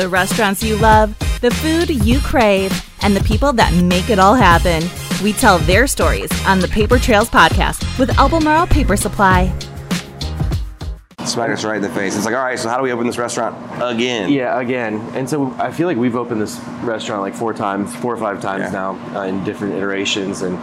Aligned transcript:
The 0.00 0.08
restaurants 0.08 0.62
you 0.62 0.76
love, 0.78 1.10
the 1.42 1.50
food 1.50 1.90
you 1.90 2.20
crave, 2.20 2.72
and 3.02 3.14
the 3.14 3.22
people 3.22 3.52
that 3.52 3.70
make 3.84 4.08
it 4.08 4.18
all 4.18 4.34
happen. 4.34 4.82
We 5.22 5.34
tell 5.34 5.58
their 5.58 5.86
stories 5.86 6.30
on 6.46 6.58
the 6.58 6.68
Paper 6.68 6.98
Trails 6.98 7.28
podcast 7.28 7.98
with 7.98 8.08
Albemarle 8.18 8.66
Paper 8.68 8.96
Supply. 8.96 9.52
Smack 11.26 11.50
us 11.50 11.64
right 11.66 11.76
in 11.76 11.82
the 11.82 11.90
face. 11.90 12.16
It's 12.16 12.24
like, 12.24 12.34
all 12.34 12.42
right, 12.42 12.58
so 12.58 12.70
how 12.70 12.78
do 12.78 12.82
we 12.82 12.92
open 12.92 13.06
this 13.06 13.18
restaurant 13.18 13.54
again? 13.82 14.32
Yeah, 14.32 14.58
again. 14.58 14.94
And 15.12 15.28
so 15.28 15.52
I 15.58 15.70
feel 15.70 15.86
like 15.86 15.98
we've 15.98 16.16
opened 16.16 16.40
this 16.40 16.58
restaurant 16.82 17.20
like 17.20 17.34
four 17.34 17.52
times, 17.52 17.94
four 17.96 18.14
or 18.14 18.16
five 18.16 18.40
times 18.40 18.62
Yeah. 18.62 18.70
now 18.70 19.14
uh, 19.14 19.24
in 19.24 19.44
different 19.44 19.74
iterations. 19.74 20.40
And 20.40 20.56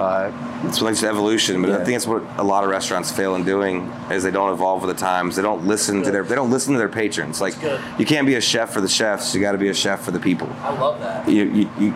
uh, 0.00 0.32
It's 0.64 0.80
like 0.80 0.94
just 0.94 1.04
evolution, 1.04 1.60
but 1.60 1.70
I 1.70 1.76
think 1.84 1.90
that's 1.90 2.06
what 2.06 2.22
a 2.38 2.42
lot 2.42 2.64
of 2.64 2.70
restaurants 2.70 3.12
fail 3.12 3.34
in 3.34 3.44
doing 3.44 3.82
is 4.10 4.22
they 4.22 4.30
don't 4.30 4.52
evolve 4.52 4.82
with 4.82 4.96
the 4.96 5.00
times. 5.00 5.36
They 5.36 5.42
don't 5.42 5.66
listen 5.66 6.02
to 6.02 6.10
their 6.10 6.22
they 6.24 6.34
don't 6.34 6.50
listen 6.50 6.72
to 6.72 6.78
their 6.78 6.88
patrons. 6.88 7.40
Like 7.40 7.54
you 7.98 8.06
can't 8.06 8.26
be 8.26 8.34
a 8.34 8.40
chef 8.40 8.72
for 8.72 8.80
the 8.80 8.88
chefs. 8.88 9.34
You 9.34 9.40
got 9.40 9.52
to 9.52 9.58
be 9.58 9.68
a 9.68 9.74
chef 9.74 10.00
for 10.00 10.10
the 10.10 10.20
people. 10.20 10.48
I 10.62 10.70
love 10.78 10.98
that. 11.00 11.28
You, 11.28 11.44
you, 11.44 11.70
you, 11.78 11.94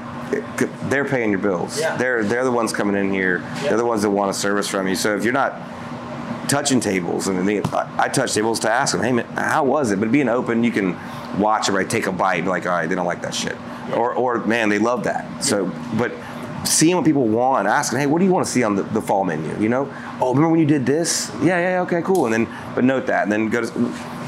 they're 0.88 1.04
paying 1.04 1.30
your 1.30 1.38
bills. 1.38 1.80
Yeah. 1.80 1.96
They're 1.96 2.24
they're 2.24 2.44
the 2.44 2.52
ones 2.52 2.72
coming 2.72 2.96
in 2.96 3.10
here. 3.12 3.38
They're 3.62 3.76
the 3.78 3.86
ones 3.86 4.02
that 4.02 4.10
want 4.10 4.30
a 4.30 4.34
service 4.34 4.68
from 4.68 4.86
you. 4.86 4.94
So 4.94 5.16
if 5.16 5.24
you're 5.24 5.32
not 5.32 5.54
touching 6.48 6.80
tables, 6.80 7.26
and 7.26 7.48
they, 7.48 7.62
I, 7.62 8.04
I 8.04 8.08
touch 8.08 8.34
tables 8.34 8.60
to 8.60 8.70
ask 8.70 8.92
them, 8.92 9.02
hey 9.02 9.12
man, 9.12 9.26
how 9.34 9.64
was 9.64 9.92
it? 9.92 9.98
But 10.00 10.12
being 10.12 10.28
open, 10.28 10.62
you 10.62 10.70
can 10.70 10.94
watch 11.38 11.68
everybody 11.68 11.88
take 11.88 12.06
a 12.06 12.12
bite, 12.12 12.42
be 12.42 12.48
like, 12.48 12.66
all 12.66 12.72
right, 12.72 12.86
they 12.86 12.94
don't 12.94 13.06
like 13.06 13.22
that 13.22 13.34
shit, 13.34 13.56
or 13.94 14.14
or 14.14 14.44
man, 14.44 14.68
they 14.68 14.78
love 14.78 15.04
that. 15.04 15.42
So, 15.42 15.66
but 15.96 16.12
seeing 16.64 16.96
what 16.96 17.04
people 17.04 17.26
want, 17.26 17.66
asking, 17.68 17.98
hey, 17.98 18.06
what 18.06 18.18
do 18.18 18.24
you 18.24 18.32
want 18.32 18.46
to 18.46 18.52
see 18.52 18.62
on 18.62 18.76
the, 18.76 18.82
the 18.82 19.00
fall 19.02 19.24
menu? 19.24 19.56
You 19.60 19.68
know, 19.68 19.92
oh, 20.20 20.30
remember 20.30 20.50
when 20.50 20.60
you 20.60 20.66
did 20.66 20.86
this? 20.86 21.30
Yeah, 21.42 21.58
yeah, 21.58 21.82
okay, 21.82 22.02
cool. 22.02 22.26
And 22.26 22.34
then, 22.34 22.72
but 22.74 22.84
note 22.84 23.06
that, 23.06 23.24
and 23.24 23.32
then 23.32 23.48
go 23.48 23.64
to, 23.64 23.78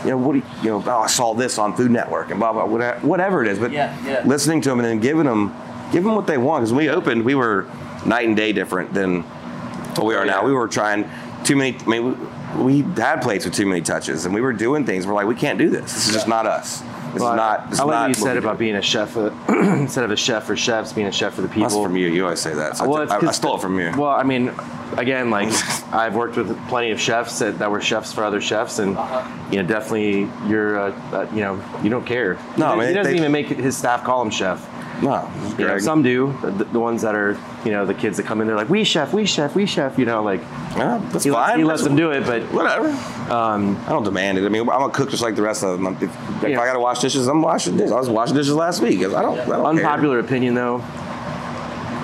you 0.05 0.11
know, 0.11 0.19
what 0.19 0.33
do 0.35 0.39
you, 0.39 0.45
you 0.63 0.69
know? 0.71 0.83
Oh, 0.87 1.01
I 1.01 1.07
saw 1.07 1.35
this 1.35 1.59
on 1.59 1.75
Food 1.77 1.91
Network, 1.91 2.31
and 2.31 2.39
blah 2.39 2.53
blah, 2.53 2.65
whatever, 2.67 3.07
whatever 3.07 3.43
it 3.45 3.49
is. 3.49 3.59
But 3.59 3.73
Yeah, 3.73 3.97
yeah. 4.07 4.23
listening 4.27 4.61
to 4.63 4.69
them 4.69 4.79
and 4.81 4.87
then 4.89 5.01
giving 5.01 5.25
them, 5.25 5.55
giving 5.93 6.05
them 6.07 6.15
what 6.15 6.27
they 6.27 6.39
want. 6.39 6.63
Because 6.63 6.73
when 6.73 6.85
we 6.85 6.91
opened, 6.91 7.25
we 7.25 7.35
were 7.35 7.67
night 8.05 8.27
and 8.29 8.37
day 8.37 8.53
different 8.53 8.93
than 8.95 9.23
what 9.23 10.07
we 10.07 10.15
are 10.15 10.25
now. 10.27 10.45
We 10.45 10.53
were 10.53 10.69
trying 10.69 11.09
too 11.45 11.57
many. 11.57 11.77
I 11.79 11.85
mean, 11.87 12.19
we, 12.57 12.83
we 12.83 13.01
had 13.01 13.23
plates 13.23 13.45
with 13.45 13.55
too 13.55 13.67
many 13.67 13.81
touches, 13.81 14.25
and 14.27 14.35
we 14.35 14.41
were 14.41 14.53
doing 14.53 14.85
things. 14.87 15.07
We're 15.07 15.15
like, 15.15 15.27
we 15.27 15.35
can't 15.35 15.59
do 15.59 15.71
this. 15.71 15.93
This 15.93 16.09
is 16.09 16.15
just 16.15 16.29
not 16.29 16.47
us. 16.47 16.83
This 17.17 17.23
well, 17.23 17.33
is 17.33 17.37
not. 17.39 17.71
This 17.71 17.81
I 17.81 17.83
is 17.83 17.87
like 17.87 17.95
not 17.95 18.01
what 18.03 18.09
you 18.19 18.23
said 18.25 18.37
about 18.37 18.59
being 18.59 18.75
a 18.77 18.83
chef 18.83 19.17
uh, 19.17 19.31
instead 19.49 20.05
of 20.05 20.11
a 20.11 20.17
chef 20.17 20.45
for 20.45 20.55
chefs, 20.55 20.93
being 20.93 21.07
a 21.07 21.13
chef 21.13 21.33
for 21.33 21.41
the 21.41 21.49
people. 21.49 21.63
That's 21.63 21.75
from 21.83 21.97
you. 21.97 22.09
You 22.09 22.25
always 22.25 22.41
say 22.41 22.53
that. 22.53 22.77
So 22.77 22.85
I 22.85 22.87
Well, 22.89 22.97
took- 22.99 23.05
it's 23.05 23.13
I, 23.13 23.17
I 23.17 23.21
'cause- 23.21 23.37
stole 23.37 23.57
it 23.57 23.61
from 23.63 23.81
you. 23.81 23.91
Well, 23.97 24.11
I 24.11 24.23
mean, 24.23 24.53
again, 24.99 25.31
like 25.31 25.49
I've 25.95 26.15
worked 26.15 26.37
with 26.37 26.55
plenty 26.69 26.91
of 26.91 27.01
chefs 27.01 27.39
that, 27.39 27.59
that 27.59 27.71
were 27.71 27.81
chefs 27.81 28.13
for 28.13 28.23
other 28.23 28.43
chefs, 28.43 28.79
and 28.81 28.99
Uh-huh. 28.99 29.49
you 29.51 29.63
know, 29.63 29.67
definitely 29.67 30.29
you're, 30.47 30.79
uh, 30.79 30.93
uh, 31.13 31.27
you 31.33 31.41
know, 31.41 31.59
you 31.83 31.89
don't 31.89 32.05
care. 32.05 32.37
No, 32.59 32.67
I 32.67 32.73
he, 32.75 32.79
mean, 32.81 32.89
he 32.89 32.95
doesn't 32.95 33.13
they- 33.15 33.19
even 33.19 33.33
make 33.33 33.47
his 33.49 33.77
staff 33.79 34.05
call 34.05 34.21
him 34.21 34.31
chef. 34.31 34.69
No, 35.03 35.31
You 35.59 35.67
know, 35.67 35.79
some 35.79 36.03
do. 36.03 36.33
The, 36.43 36.65
the 36.65 36.81
ones 36.81 37.03
that 37.03 37.15
are, 37.15 37.39
you 37.65 37.71
know, 37.71 37.85
the 37.85 37.95
kids 37.95 38.17
that 38.17 38.25
come 38.27 38.41
in, 38.41 38.47
they're 38.47 38.57
like, 38.57 38.69
"We 38.71 38.83
chef, 38.85 39.13
we 39.13 39.27
chef, 39.27 39.55
we 39.55 39.67
chef." 39.67 39.99
You 39.99 40.07
know, 40.07 40.23
like 40.23 40.41
Yeah, 40.77 41.01
that's 41.13 41.25
he, 41.25 41.31
lets, 41.31 41.51
fine. 41.51 41.59
he 41.59 41.65
lets 41.65 41.83
them 41.83 41.97
do 41.97 42.11
it, 42.13 42.25
but 42.25 42.43
Whatever. 42.53 42.89
um, 43.33 43.77
I 43.87 43.91
don't 43.91 44.05
demand 44.05 44.39
it. 44.39 44.45
I 44.45 44.49
mean, 44.49 44.69
I'm 44.69 44.83
a 44.83 44.91
cook 44.91 45.11
just 45.11 45.23
like 45.23 45.35
the 45.37 45.43
rest 45.43 45.63
of 45.65 45.79
them. 45.81 45.95
If, 45.97 46.03
if 46.03 46.49
Yeah. 46.51 46.61
I 46.61 46.67
got 46.67 46.73
to 46.75 46.81
wash 46.81 47.01
dishes, 47.01 47.27
I'm 47.29 47.43
washing 47.43 47.77
dishes. 47.77 47.93
I 47.93 47.97
was 47.97 48.09
washing 48.09 48.37
dishes 48.37 48.55
last 48.55 48.81
week. 48.81 49.01
I 49.01 49.03
don't. 49.03 49.17
I 49.39 49.45
don't 49.45 49.47
care. 49.57 49.65
unpopular 49.67 50.19
opinion 50.19 50.55
though 50.55 50.83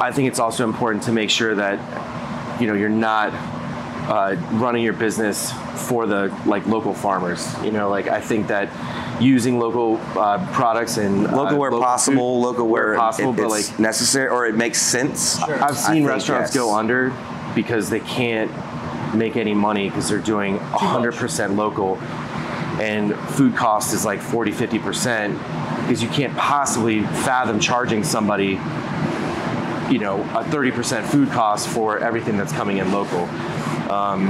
i 0.00 0.10
think 0.10 0.26
it's 0.26 0.38
also 0.40 0.64
important 0.64 1.04
to 1.04 1.12
make 1.12 1.30
sure 1.30 1.54
that 1.54 1.78
you 2.60 2.66
know 2.66 2.74
you're 2.74 2.88
not 2.88 3.30
uh, 4.08 4.36
running 4.52 4.82
your 4.82 4.92
business 4.92 5.52
for 5.88 6.06
the 6.06 6.34
like 6.46 6.66
local 6.66 6.92
farmers 6.92 7.54
you 7.62 7.70
know 7.70 7.88
like 7.88 8.08
i 8.08 8.20
think 8.20 8.46
that 8.48 8.68
using 9.22 9.58
local 9.58 9.96
uh, 10.18 10.44
products 10.52 10.96
and 10.96 11.26
uh, 11.28 11.36
Local 11.36 11.58
where 11.58 11.70
local 11.70 11.84
possible, 11.84 12.40
food 12.40 12.46
local 12.48 12.68
where, 12.68 12.96
possible 12.96 13.30
it- 13.30 13.36
but 13.36 13.44
it's 13.44 13.70
like 13.70 13.78
necessary 13.78 14.28
or 14.28 14.46
it 14.46 14.56
makes 14.56 14.80
sense. 14.82 15.38
Sure. 15.38 15.54
i've 15.62 15.70
I 15.70 15.74
seen 15.74 15.94
think 15.94 16.08
restaurants 16.08 16.50
yes. 16.50 16.56
go 16.56 16.74
under 16.74 17.12
because 17.54 17.88
they 17.90 18.00
can't 18.00 18.50
make 19.14 19.36
any 19.36 19.54
money 19.54 19.88
because 19.88 20.08
they're 20.08 20.18
doing 20.18 20.58
100% 20.58 21.56
local 21.56 21.98
and 22.80 23.14
food 23.30 23.54
cost 23.54 23.92
is 23.94 24.04
like 24.04 24.20
40 24.20 24.50
50% 24.52 25.82
because 25.82 26.02
you 26.02 26.08
can't 26.08 26.34
possibly 26.36 27.02
fathom 27.02 27.60
charging 27.60 28.02
somebody 28.02 28.58
you 29.92 29.98
know 29.98 30.22
a 30.34 30.42
30% 30.44 31.04
food 31.04 31.28
cost 31.30 31.68
for 31.68 31.98
everything 31.98 32.36
that's 32.38 32.52
coming 32.52 32.78
in 32.78 32.90
local 32.90 33.28
um, 33.92 34.26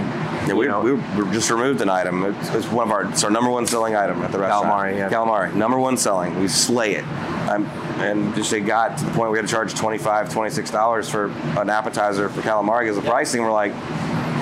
Yeah, 0.47 0.55
we, 0.55 0.65
you 0.67 0.71
know, 0.71 0.81
we, 0.81 0.93
we 0.93 1.31
just 1.33 1.51
removed 1.51 1.81
an 1.81 1.89
item. 1.89 2.25
It's, 2.25 2.49
it's 2.55 2.67
one 2.69 2.87
of 2.89 2.93
our 2.93 3.05
it's 3.05 3.25
our 3.25 3.31
number 3.31 3.51
one 3.51 3.67
selling 3.67 3.95
item 3.95 4.23
at 4.23 4.33
the 4.33 4.39
restaurant. 4.39 4.67
Calamari, 4.67 4.97
yeah. 4.97 5.11
Calamari, 5.11 5.55
number 5.55 5.79
one 5.79 5.97
selling. 5.97 6.39
We 6.41 6.49
slay 6.49 6.95
it. 6.95 7.05
Um, 7.49 7.67
and 8.01 8.35
just 8.35 8.53
it 8.53 8.61
got 8.63 8.99
to 8.99 9.05
the 9.05 9.11
point 9.13 9.31
we 9.31 9.39
had 9.39 9.47
to 9.47 9.53
charge 9.53 9.75
$25, 9.75 10.29
$26 10.29 11.11
for 11.11 11.27
an 11.61 11.71
appetizer 11.71 12.29
for 12.29 12.41
calamari 12.41 12.83
because 12.83 12.97
the 12.97 13.03
pricing, 13.03 13.43
we're 13.43 13.53
like, 13.53 13.73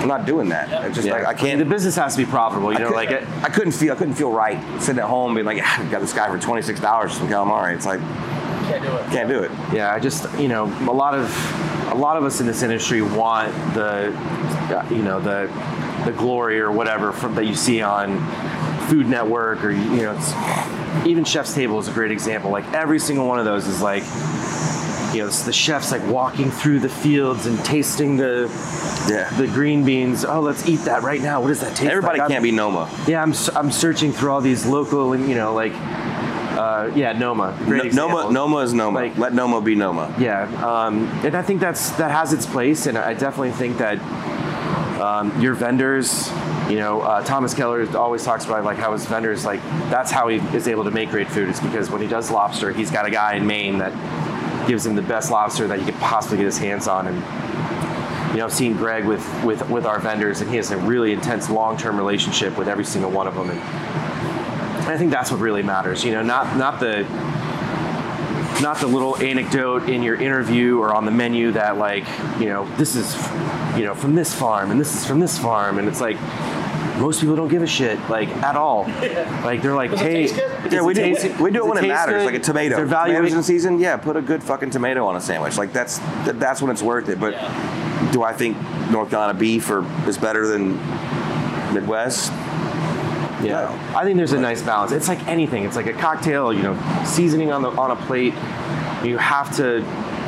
I'm 0.01 0.07
not 0.07 0.25
doing 0.25 0.49
that. 0.49 0.85
It's 0.85 0.95
just 0.95 1.07
yeah. 1.07 1.13
like, 1.13 1.27
I 1.27 1.33
can't. 1.35 1.59
the 1.59 1.65
business 1.65 1.95
has 1.95 2.15
to 2.15 2.25
be 2.25 2.29
profitable 2.29 2.71
you 2.71 2.79
I 2.79 2.81
know 2.81 2.89
like 2.89 3.11
it 3.11 3.27
I 3.43 3.49
couldn't 3.49 3.73
feel 3.73 3.93
I 3.93 3.95
couldn't 3.95 4.15
feel 4.15 4.31
right 4.31 4.57
sitting 4.81 4.99
at 4.99 5.07
home 5.07 5.35
being 5.35 5.45
like, 5.45 5.59
"Ah, 5.61 5.79
we 5.83 5.89
got 5.91 6.01
this 6.01 6.13
guy 6.13 6.27
for 6.27 6.39
twenty 6.39 6.63
six 6.63 6.79
dollars 6.79 7.15
for 7.19 7.25
calamari. 7.25 7.75
It's 7.75 7.85
like 7.85 7.99
Can't 7.99 8.83
do 8.83 8.95
it. 8.95 9.11
can't 9.11 9.29
do 9.29 9.39
it. 9.43 9.51
Yeah, 9.71 9.93
I 9.93 9.99
just 9.99 10.25
you 10.39 10.47
know 10.47 10.65
a 10.89 10.93
lot 10.93 11.13
of 11.13 11.29
a 11.91 11.95
lot 11.95 12.17
of 12.17 12.23
us 12.23 12.39
in 12.39 12.47
this 12.47 12.63
industry 12.63 13.01
want 13.03 13.53
the 13.75 14.11
you 14.89 15.03
know 15.03 15.19
the 15.19 15.49
the 16.05 16.11
glory 16.11 16.59
or 16.59 16.71
whatever 16.71 17.11
from, 17.11 17.35
that 17.35 17.45
you 17.45 17.55
see 17.55 17.81
on 17.81 18.17
Food 18.87 19.07
Network 19.07 19.63
or 19.63 19.71
you 19.71 20.03
know 20.03 20.15
it's, 20.17 20.33
even 21.07 21.23
Chef's 21.23 21.53
Table 21.53 21.79
is 21.79 21.87
a 21.87 21.91
great 21.93 22.11
example. 22.11 22.51
Like 22.51 22.65
every 22.73 22.99
single 22.99 23.27
one 23.27 23.39
of 23.39 23.45
those 23.45 23.67
is 23.67 23.81
like 23.81 24.03
you 25.13 25.19
know 25.21 25.27
it's 25.27 25.43
the 25.43 25.53
chefs 25.53 25.91
like 25.91 26.05
walking 26.07 26.49
through 26.51 26.79
the 26.79 26.89
fields 26.89 27.45
and 27.45 27.63
tasting 27.65 28.17
the 28.17 28.49
Yeah. 29.09 29.29
the 29.37 29.47
green 29.47 29.83
beans. 29.83 30.23
Oh, 30.25 30.39
let's 30.41 30.67
eat 30.67 30.81
that 30.81 31.03
right 31.03 31.21
now. 31.21 31.41
What 31.41 31.47
does 31.49 31.59
that 31.61 31.75
taste 31.75 31.91
Everybody 31.91 32.19
like? 32.19 32.29
can't 32.29 32.43
be 32.43 32.51
Noma. 32.51 32.89
Yeah, 33.07 33.21
I'm, 33.21 33.33
I'm 33.55 33.71
searching 33.71 34.11
through 34.13 34.31
all 34.31 34.41
these 34.41 34.65
local 34.65 35.13
and 35.13 35.27
you 35.29 35.35
know 35.35 35.53
like 35.53 35.73
uh, 35.75 36.91
yeah 36.95 37.11
Noma. 37.13 37.57
Great 37.65 37.93
No- 37.93 38.07
Noma. 38.07 38.31
Noma 38.31 38.57
is 38.57 38.73
Noma. 38.73 38.99
Like- 38.99 39.17
Let 39.17 39.33
Noma 39.33 39.61
be 39.61 39.75
Noma. 39.75 40.13
Yeah, 40.19 40.43
um, 40.65 41.07
and 41.25 41.35
I 41.35 41.41
think 41.41 41.59
that's 41.61 41.91
that 41.91 42.11
has 42.11 42.31
its 42.33 42.45
place, 42.45 42.85
and 42.87 42.97
I 42.97 43.13
definitely 43.13 43.51
think 43.51 43.77
that 43.77 43.97
um, 45.01 45.41
your 45.41 45.55
vendors, 45.55 46.29
you 46.69 46.77
know, 46.77 47.01
uh, 47.01 47.23
Thomas 47.23 47.53
Keller 47.53 47.85
always 47.97 48.23
talks 48.23 48.45
about 48.45 48.63
like 48.63 48.77
how 48.77 48.93
his 48.93 49.05
vendors 49.05 49.43
like 49.45 49.61
that's 49.89 50.11
how 50.11 50.27
he 50.27 50.37
is 50.55 50.67
able 50.67 50.83
to 50.83 50.91
make 50.91 51.09
great 51.09 51.27
food 51.27 51.49
is 51.49 51.59
because 51.59 51.89
when 51.89 52.01
he 52.01 52.07
does 52.07 52.29
lobster, 52.29 52.71
he's 52.71 52.91
got 52.91 53.05
a 53.05 53.09
guy 53.09 53.35
in 53.35 53.45
Maine 53.45 53.79
that 53.79 53.91
gives 54.67 54.85
him 54.85 54.95
the 54.95 55.01
best 55.01 55.31
lobster 55.31 55.67
that 55.67 55.79
he 55.79 55.85
could 55.85 55.95
possibly 55.95 56.37
get 56.37 56.45
his 56.45 56.57
hands 56.57 56.87
on, 56.87 57.07
and 57.07 57.15
you 58.31 58.37
know, 58.37 58.45
I've 58.45 58.53
seen 58.53 58.77
Greg 58.77 59.05
with 59.05 59.25
with 59.43 59.67
with 59.69 59.85
our 59.85 59.99
vendors, 59.99 60.41
and 60.41 60.49
he 60.49 60.57
has 60.57 60.71
a 60.71 60.77
really 60.77 61.13
intense 61.13 61.49
long 61.49 61.77
term 61.77 61.97
relationship 61.97 62.57
with 62.57 62.67
every 62.67 62.85
single 62.85 63.11
one 63.11 63.27
of 63.27 63.33
them, 63.33 63.49
and 63.49 63.59
I 64.87 64.97
think 64.97 65.11
that's 65.11 65.31
what 65.31 65.39
really 65.39 65.63
matters. 65.63 66.05
You 66.05 66.11
know, 66.11 66.21
not 66.21 66.55
not 66.57 66.79
the 66.79 67.05
not 68.61 68.77
the 68.79 68.87
little 68.87 69.17
anecdote 69.17 69.89
in 69.89 70.03
your 70.03 70.15
interview 70.15 70.79
or 70.79 70.93
on 70.93 71.05
the 71.05 71.11
menu 71.11 71.51
that 71.51 71.77
like 71.77 72.05
you 72.39 72.45
know 72.47 72.65
this 72.77 72.95
is 72.95 73.15
you 73.77 73.83
know 73.85 73.95
from 73.95 74.15
this 74.15 74.33
farm 74.33 74.71
and 74.71 74.79
this 74.79 74.95
is 74.95 75.05
from 75.05 75.19
this 75.19 75.37
farm 75.37 75.79
and 75.79 75.87
it's 75.87 76.01
like 76.01 76.17
most 76.99 77.19
people 77.21 77.35
don't 77.35 77.47
give 77.47 77.63
a 77.63 77.67
shit 77.67 77.97
like 78.09 78.29
at 78.43 78.55
all 78.55 78.83
like 79.43 79.61
they're 79.61 79.73
like 79.75 79.91
hey 79.91 80.27
taste 80.27 80.35
good? 80.35 80.63
does 80.63 80.73
Yeah, 80.73 80.81
we 80.83 80.91
it 80.91 80.95
do. 80.95 81.01
taste- 81.01 81.39
we 81.39 81.49
do 81.51 81.59
it 81.65 81.67
when 81.67 81.77
it 81.77 81.81
taste 81.81 81.89
matters, 81.93 82.21
good? 82.21 82.25
like 82.25 82.35
a 82.35 82.39
tomato. 82.39 82.75
They're 82.75 82.85
valuing 82.85 83.17
Tomatoes 83.23 83.37
in 83.37 83.43
season, 83.43 83.79
yeah. 83.79 83.97
Put 83.97 84.17
a 84.17 84.21
good 84.21 84.43
fucking 84.43 84.69
tomato 84.69 85.05
on 85.07 85.15
a 85.15 85.21
sandwich. 85.21 85.57
Like 85.57 85.73
that's 85.73 85.97
that's 86.25 86.61
when 86.61 86.69
it's 86.69 86.83
worth 86.83 87.09
it. 87.09 87.19
But 87.19 87.31
do 88.11 88.21
I 88.23 88.33
think 88.33 88.55
North 88.91 89.09
Carolina 89.09 89.37
beef 89.37 89.69
or 89.71 89.83
is 90.07 90.17
better 90.19 90.45
than 90.47 90.73
Midwest? 91.73 92.31
Yeah, 93.43 93.93
I 93.95 94.03
think 94.03 94.17
there's 94.17 94.33
a 94.33 94.39
nice 94.39 94.61
balance. 94.61 94.91
It's 94.91 95.07
like 95.07 95.25
anything. 95.27 95.63
It's 95.65 95.75
like 95.75 95.87
a 95.87 95.93
cocktail. 95.93 96.53
You 96.53 96.63
know, 96.63 97.03
seasoning 97.05 97.51
on 97.51 97.61
the 97.61 97.69
on 97.71 97.91
a 97.91 97.95
plate. 97.95 98.33
You 99.03 99.17
have 99.17 99.55
to. 99.57 99.83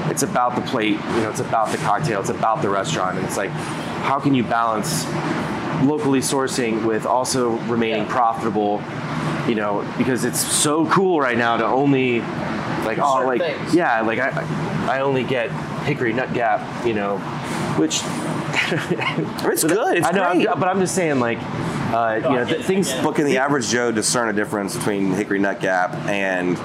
It's 0.10 0.24
about 0.24 0.56
the 0.56 0.62
plate. 0.62 0.98
You 1.16 1.22
know, 1.22 1.30
it's 1.30 1.40
about 1.40 1.72
the 1.72 1.78
cocktail. 1.78 2.20
It's 2.20 2.30
about 2.30 2.62
the 2.62 2.70
restaurant. 2.70 3.18
And 3.18 3.26
it's 3.26 3.38
like, 3.38 3.50
how 3.52 4.20
can 4.20 4.34
you 4.34 4.44
balance 4.44 5.06
locally 5.84 6.20
sourcing 6.20 6.86
with 6.86 7.06
also 7.06 7.52
remaining 7.70 8.04
Yeah. 8.04 8.12
profitable? 8.12 8.82
You 9.48 9.56
know, 9.56 9.86
because 9.98 10.24
it's 10.26 10.40
so 10.40 10.86
cool 10.88 11.20
right 11.20 11.38
now 11.38 11.58
to 11.58 11.66
only 11.66 12.22
like 12.86 12.98
oh 13.00 13.24
like 13.26 13.42
things. 13.42 13.74
yeah 13.76 14.02
like 14.02 14.20
I 14.20 14.30
I 14.90 15.00
only 15.02 15.24
get 15.24 15.52
Hickory 15.86 16.14
Nut 16.14 16.34
Gap. 16.34 16.86
You 16.86 16.94
know, 16.94 17.18
which 17.78 18.02
It's 19.52 19.64
good. 19.76 19.98
It's 19.98 20.08
I 20.08 20.12
know, 20.12 20.32
great. 20.32 20.48
I'm, 20.50 20.60
but 20.60 20.68
I'm 20.70 20.80
just 20.80 20.96
saying 20.96 21.20
like. 21.20 21.40
Uh, 21.94 22.16
you 22.16 22.22
know, 22.30 22.46
th- 22.46 22.66
things 22.66 22.92
But 23.04 23.14
can 23.16 23.26
the 23.26 23.38
average 23.38 23.70
Joe 23.70 23.92
discern 23.92 24.28
a 24.30 24.34
difference 24.34 24.76
between 24.76 25.12
Hickory 25.14 25.38
Nut 25.40 25.60
Gap 25.60 25.94
and 26.08 26.58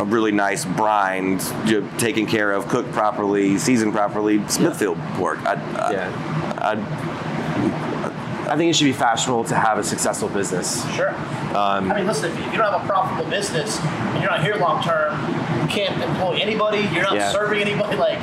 a 0.00 0.04
really 0.04 0.30
nice 0.32 0.64
brined, 0.66 1.40
ju- 1.64 1.88
taken 1.96 2.26
care 2.26 2.52
of, 2.52 2.68
cooked 2.68 2.92
properly, 2.92 3.56
seasoned 3.56 3.94
properly 3.94 4.46
Smithfield 4.48 4.98
pork? 5.14 5.38
I, 5.46 5.54
I, 5.54 5.92
Yeah. 5.92 6.58
I, 6.60 8.50
I 8.52 8.56
think 8.58 8.68
it 8.70 8.76
should 8.76 8.84
be 8.84 8.92
fashionable 8.92 9.44
to 9.44 9.54
have 9.54 9.78
a 9.78 9.82
successful 9.82 10.28
business. 10.28 10.84
Sure. 10.94 11.14
Um, 11.56 11.90
I 11.90 11.96
mean, 11.96 12.06
listen, 12.06 12.30
if 12.30 12.38
you 12.52 12.58
don't 12.58 12.70
have 12.70 12.82
a 12.84 12.86
profitable 12.86 13.30
business 13.30 13.80
and 13.80 14.20
you're 14.22 14.30
not 14.30 14.42
here 14.44 14.56
long 14.56 14.82
term, 14.82 15.18
you 15.62 15.66
can't 15.68 15.98
employ 16.02 16.34
anybody. 16.42 16.80
You're 16.92 17.04
not 17.04 17.14
Yeah. 17.14 17.32
serving 17.32 17.60
anybody. 17.62 17.96
Like, 17.96 18.18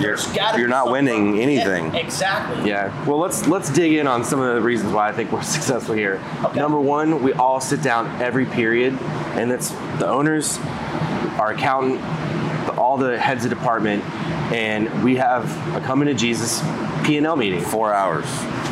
You're- 0.00 0.16
gotta 0.34 0.58
you're 0.58 0.68
not 0.68 0.84
some- 0.84 0.92
winning 0.92 1.40
anything. 1.40 1.92
Yeah, 1.94 2.00
exactly. 2.00 2.68
Yeah. 2.68 3.04
Well, 3.06 3.18
let's 3.18 3.46
let's 3.46 3.70
dig 3.70 3.92
in 3.94 4.06
on 4.06 4.24
some 4.24 4.40
of 4.40 4.54
the 4.54 4.60
reasons 4.62 4.92
why 4.92 5.08
I 5.08 5.12
think 5.12 5.32
we're 5.32 5.42
successful 5.58 5.94
here. 5.94 6.20
Okay. 6.44 6.58
Number 6.58 6.78
one, 6.80 7.22
we 7.22 7.32
all 7.34 7.60
sit 7.60 7.82
down 7.82 8.06
every 8.20 8.46
period, 8.46 8.98
and 9.34 9.50
that's 9.50 9.70
the 9.98 10.06
owners, 10.08 10.58
our 11.38 11.52
accountant, 11.52 12.00
all 12.78 12.96
the 12.96 13.18
heads 13.18 13.44
of 13.44 13.50
department, 13.50 14.04
and 14.52 15.02
we 15.02 15.16
have 15.16 15.44
a 15.76 15.80
coming 15.80 16.06
to 16.08 16.14
Jesus 16.14 16.60
P 17.04 17.16
and 17.16 17.26
L 17.26 17.36
meeting, 17.36 17.60
Four 17.60 17.92
hours. 17.94 18.24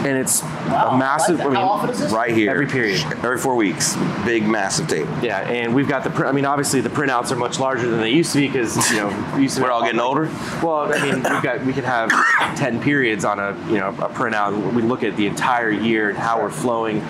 And 0.04 0.18
it's 0.18 0.42
Wow, 0.42 0.90
a 0.90 0.98
massive. 0.98 1.40
I. 1.40 1.54
How 1.54 1.68
often 1.68 1.90
is 1.90 1.98
this? 1.98 2.12
Right 2.12 2.34
here. 2.34 2.50
Every 2.50 2.66
period. 2.66 3.02
Every 3.02 3.38
four 3.38 3.56
weeks. 3.56 3.96
Big, 4.24 4.46
massive 4.46 4.86
table. 4.86 5.10
Yeah, 5.22 5.40
and 5.40 5.74
we've 5.74 5.88
got 5.88 6.04
the. 6.04 6.10
Print, 6.10 6.28
I 6.28 6.32
mean, 6.32 6.44
obviously 6.44 6.80
the 6.80 6.90
printouts 6.90 7.30
are 7.30 7.36
much 7.36 7.58
larger 7.58 7.88
than 7.88 8.00
they 8.00 8.10
used 8.10 8.32
to 8.32 8.38
be 8.40 8.46
because 8.46 8.76
you 8.90 8.98
know 8.98 9.32
we 9.36 9.42
used 9.42 9.56
to. 9.56 9.62
We're 9.62 9.70
all 9.70 9.82
getting 9.82 10.00
older. 10.00 10.24
Well, 10.62 10.92
I 10.92 11.02
mean, 11.02 11.16
we've 11.16 11.42
got 11.42 11.64
we 11.64 11.72
can 11.72 11.84
have 11.84 12.10
ten 12.56 12.80
periods 12.80 13.24
on 13.24 13.38
a 13.38 13.56
you 13.68 13.78
know 13.78 13.88
a 13.88 14.08
printout. 14.08 14.72
We 14.74 14.82
look 14.82 15.02
at 15.02 15.16
the 15.16 15.26
entire 15.26 15.70
year 15.70 16.10
and 16.10 16.18
how 16.18 16.40
we're 16.40 16.50
flowing, 16.50 17.00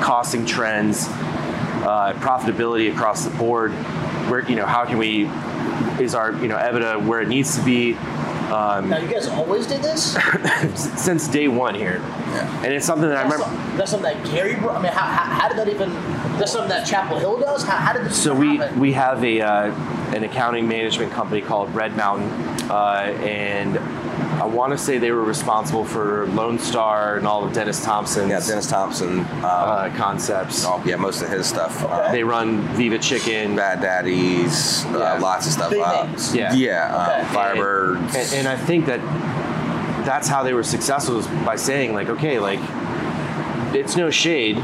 costing 0.00 0.44
trends, 0.44 1.06
uh, 1.08 2.14
profitability 2.18 2.92
across 2.92 3.24
the 3.24 3.36
board. 3.36 3.72
Where 4.28 4.48
you 4.48 4.56
know 4.56 4.66
how 4.66 4.84
can 4.84 4.98
we 4.98 5.28
is 6.02 6.14
our 6.14 6.32
you 6.32 6.48
know 6.48 6.56
EBITDA 6.56 7.06
where 7.06 7.20
it 7.20 7.28
needs 7.28 7.56
to 7.56 7.64
be 7.64 7.94
um, 8.52 8.88
Now, 8.90 8.98
you 8.98 9.08
guys 9.08 9.26
always 9.28 9.66
did 9.66 9.82
this? 9.82 10.16
since 11.02 11.28
day 11.28 11.48
one 11.48 11.74
here, 11.74 12.00
and 12.62 12.66
it's 12.72 12.86
something 12.86 13.08
that 13.08 13.16
I 13.18 13.22
remember. 13.22 13.44
some- 13.44 13.76
that's 13.76 13.90
something 13.90 14.16
that 14.16 14.30
Gary 14.30 14.54
brought. 14.56 14.76
I 14.76 14.82
mean, 14.82 14.92
how, 14.92 15.04
how, 15.06 15.40
how 15.40 15.48
did 15.48 15.58
that 15.58 15.68
even? 15.68 15.92
That's 16.38 16.52
something 16.52 16.68
that 16.68 16.86
Chapel 16.86 17.18
Hill 17.18 17.38
does. 17.40 17.64
How, 17.64 17.76
how 17.76 17.92
did 17.92 18.04
this? 18.04 18.22
So 18.22 18.34
we 18.34 18.56
happen? 18.56 18.78
we 18.80 18.92
have 18.92 19.22
a 19.24 19.40
uh, 19.40 19.72
an 20.14 20.24
accounting 20.24 20.68
management 20.68 21.12
company 21.12 21.40
called 21.40 21.74
Red 21.74 21.96
Mountain, 21.96 22.28
uh, 22.70 23.16
and 23.24 23.76
I 24.44 24.46
want 24.46 24.72
to 24.72 24.78
say 24.78 24.98
they 24.98 25.10
were 25.10 25.24
responsible 25.24 25.86
for 25.86 26.26
Lone 26.26 26.58
Star 26.58 27.16
and 27.16 27.26
all 27.26 27.42
of 27.46 27.54
Dennis 27.54 27.82
Thompson's 27.82 28.28
Yeah, 28.28 28.40
Dennis 28.46 28.68
Thompson. 28.68 29.20
Um, 29.20 29.26
uh, 29.42 29.90
concepts. 29.96 30.66
oh, 30.66 30.82
yeah, 30.84 30.96
most 30.96 31.22
of 31.22 31.30
his 31.30 31.46
stuff. 31.46 31.82
Uh, 31.82 32.12
They 32.12 32.22
run 32.22 32.60
Viva 32.74 32.98
Chicken. 32.98 33.56
Bad 33.56 33.80
Daddies, 33.80 34.84
Yeah. 34.84 34.98
uh, 35.14 35.18
lots 35.20 35.46
of 35.46 35.52
stuff. 35.54 35.70
Big 35.70 35.80
Uh. 35.80 36.34
Yeah. 36.34 36.52
Yeah, 36.52 37.24
Okay. 37.24 37.34
Firebirds. 37.34 38.14
And, 38.14 38.34
and 38.40 38.48
I 38.48 38.56
think 38.56 38.84
that 38.84 39.00
that's 40.04 40.28
how 40.28 40.42
they 40.42 40.52
were 40.52 40.62
successful 40.62 41.18
is 41.20 41.26
by 41.46 41.56
saying 41.56 41.94
like, 41.94 42.10
okay, 42.10 42.38
like 42.38 42.60
it's 43.74 43.96
no 43.96 44.10
shade, 44.10 44.56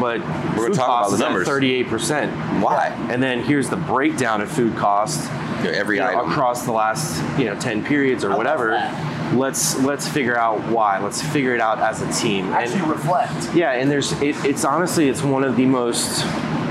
but 0.00 0.20
We're 0.20 0.22
gonna 0.22 0.56
food 0.68 0.74
talk 0.76 1.00
about 1.00 1.08
the 1.10 1.14
is 1.16 1.20
numbers. 1.20 1.46
Thirty-eight 1.46 1.88
percent. 1.88 2.32
Why? 2.62 2.86
And 3.10 3.22
then 3.22 3.44
here's 3.44 3.68
the 3.68 3.76
breakdown 3.76 4.40
of 4.40 4.50
food 4.50 4.74
costs. 4.78 5.28
Yeah, 5.64 5.70
every 5.70 5.96
you 5.96 6.02
know, 6.02 6.08
item. 6.08 6.30
across 6.30 6.64
the 6.64 6.72
last 6.72 7.20
you 7.38 7.46
know 7.46 7.58
10 7.58 7.84
periods 7.84 8.24
or 8.24 8.28
love 8.30 8.38
whatever 8.38 8.70
let's 9.34 9.78
let's 9.80 10.08
figure 10.08 10.36
out 10.36 10.60
why 10.70 10.98
let's 10.98 11.22
figure 11.22 11.54
it 11.54 11.60
out 11.60 11.78
as 11.78 12.02
a 12.02 12.20
team 12.20 12.46
actually 12.46 12.80
and 12.80 12.90
reflect. 12.90 13.54
yeah 13.54 13.72
and 13.72 13.90
there's 13.90 14.12
it, 14.20 14.36
it's 14.44 14.64
honestly 14.64 15.08
it's 15.08 15.22
one 15.22 15.44
of 15.44 15.56
the 15.56 15.66
most 15.66 16.24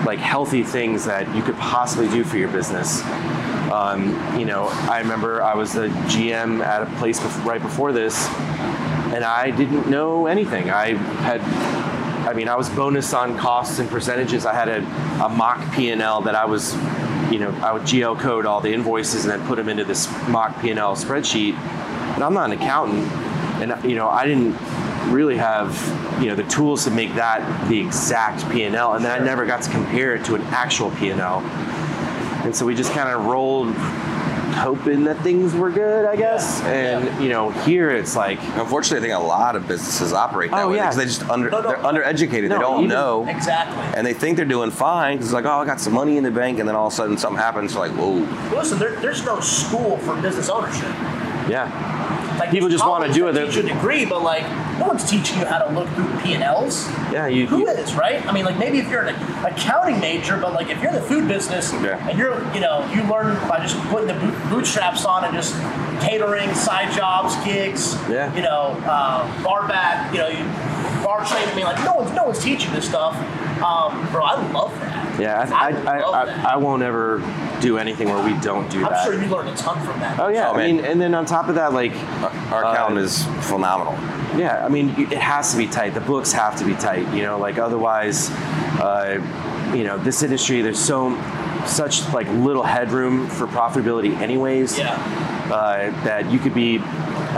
like 0.05 0.19
healthy 0.19 0.63
things 0.63 1.05
that 1.05 1.33
you 1.35 1.41
could 1.41 1.55
possibly 1.57 2.07
do 2.09 2.23
for 2.23 2.37
your 2.37 2.49
business 2.49 3.01
um, 3.71 4.09
you 4.37 4.45
know 4.45 4.67
i 4.89 4.99
remember 4.99 5.41
i 5.43 5.53
was 5.53 5.73
the 5.73 5.87
gm 6.07 6.61
at 6.65 6.81
a 6.81 6.85
place 6.97 7.19
bef- 7.19 7.45
right 7.45 7.61
before 7.61 7.91
this 7.93 8.27
and 9.13 9.23
i 9.23 9.51
didn't 9.51 9.89
know 9.89 10.25
anything 10.25 10.69
i 10.69 10.93
had 11.23 11.41
I 12.19 12.33
mean, 12.33 12.47
I 12.47 12.55
was 12.55 12.69
bonus 12.69 13.13
on 13.13 13.37
costs 13.37 13.79
and 13.79 13.89
percentages. 13.89 14.45
I 14.45 14.53
had 14.53 14.67
a, 14.67 14.79
a 15.23 15.29
mock 15.29 15.73
P&L 15.73 16.21
that 16.21 16.35
I 16.35 16.45
was, 16.45 16.73
you 17.31 17.39
know, 17.39 17.49
I 17.61 17.71
would 17.71 17.83
GL 17.83 18.19
code 18.19 18.45
all 18.45 18.61
the 18.61 18.73
invoices 18.73 19.25
and 19.25 19.31
then 19.31 19.47
put 19.47 19.55
them 19.55 19.69
into 19.69 19.83
this 19.83 20.09
mock 20.27 20.59
P&L 20.61 20.95
spreadsheet. 20.95 21.53
And 21.53 22.23
I'm 22.23 22.33
not 22.33 22.51
an 22.51 22.57
accountant, 22.57 23.05
and 23.61 23.83
you 23.83 23.95
know, 23.95 24.09
I 24.09 24.25
didn't 24.25 24.55
really 25.11 25.37
have, 25.37 25.75
you 26.21 26.27
know, 26.27 26.35
the 26.35 26.43
tools 26.43 26.83
to 26.83 26.91
make 26.91 27.15
that 27.15 27.69
the 27.69 27.79
exact 27.79 28.49
P&L. 28.51 28.93
And 28.93 29.05
then 29.05 29.21
I 29.21 29.23
never 29.23 29.45
got 29.45 29.61
to 29.63 29.71
compare 29.71 30.15
it 30.15 30.25
to 30.25 30.35
an 30.35 30.41
actual 30.47 30.91
P&L. 30.91 31.39
And 32.43 32.55
so 32.55 32.65
we 32.65 32.75
just 32.75 32.91
kind 32.93 33.09
of 33.09 33.25
rolled, 33.25 33.75
hoping 34.53 35.03
that 35.05 35.17
things 35.21 35.53
were 35.53 35.69
good, 35.69 36.05
I 36.05 36.15
guess. 36.15 36.61
And 36.63 37.23
you 37.23 37.29
know, 37.29 37.49
here 37.51 37.89
it's 37.91 38.15
like, 38.15 38.39
Unfortunately, 38.57 38.97
I 39.11 39.15
think 39.15 39.23
a 39.23 39.27
lot 39.27 39.55
of 39.55 39.67
businesses 39.67 40.13
operate 40.13 40.51
that 40.51 40.63
Oh, 40.63 40.69
way 40.69 40.77
yeah. 40.77 40.83
because 40.89 40.95
they 40.97 41.05
just 41.05 41.29
under 41.29 41.49
No, 41.49 41.61
no. 41.61 41.69
they're 41.69 41.77
undereducated. 41.77 42.49
No, 42.49 42.55
they 42.55 42.59
don't 42.61 42.77
even- 42.85 42.89
know, 42.89 43.25
Exactly. 43.27 43.77
and 43.95 44.05
they 44.05 44.13
think 44.13 44.35
they're 44.37 44.45
doing 44.45 44.71
fine 44.71 45.17
because 45.17 45.27
it's 45.27 45.33
like, 45.33 45.45
oh, 45.45 45.59
I 45.59 45.65
got 45.65 45.79
some 45.79 45.93
money 45.93 46.17
in 46.17 46.23
the 46.23 46.31
bank, 46.31 46.59
and 46.59 46.67
then 46.67 46.75
all 46.75 46.87
of 46.87 46.93
a 46.93 46.95
sudden 46.95 47.17
something 47.17 47.41
happens. 47.41 47.75
Like, 47.75 47.91
whoa, 47.91 48.25
Listen, 48.55 48.79
there, 48.79 48.95
there's 48.97 49.23
no 49.25 49.39
school 49.39 49.97
for 49.99 50.15
business 50.21 50.49
ownership. 50.49 50.89
yeah, 51.47 52.35
Like 52.39 52.51
People 52.51 52.69
just 52.69 52.85
wanna 52.87 53.11
do 53.13 53.27
it. 53.27 53.33
that 53.33 53.45
Teach 53.47 53.55
you 53.57 53.61
a 53.63 53.73
degree, 53.73 54.05
but 54.05 54.23
like 54.23 54.43
no 54.79 54.87
one's 54.87 55.03
teaching 55.09 55.37
you 55.39 55.45
how 55.45 55.59
to 55.59 55.71
look 55.73 55.87
through 55.89 56.07
P 56.19 56.33
and 56.33 56.43
Ls. 56.43 56.87
yeah. 57.11 57.27
You, 57.27 57.45
Who 57.47 57.59
you- 57.59 57.67
is 57.67 57.93
right? 57.95 58.25
I 58.25 58.31
mean, 58.31 58.45
like 58.45 58.57
maybe 58.57 58.79
if 58.79 58.89
you're 58.89 59.03
an 59.03 59.15
accounting 59.45 59.99
major, 59.99 60.37
but 60.37 60.53
like 60.53 60.69
if 60.69 60.81
you're 60.81 60.89
in 60.89 60.95
the 60.95 61.01
food 61.01 61.27
business 61.27 61.71
Yeah. 61.73 62.07
and 62.07 62.17
you're, 62.17 62.41
you 62.53 62.59
know, 62.61 62.85
you 62.93 63.03
learn 63.03 63.35
by 63.47 63.59
just 63.59 63.77
putting 63.89 64.07
the 64.07 64.13
boot, 64.15 64.33
bootstraps 64.49 65.05
on 65.05 65.25
and 65.25 65.33
just 65.33 65.53
catering, 66.01 66.53
side 66.55 66.91
jobs, 66.95 67.35
gigs, 67.45 67.95
Yeah. 68.09 68.33
you 68.35 68.41
know, 68.41 68.77
uh, 68.85 69.43
bar 69.43 69.67
back, 69.67 70.11
you 70.13 70.19
know, 70.19 70.27
you, 70.29 70.43
bar 71.03 71.23
training. 71.25 71.49
I 71.49 71.55
mean, 71.55 71.65
like 71.65 71.83
no 71.83 71.93
one's 71.95 72.11
no 72.13 72.23
one's 72.25 72.39
teaching 72.43 72.71
this 72.73 72.85
stuff. 72.87 73.15
Um, 73.61 74.07
bro, 74.11 74.23
I 74.23 74.35
love 74.51 74.71
that. 74.79 74.88
Yeah, 75.19 75.49
I, 75.53 75.69
I 75.69 75.69
I, 75.69 75.99
I. 75.99 76.23
I, 76.23 76.53
I 76.53 76.55
won't 76.57 76.81
ever 76.83 77.19
do 77.61 77.77
anything 77.77 78.09
where 78.09 78.23
we 78.23 78.39
don't 78.41 78.69
do 78.71 78.79
that. 78.81 78.93
I'm 78.93 79.05
sure 79.05 79.21
you 79.21 79.29
learned 79.29 79.49
a 79.49 79.55
ton 79.55 79.83
from 79.85 79.99
that. 79.99 80.19
oh 80.19 80.29
yeah, 80.29 80.49
Oh, 80.49 80.53
I 80.55 80.65
mean, 80.67 80.83
and 80.85 80.99
then 81.01 81.13
on 81.13 81.25
top 81.25 81.49
of 81.49 81.55
that, 81.55 81.73
like, 81.73 81.93
our 82.51 82.63
Uh, 82.65 82.95
is 82.95 83.23
phenomenal. 83.47 83.93
yeah, 84.39 84.65
I 84.65 84.69
mean, 84.69 84.89
it 84.97 85.17
has 85.17 85.51
to 85.51 85.57
be 85.57 85.67
tight. 85.67 85.93
The 85.93 86.01
books 86.01 86.31
have 86.31 86.55
to 86.57 86.65
be 86.65 86.73
tight. 86.75 87.07
You 87.13 87.23
know, 87.23 87.37
like 87.37 87.57
otherwise, 87.57 88.29
uh, 88.79 89.19
you 89.73 89.83
know, 89.83 89.97
this 89.97 90.23
industry 90.23 90.61
there's 90.61 90.79
so 90.79 91.15
such 91.65 92.07
like 92.13 92.27
little 92.29 92.63
headroom 92.63 93.27
for 93.27 93.45
profitability, 93.47 94.17
anyways. 94.19 94.77
Yeah. 94.79 94.93
Uh, 95.51 95.89
that 96.03 96.29
you 96.31 96.39
could 96.39 96.53
be. 96.53 96.79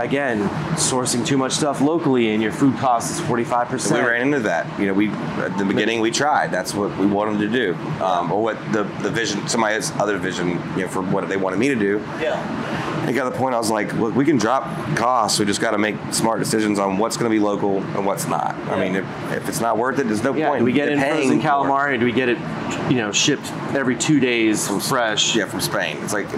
Again, 0.00 0.48
sourcing 0.76 1.24
too 1.26 1.36
much 1.36 1.52
stuff 1.52 1.80
locally, 1.80 2.32
and 2.32 2.42
your 2.42 2.52
food 2.52 2.76
cost 2.78 3.10
is 3.12 3.20
45%. 3.26 3.92
We 3.92 4.00
ran 4.00 4.22
into 4.22 4.40
that. 4.40 4.78
You 4.80 4.86
know, 4.86 4.94
we 4.94 5.10
at 5.10 5.56
the 5.58 5.64
beginning 5.64 6.00
we 6.00 6.10
tried. 6.10 6.50
That's 6.50 6.74
what 6.74 6.96
we 6.98 7.06
wanted 7.06 7.38
to 7.40 7.48
do, 7.48 7.74
um, 8.02 8.32
or 8.32 8.42
what 8.42 8.56
the 8.72 8.84
the 9.02 9.10
vision, 9.10 9.46
somebody's 9.48 9.90
other 9.92 10.18
vision, 10.18 10.48
you 10.76 10.82
know, 10.82 10.88
for 10.88 11.02
what 11.02 11.28
they 11.28 11.36
wanted 11.36 11.58
me 11.58 11.68
to 11.68 11.74
do. 11.76 11.98
Yeah. 12.20 13.08
It 13.08 13.14
got 13.14 13.24
to 13.24 13.30
the 13.30 13.36
point 13.36 13.54
I 13.54 13.58
was 13.58 13.70
like, 13.70 13.92
look, 13.94 14.14
we 14.14 14.24
can 14.24 14.38
drop 14.38 14.64
costs. 14.96 15.38
We 15.40 15.44
just 15.44 15.60
got 15.60 15.72
to 15.72 15.78
make 15.78 15.96
smart 16.12 16.38
decisions 16.38 16.78
on 16.78 16.98
what's 16.98 17.16
going 17.16 17.30
to 17.30 17.34
be 17.36 17.40
local 17.42 17.78
and 17.78 18.06
what's 18.06 18.28
not. 18.28 18.54
I 18.70 18.78
mean, 18.80 18.94
if, 18.94 19.04
if 19.32 19.48
it's 19.48 19.60
not 19.60 19.76
worth 19.76 19.98
it, 19.98 20.06
there's 20.06 20.22
no 20.22 20.32
Yeah, 20.34 20.48
point. 20.48 20.60
do 20.60 20.64
we 20.64 20.72
get 20.72 20.88
in 20.88 21.00
in 21.02 21.10
frozen 21.10 21.40
it. 21.40 21.42
calamari? 21.42 21.94
Or 21.94 21.98
do 21.98 22.04
we 22.04 22.12
get 22.12 22.28
it, 22.28 22.38
you 22.88 22.98
know, 22.98 23.10
shipped 23.10 23.50
every 23.74 23.96
two 23.96 24.20
days 24.20 24.68
from 24.68 24.78
fresh? 24.78 25.34
Yeah, 25.34 25.46
from 25.46 25.60
Spain. 25.60 25.96
It's 26.02 26.12
like, 26.12 26.28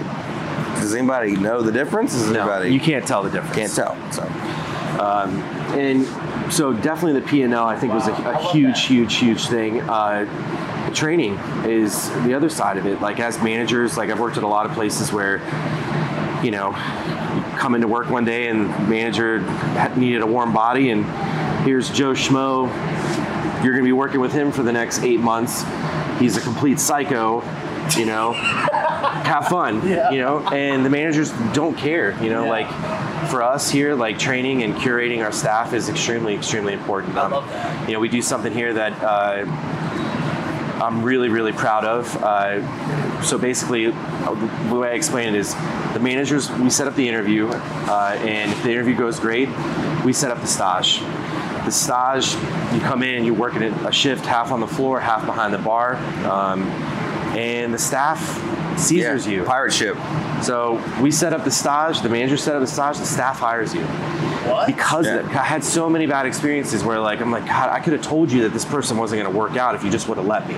does 0.85 0.95
anybody 0.95 1.35
know 1.35 1.61
the 1.61 1.71
difference? 1.71 2.13
Does 2.13 2.29
No, 2.29 2.41
anybody 2.41 2.73
you 2.73 2.79
can't 2.79 3.05
tell 3.07 3.23
the 3.23 3.29
difference. 3.29 3.55
can't 3.55 3.73
tell? 3.73 4.11
So 4.11 4.23
And 5.77 6.53
so 6.53 6.73
definitely 6.73 7.19
the 7.19 7.27
P 7.27 7.41
and 7.41 7.53
L 7.53 7.65
I 7.65 7.75
think 7.77 7.93
was 7.93 8.07
a, 8.07 8.11
Wow, 8.11 8.17
I 8.25 8.39
a 8.39 8.41
love 8.43 8.51
huge, 8.53 8.85
huge, 8.85 9.15
huge 9.15 9.47
thing. 9.47 9.81
Uh, 9.81 10.25
training 10.93 11.33
is 11.65 12.09
the 12.23 12.33
other 12.33 12.49
side 12.49 12.77
of 12.77 12.85
it. 12.85 13.01
Like 13.01 13.19
as 13.19 13.41
managers, 13.41 13.97
like 13.97 14.09
I've 14.09 14.19
worked 14.19 14.37
at 14.37 14.43
a 14.43 14.47
lot 14.47 14.65
of 14.65 14.71
places 14.73 15.11
where, 15.11 15.37
you 16.43 16.51
know, 16.51 16.69
you 17.35 17.41
come 17.57 17.75
into 17.75 17.87
work 17.87 18.09
one 18.09 18.23
day 18.25 18.47
and 18.47 18.67
manager 18.89 19.41
needed 19.97 20.21
a 20.21 20.27
warm 20.27 20.53
body, 20.53 20.91
and 20.91 21.03
here's 21.65 21.89
Joe 21.89 22.13
Schmo. 22.13 22.67
You're 23.63 23.73
going 23.73 23.83
to 23.83 23.89
be 23.89 23.91
working 23.93 24.19
with 24.21 24.31
him 24.31 24.51
for 24.51 24.61
the 24.63 24.71
next 24.71 24.99
eight 25.01 25.19
months. 25.19 25.65
He's 26.19 26.37
a 26.37 26.41
complete 26.41 26.79
psycho. 26.79 27.41
You 27.97 28.05
know, 28.05 28.33
have 28.33 29.47
fun. 29.47 29.87
Yeah. 29.87 30.11
You 30.11 30.19
know, 30.19 30.39
and 30.49 30.83
the 30.85 30.89
managers 30.89 31.31
don't 31.53 31.77
care. 31.77 32.11
You 32.23 32.29
know, 32.29 32.43
Yeah. 32.45 32.49
like 32.49 33.29
for 33.29 33.41
us 33.41 33.69
here, 33.69 33.95
like 33.95 34.17
training 34.19 34.63
and 34.63 34.75
curating 34.75 35.23
our 35.23 35.31
staff 35.31 35.73
is 35.73 35.87
extremely, 35.89 36.33
extremely 36.35 36.73
important. 36.73 37.15
I 37.17 37.21
Um, 37.21 37.31
love 37.31 37.49
that. 37.49 37.87
You 37.87 37.93
know, 37.93 37.99
we 37.99 38.09
do 38.09 38.21
something 38.21 38.51
here 38.53 38.73
that 38.73 38.93
uh, 39.03 39.45
I'm 40.83 41.01
really, 41.03 41.29
really 41.29 41.53
proud 41.53 41.85
of. 41.85 42.15
Uh, 42.21 43.21
so 43.23 43.37
basically, 43.37 43.87
uh, 43.87 44.35
the 44.69 44.75
way 44.75 44.89
I 44.89 44.93
explain 44.93 45.29
it 45.29 45.35
is, 45.35 45.55
the 45.93 45.99
managers 45.99 46.51
we 46.51 46.69
set 46.69 46.87
up 46.87 46.95
the 46.95 47.07
interview, 47.07 47.47
uh, 47.49 48.17
and 48.19 48.51
if 48.51 48.61
the 48.63 48.71
interview 48.71 48.95
goes 48.95 49.19
great, 49.19 49.47
we 50.03 50.11
set 50.11 50.31
up 50.31 50.41
the 50.41 50.47
stage. 50.47 50.99
The 51.65 51.71
stage, 51.71 52.35
you 52.73 52.79
come 52.81 53.01
in, 53.01 53.23
you're 53.23 53.33
working 53.33 53.63
a 53.63 53.91
shift, 53.91 54.25
half 54.25 54.51
on 54.51 54.59
the 54.59 54.67
floor, 54.67 54.99
half 54.99 55.25
behind 55.25 55.53
the 55.53 55.57
bar, 55.57 55.95
um, 56.29 56.63
and 57.35 57.73
the 57.73 57.77
staff 57.77 58.19
Caesars 58.77 59.25
Yeah, 59.25 59.33
you. 59.33 59.43
Pirate 59.43 59.71
ship. 59.73 59.97
So 60.41 60.81
we 61.01 61.09
set 61.11 61.33
up 61.33 61.43
the 61.43 61.51
stage, 61.51 62.01
the 62.01 62.09
manager 62.09 62.37
set 62.37 62.55
up 62.55 62.61
the 62.61 62.67
stage, 62.67 62.97
the 62.97 63.05
staff 63.05 63.39
hires 63.39 63.73
you. 63.73 63.81
What? 63.81 64.67
Because 64.67 65.05
Yeah. 65.05 65.15
of 65.15 65.27
that, 65.27 65.35
I 65.37 65.43
had 65.43 65.63
so 65.63 65.89
many 65.89 66.05
bad 66.05 66.25
experiences 66.25 66.83
where 66.83 66.99
like 66.99 67.21
I'm 67.21 67.31
like, 67.31 67.45
God, 67.45 67.69
I 67.69 67.79
could 67.79 67.93
have 67.93 68.01
told 68.01 68.31
you 68.31 68.43
that 68.43 68.53
this 68.53 68.65
person 68.65 68.97
wasn't 68.97 69.23
gonna 69.23 69.35
work 69.35 69.55
out 69.55 69.75
if 69.75 69.83
you 69.83 69.89
just 69.89 70.07
would 70.07 70.17
have 70.17 70.27
let 70.27 70.47
me. 70.47 70.55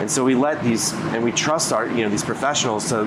And 0.00 0.10
so 0.10 0.24
we 0.24 0.34
let 0.34 0.62
these 0.62 0.92
and 1.12 1.22
we 1.22 1.32
trust 1.32 1.72
our 1.72 1.86
you 1.86 2.02
know 2.04 2.08
these 2.08 2.24
professionals 2.24 2.88
to 2.90 3.02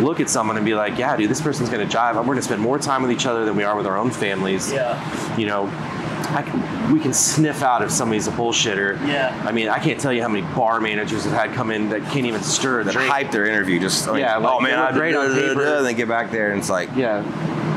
look 0.00 0.20
at 0.20 0.28
someone 0.28 0.56
and 0.56 0.66
be 0.66 0.74
like, 0.74 0.98
yeah, 0.98 1.16
dude, 1.16 1.30
this 1.30 1.40
person's 1.40 1.70
gonna 1.70 1.86
jive. 1.86 2.16
We're 2.16 2.24
gonna 2.24 2.42
spend 2.42 2.60
more 2.60 2.78
time 2.78 3.00
with 3.02 3.12
each 3.12 3.26
other 3.26 3.44
than 3.44 3.56
we 3.56 3.62
are 3.62 3.76
with 3.76 3.86
our 3.86 3.96
own 3.96 4.10
families. 4.10 4.70
Yeah. 4.72 4.98
You 5.38 5.46
know, 5.46 5.66
I 5.68 5.93
can, 6.26 6.92
we 6.92 7.00
can 7.00 7.12
sniff 7.12 7.62
out 7.62 7.82
if 7.82 7.90
somebody's 7.90 8.26
a 8.26 8.32
bullshitter. 8.32 8.98
Yeah. 9.06 9.40
I 9.46 9.52
mean, 9.52 9.68
I 9.68 9.78
can't 9.78 10.00
tell 10.00 10.12
you 10.12 10.22
how 10.22 10.28
many 10.28 10.46
bar 10.54 10.80
managers 10.80 11.24
have 11.24 11.32
had 11.32 11.52
come 11.54 11.70
in 11.70 11.88
that 11.90 12.02
can't 12.12 12.26
even 12.26 12.42
stir 12.42 12.80
a 12.80 12.84
That 12.84 12.92
drink. 12.92 13.10
hype 13.10 13.30
their 13.30 13.46
interview. 13.46 13.78
Just 13.80 14.08
I 14.08 14.12
mean, 14.12 14.20
Yeah, 14.20 14.36
like, 14.36 14.52
oh 14.52 14.60
man, 14.60 14.70
they 14.70 14.76
look 14.76 14.90
I 14.90 14.92
great 14.92 15.14
on 15.16 15.34
paper. 15.34 15.64
And 15.76 15.86
they 15.86 15.94
get 15.94 16.08
back 16.08 16.30
there 16.30 16.50
and 16.52 16.60
it's 16.60 16.70
like, 16.70 16.90
Yeah. 16.96 17.22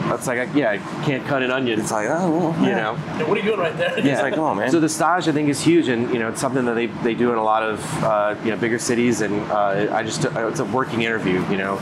That's 0.07 0.25
like, 0.25 0.39
I, 0.39 0.43
yeah, 0.53 0.71
I 0.71 0.77
can't 1.03 1.25
cut 1.27 1.43
an 1.43 1.51
onion. 1.51 1.81
it's 1.81 1.91
like, 1.91 2.07
oh, 2.09 2.31
well, 2.53 2.63
you 2.63 2.71
know. 2.73 2.95
Hey, 2.95 3.25
what 3.25 3.37
are 3.37 3.41
you 3.41 3.45
doing 3.45 3.59
right 3.59 3.75
there? 3.77 3.99
Yeah. 3.99 4.13
It's 4.13 4.21
like, 4.21 4.37
oh, 4.37 4.55
man. 4.55 4.71
So 4.71 4.79
the 4.79 4.87
stage, 4.87 5.27
I 5.27 5.33
think, 5.33 5.49
is 5.49 5.61
huge, 5.61 5.89
and 5.89 6.09
you 6.13 6.19
know, 6.19 6.29
it's 6.29 6.39
something 6.39 6.63
that 6.63 6.75
they, 6.75 6.85
they 6.85 7.13
do 7.13 7.33
in 7.33 7.37
a 7.37 7.43
lot 7.43 7.61
of 7.61 8.03
uh, 8.05 8.35
you 8.41 8.51
know 8.51 8.55
bigger 8.55 8.79
cities, 8.79 9.19
and 9.19 9.33
uh, 9.51 9.89
I 9.91 10.03
just 10.03 10.23
it's 10.23 10.61
a 10.61 10.63
working 10.65 11.01
interview, 11.01 11.45
you 11.49 11.57
know. 11.57 11.75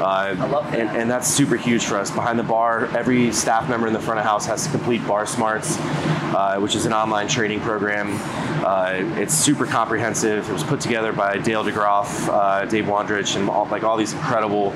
Uh, 0.00 0.04
I 0.04 0.46
love 0.46 0.64
that. 0.70 0.78
And, 0.78 0.96
and 0.96 1.10
that's 1.10 1.26
super 1.26 1.56
huge 1.56 1.84
for 1.84 1.96
us. 1.96 2.10
Behind 2.10 2.38
the 2.38 2.42
bar, 2.42 2.86
every 2.96 3.32
staff 3.32 3.68
member 3.68 3.86
in 3.86 3.92
the 3.92 4.00
front 4.00 4.20
of 4.20 4.26
house 4.26 4.46
has 4.46 4.64
to 4.64 4.70
complete 4.70 5.06
Bar 5.06 5.26
Smarts, 5.26 5.78
uh, 5.78 6.58
which 6.60 6.74
is 6.74 6.86
an 6.86 6.92
online 6.92 7.28
training 7.28 7.60
program. 7.60 8.18
Uh, 8.64 8.94
it's 9.20 9.32
super 9.34 9.64
comprehensive. 9.64 10.48
It 10.48 10.52
was 10.52 10.64
put 10.64 10.80
together 10.80 11.12
by 11.12 11.38
Dale 11.38 11.64
DeGroff, 11.64 12.28
uh, 12.28 12.64
Dave 12.66 12.84
Wondrich, 12.86 13.36
and 13.36 13.48
all, 13.48 13.66
like 13.66 13.84
all 13.84 13.96
these 13.96 14.12
incredible 14.12 14.72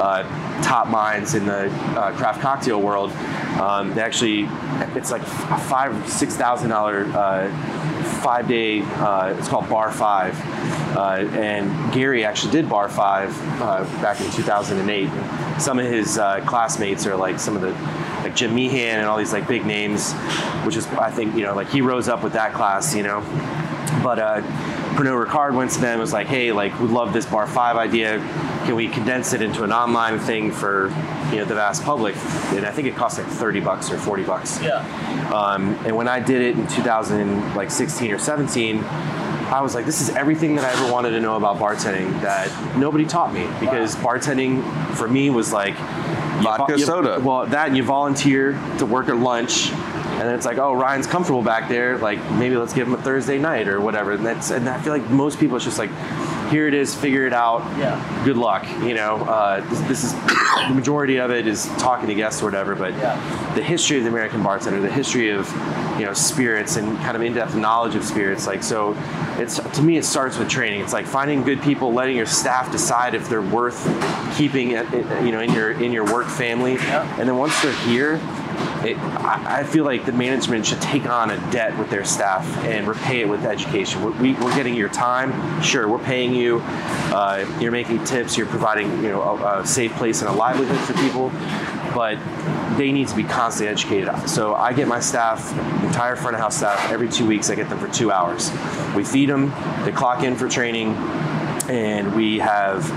uh, 0.00 0.22
top 0.62 0.88
minds 0.88 1.34
in 1.34 1.46
the 1.46 1.70
uh, 1.96 2.16
craft 2.16 2.40
cocktail 2.40 2.80
world. 2.80 3.10
Um, 3.60 3.94
they 3.94 4.02
actually, 4.02 4.48
it's 4.96 5.10
like 5.10 5.22
a 5.22 5.58
five, 5.58 6.08
six 6.08 6.36
thousand 6.36 6.70
dollar 6.70 7.04
uh, 7.16 7.50
five 8.22 8.46
day. 8.48 8.82
Uh, 8.82 9.34
it's 9.38 9.48
called 9.48 9.68
Bar 9.68 9.90
Five, 9.92 10.34
uh, 10.96 11.28
and 11.32 11.92
Gary 11.92 12.24
actually 12.24 12.52
did 12.52 12.68
Bar 12.68 12.88
Five 12.88 13.36
uh, 13.60 13.84
back 14.00 14.20
in 14.20 14.30
2008. 14.30 15.60
Some 15.60 15.78
of 15.78 15.86
his 15.86 16.18
uh, 16.18 16.40
classmates 16.46 17.06
are 17.06 17.16
like 17.16 17.38
some 17.38 17.56
of 17.56 17.62
the 17.62 17.72
like 18.22 18.34
Jim 18.34 18.54
Meehan 18.54 18.98
and 18.98 19.06
all 19.06 19.18
these 19.18 19.32
like 19.32 19.46
big 19.46 19.66
names, 19.66 20.12
which 20.64 20.76
is 20.76 20.86
I 20.88 21.10
think 21.10 21.34
you 21.34 21.42
know 21.42 21.54
like 21.54 21.68
he 21.68 21.80
rose 21.80 22.08
up 22.08 22.22
with 22.22 22.32
that 22.34 22.52
class, 22.52 22.94
you 22.94 23.02
know. 23.02 23.20
But 24.02 24.18
uh, 24.18 24.42
Pernod 24.96 25.26
Ricard 25.26 25.54
went 25.54 25.70
to 25.72 25.80
them 25.80 25.92
and 25.92 26.00
was 26.00 26.12
like, 26.12 26.26
hey, 26.26 26.52
like 26.52 26.78
we 26.80 26.86
love 26.86 27.12
this 27.12 27.26
Bar 27.26 27.46
Five 27.46 27.76
idea. 27.76 28.18
Can 28.64 28.74
we 28.74 28.88
condense 28.88 29.32
it 29.32 29.42
into 29.42 29.64
an 29.64 29.72
online 29.72 30.18
thing 30.18 30.50
for 30.50 30.88
you 31.30 31.36
know 31.36 31.44
the 31.44 31.54
vast 31.54 31.84
public? 31.84 32.16
And 32.52 32.64
I 32.64 32.70
think 32.70 32.88
it 32.88 32.96
cost 32.96 33.18
like 33.18 33.26
30 33.26 33.60
bucks 33.60 33.90
or 33.90 33.98
40 33.98 34.24
bucks. 34.24 34.62
Yeah. 34.62 34.78
Um, 35.32 35.74
and 35.86 35.96
when 35.96 36.08
I 36.08 36.18
did 36.20 36.42
it 36.42 36.58
in 36.58 36.66
2016 36.66 38.10
or 38.10 38.18
17, 38.18 38.84
I 39.48 39.62
was 39.62 39.74
like, 39.74 39.86
this 39.86 40.00
is 40.02 40.10
everything 40.10 40.56
that 40.56 40.64
I 40.64 40.70
ever 40.78 40.92
wanted 40.92 41.10
to 41.10 41.20
know 41.20 41.36
about 41.36 41.56
bartending 41.56 42.20
that 42.20 42.76
nobody 42.76 43.06
taught 43.06 43.32
me 43.32 43.46
because 43.60 43.96
bartending 43.96 44.62
for 44.94 45.08
me 45.08 45.30
was 45.30 45.52
like 45.52 45.74
Vodka, 46.42 46.78
you- 46.78 46.84
soda. 46.84 47.18
Well, 47.20 47.46
that 47.46 47.68
and 47.68 47.76
you 47.76 47.82
volunteer 47.82 48.52
to 48.78 48.86
work 48.86 49.08
at 49.08 49.16
lunch. 49.16 49.70
And 49.72 50.26
then 50.26 50.34
it's 50.34 50.46
like, 50.46 50.58
oh, 50.58 50.72
Ryan's 50.72 51.06
comfortable 51.06 51.42
back 51.42 51.68
there. 51.68 51.96
Like, 51.98 52.18
maybe 52.32 52.56
let's 52.56 52.72
give 52.72 52.88
him 52.88 52.94
a 52.94 53.00
Thursday 53.02 53.38
night 53.38 53.68
or 53.68 53.80
whatever. 53.80 54.12
And 54.12 54.26
that's, 54.26 54.50
and 54.50 54.68
I 54.68 54.80
feel 54.80 54.92
like 54.92 55.08
most 55.10 55.38
people, 55.38 55.56
it's 55.56 55.64
just 55.64 55.78
like, 55.78 55.90
here 56.50 56.66
it 56.66 56.74
is, 56.74 56.94
figure 56.94 57.26
it 57.26 57.32
out. 57.32 57.60
Yeah. 57.78 58.22
Good 58.24 58.36
luck. 58.36 58.66
You 58.82 58.94
know, 58.94 59.16
uh, 59.16 59.60
this, 59.68 59.80
this 59.82 60.04
is 60.04 60.12
the 60.14 60.72
majority 60.74 61.18
of 61.18 61.30
it 61.30 61.46
is 61.46 61.66
talking 61.78 62.08
to 62.08 62.14
guests 62.14 62.42
or 62.42 62.46
whatever. 62.46 62.74
But 62.74 62.92
Yeah. 62.94 63.52
the 63.54 63.62
history 63.62 63.98
of 63.98 64.04
the 64.04 64.10
American 64.10 64.42
bartender, 64.42 64.80
the 64.80 64.90
history 64.90 65.30
of 65.30 65.48
you 65.98 66.04
know 66.06 66.12
spirits 66.12 66.76
and 66.76 66.96
kind 66.98 67.16
of 67.16 67.22
in-depth 67.22 67.54
knowledge 67.54 67.94
of 67.94 68.04
spirits. 68.04 68.46
Like 68.46 68.62
so, 68.62 68.96
it's 69.38 69.56
to 69.58 69.82
me 69.82 69.96
it 69.96 70.04
starts 70.04 70.38
with 70.38 70.48
training. 70.48 70.80
It's 70.80 70.92
like 70.92 71.06
finding 71.06 71.42
good 71.42 71.60
people, 71.62 71.92
letting 71.92 72.16
your 72.16 72.26
staff 72.26 72.70
decide 72.72 73.14
if 73.14 73.28
they're 73.28 73.42
worth 73.42 73.84
keeping, 74.36 74.72
it, 74.72 74.92
it- 74.94 75.24
you 75.24 75.32
know, 75.32 75.40
in 75.40 75.52
your 75.52 75.72
in 75.72 75.92
your 75.92 76.04
work 76.12 76.26
family. 76.26 76.74
Yeah. 76.74 77.02
And 77.18 77.28
then 77.28 77.36
once 77.36 77.60
they're 77.62 77.72
here. 77.86 78.20
It, 78.84 78.96
I 78.98 79.64
feel 79.64 79.84
like 79.84 80.06
the 80.06 80.12
management 80.12 80.66
should 80.66 80.80
take 80.80 81.06
on 81.06 81.30
a 81.30 81.50
debt 81.50 81.76
with 81.78 81.90
their 81.90 82.04
staff 82.04 82.46
and 82.64 82.86
repay 82.86 83.20
it 83.20 83.28
with 83.28 83.44
education. 83.44 84.02
We're, 84.02 84.12
we, 84.12 84.34
we're 84.34 84.54
getting 84.54 84.74
your 84.74 84.88
time, 84.88 85.62
sure. 85.62 85.88
We're 85.88 85.98
paying 85.98 86.32
you. 86.32 86.60
Uh, 86.62 87.44
you're 87.60 87.72
making 87.72 88.04
tips. 88.04 88.36
You're 88.36 88.46
providing, 88.46 89.02
you 89.02 89.10
know, 89.10 89.22
a, 89.22 89.60
a 89.60 89.66
safe 89.66 89.92
place 89.94 90.22
and 90.22 90.30
a 90.30 90.32
livelihood 90.32 90.78
for 90.80 90.94
people. 90.94 91.30
But 91.92 92.18
they 92.76 92.92
need 92.92 93.08
to 93.08 93.16
be 93.16 93.24
constantly 93.24 93.72
educated. 93.72 94.28
So 94.28 94.54
I 94.54 94.72
get 94.72 94.86
my 94.86 95.00
staff, 95.00 95.50
entire 95.82 96.14
front 96.14 96.36
of 96.36 96.40
house 96.40 96.56
staff, 96.58 96.92
every 96.92 97.08
two 97.08 97.26
weeks. 97.26 97.50
I 97.50 97.56
get 97.56 97.68
them 97.68 97.78
for 97.78 97.88
two 97.88 98.12
hours. 98.12 98.52
We 98.94 99.04
feed 99.04 99.28
them. 99.28 99.52
They 99.84 99.92
clock 99.92 100.22
in 100.22 100.36
for 100.36 100.48
training, 100.48 100.94
and 101.68 102.14
we 102.14 102.38
have 102.38 102.88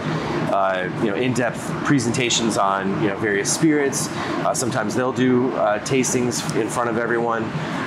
uh, 0.52 0.90
you 1.04 1.10
know 1.10 1.16
in-depth 1.16 1.60
presentations 1.86 2.58
on 2.58 2.90
you 3.02 3.10
know 3.10 3.18
various 3.18 3.54
spirits. 3.54 4.10
Uh, 4.10 4.54
sometimes 4.54 4.96
they'll 4.96 5.14
do 5.14 5.52
uh, 5.56 5.80
tastings 5.80 6.56
in 6.60 6.68
front 6.68 6.90
of 6.90 6.98
everyone. 6.98 7.44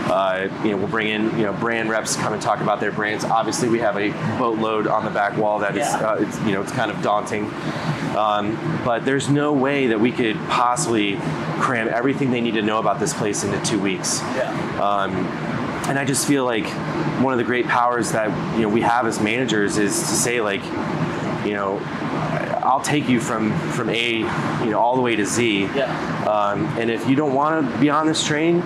Uh, 0.06 0.48
you 0.64 0.70
know, 0.70 0.76
we'll 0.76 0.88
bring 0.88 1.08
in 1.08 1.24
you 1.38 1.44
know 1.44 1.52
brand 1.54 1.88
reps 1.90 2.14
to 2.16 2.22
come 2.22 2.32
and 2.32 2.42
talk 2.42 2.60
about 2.60 2.80
their 2.80 2.92
brands. 2.92 3.24
Obviously, 3.24 3.68
we 3.68 3.78
have 3.78 3.96
a 3.96 4.10
boatload 4.38 4.86
on 4.86 5.04
the 5.04 5.10
back 5.10 5.36
wall 5.36 5.58
that 5.60 5.72
is 5.76 5.78
Yeah. 5.86 5.96
uh, 6.10 6.14
it's, 6.16 6.38
you 6.40 6.52
know 6.52 6.62
it's 6.62 6.72
kind 6.72 6.90
of 6.90 7.00
daunting. 7.02 7.50
Um, 8.16 8.56
but 8.84 9.04
there's 9.04 9.28
no 9.28 9.52
way 9.52 9.88
that 9.88 9.98
we 9.98 10.12
could 10.12 10.36
possibly 10.48 11.16
cram 11.58 11.88
everything 11.88 12.30
they 12.30 12.40
need 12.40 12.54
to 12.54 12.62
know 12.62 12.78
about 12.78 13.00
this 13.00 13.12
place 13.12 13.42
into 13.42 13.60
two 13.64 13.80
weeks. 13.80 14.20
Yeah. 14.36 14.50
Um, 14.80 15.10
and 15.88 15.98
I 15.98 16.04
just 16.04 16.26
feel 16.26 16.44
like 16.44 16.64
one 17.20 17.32
of 17.34 17.38
the 17.38 17.44
great 17.44 17.66
powers 17.66 18.12
that 18.12 18.28
you 18.56 18.62
know 18.62 18.68
we 18.68 18.82
have 18.82 19.06
as 19.06 19.20
managers 19.20 19.78
is 19.78 19.98
to 19.98 20.06
say 20.06 20.40
like, 20.40 20.62
you 21.44 21.54
know, 21.54 21.78
I'll 22.64 22.80
take 22.80 23.08
you 23.08 23.20
from 23.20 23.52
from 23.70 23.90
A, 23.90 24.18
you 24.18 24.70
know, 24.70 24.78
all 24.80 24.96
the 24.96 25.02
way 25.02 25.16
to 25.16 25.24
Z. 25.26 25.64
Yeah. 25.74 26.26
Um, 26.26 26.64
and 26.78 26.90
if 26.90 27.08
you 27.08 27.14
don't 27.16 27.34
want 27.34 27.70
to 27.70 27.78
be 27.78 27.90
on 27.90 28.06
this 28.06 28.24
train, 28.26 28.62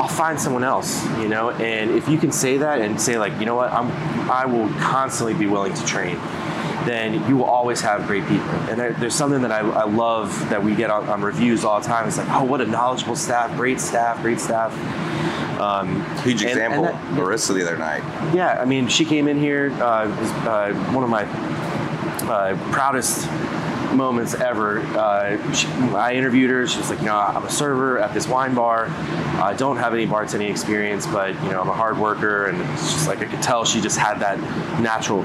I'll 0.00 0.08
find 0.08 0.40
someone 0.40 0.64
else. 0.64 1.04
You 1.18 1.28
know, 1.28 1.50
and 1.50 1.90
if 1.90 2.08
you 2.08 2.18
can 2.18 2.32
say 2.32 2.56
that 2.58 2.80
and 2.80 3.00
say 3.00 3.18
like, 3.18 3.38
you 3.38 3.46
know 3.46 3.54
what, 3.54 3.70
I'm 3.72 3.90
I 4.30 4.46
will 4.46 4.68
constantly 4.80 5.34
be 5.34 5.46
willing 5.46 5.74
to 5.74 5.84
train. 5.84 6.16
Then 6.86 7.28
you 7.28 7.36
will 7.36 7.44
always 7.44 7.80
have 7.82 8.08
great 8.08 8.26
people. 8.26 8.48
And 8.68 8.76
there, 8.80 8.92
there's 8.94 9.14
something 9.14 9.42
that 9.42 9.52
I, 9.52 9.60
I 9.60 9.84
love 9.84 10.48
that 10.50 10.60
we 10.64 10.74
get 10.74 10.90
on, 10.90 11.08
on 11.08 11.20
reviews 11.22 11.64
all 11.64 11.78
the 11.80 11.86
time. 11.86 12.08
It's 12.08 12.18
like, 12.18 12.28
oh, 12.30 12.42
what 12.42 12.60
a 12.60 12.66
knowledgeable 12.66 13.14
staff, 13.14 13.54
great 13.56 13.78
staff, 13.78 14.20
great 14.20 14.40
staff. 14.40 14.72
Um, 15.60 16.04
Huge 16.24 16.42
and- 16.42 16.50
and 16.58 16.72
example. 16.72 16.82
that- 16.84 17.00
Marissa 17.14 17.54
the 17.54 17.62
other 17.62 17.76
night. 17.78 18.02
yeah, 18.34 18.58
I 18.60 18.64
mean, 18.64 18.88
she 18.88 19.04
came 19.04 19.28
in 19.28 19.38
here. 19.38 19.70
Uh, 19.74 20.08
was, 20.08 20.30
uh, 20.48 20.72
one 20.92 21.04
of 21.04 21.10
my 21.10 21.22
uh, 22.22 22.56
proudest 22.72 23.28
moments 23.92 24.34
ever. 24.34 24.80
Uh, 24.80 25.52
she, 25.52 25.66
I 25.68 26.14
interviewed 26.14 26.50
her. 26.50 26.66
She 26.66 26.78
was 26.78 26.90
like, 26.90 27.00
"You 27.00 27.06
know, 27.06 27.18
I'm 27.18 27.44
a 27.44 27.50
server 27.50 27.98
at 27.98 28.14
this 28.14 28.26
wine 28.26 28.54
bar. 28.54 28.86
I 29.40 29.54
don't 29.54 29.76
have 29.76 29.92
any 29.94 30.06
bartending 30.06 30.50
experience, 30.50 31.06
but 31.06 31.34
you 31.42 31.50
know, 31.50 31.60
I'm 31.60 31.68
a 31.68 31.74
hard 31.74 31.98
worker." 31.98 32.46
And 32.46 32.60
it's 32.72 32.92
just 32.92 33.08
like 33.08 33.20
I 33.20 33.26
could 33.26 33.42
tell 33.42 33.64
she 33.64 33.80
just 33.80 33.98
had 33.98 34.18
that 34.20 34.40
natural, 34.80 35.24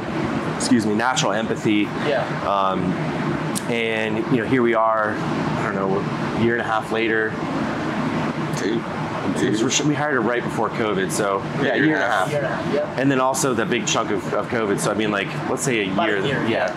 excuse 0.55 0.85
me, 0.85 0.95
natural 0.95 1.31
empathy. 1.31 1.87
Yeah. 2.05 2.25
Um, 2.47 2.91
and 3.71 4.17
you 4.31 4.43
know, 4.43 4.45
here 4.45 4.61
we 4.61 4.73
are. 4.73 5.15
I 5.15 5.63
don't 5.63 5.75
know, 5.75 5.99
a 5.99 6.43
year 6.43 6.53
and 6.53 6.61
a 6.61 6.65
half 6.65 6.91
later. 6.91 7.31
Two. 8.57 8.81
We 9.41 9.93
hired 9.93 10.15
her 10.15 10.21
right 10.21 10.43
before 10.43 10.69
COVID, 10.69 11.11
so 11.11 11.39
yeah, 11.61 11.75
a 11.75 11.77
year 11.77 11.95
and 11.95 12.03
a 12.03 12.07
half 12.07 12.29
Year 12.29 12.37
and 12.39 12.45
a 12.47 12.49
half. 12.49 12.73
Yeah. 12.73 12.99
and 13.01 13.09
then 13.11 13.19
also 13.19 13.53
the 13.53 13.65
big 13.65 13.85
chunk 13.87 14.11
of, 14.11 14.33
of 14.33 14.47
COVID. 14.47 14.79
So 14.79 14.91
I 14.91 14.93
mean, 14.95 15.11
like 15.11 15.27
let's 15.49 15.63
say 15.63 15.87
a 15.87 15.91
About 15.91 16.09
a 16.09 16.13
year, 16.13 16.25
year, 16.25 16.47
yeah. 16.47 16.73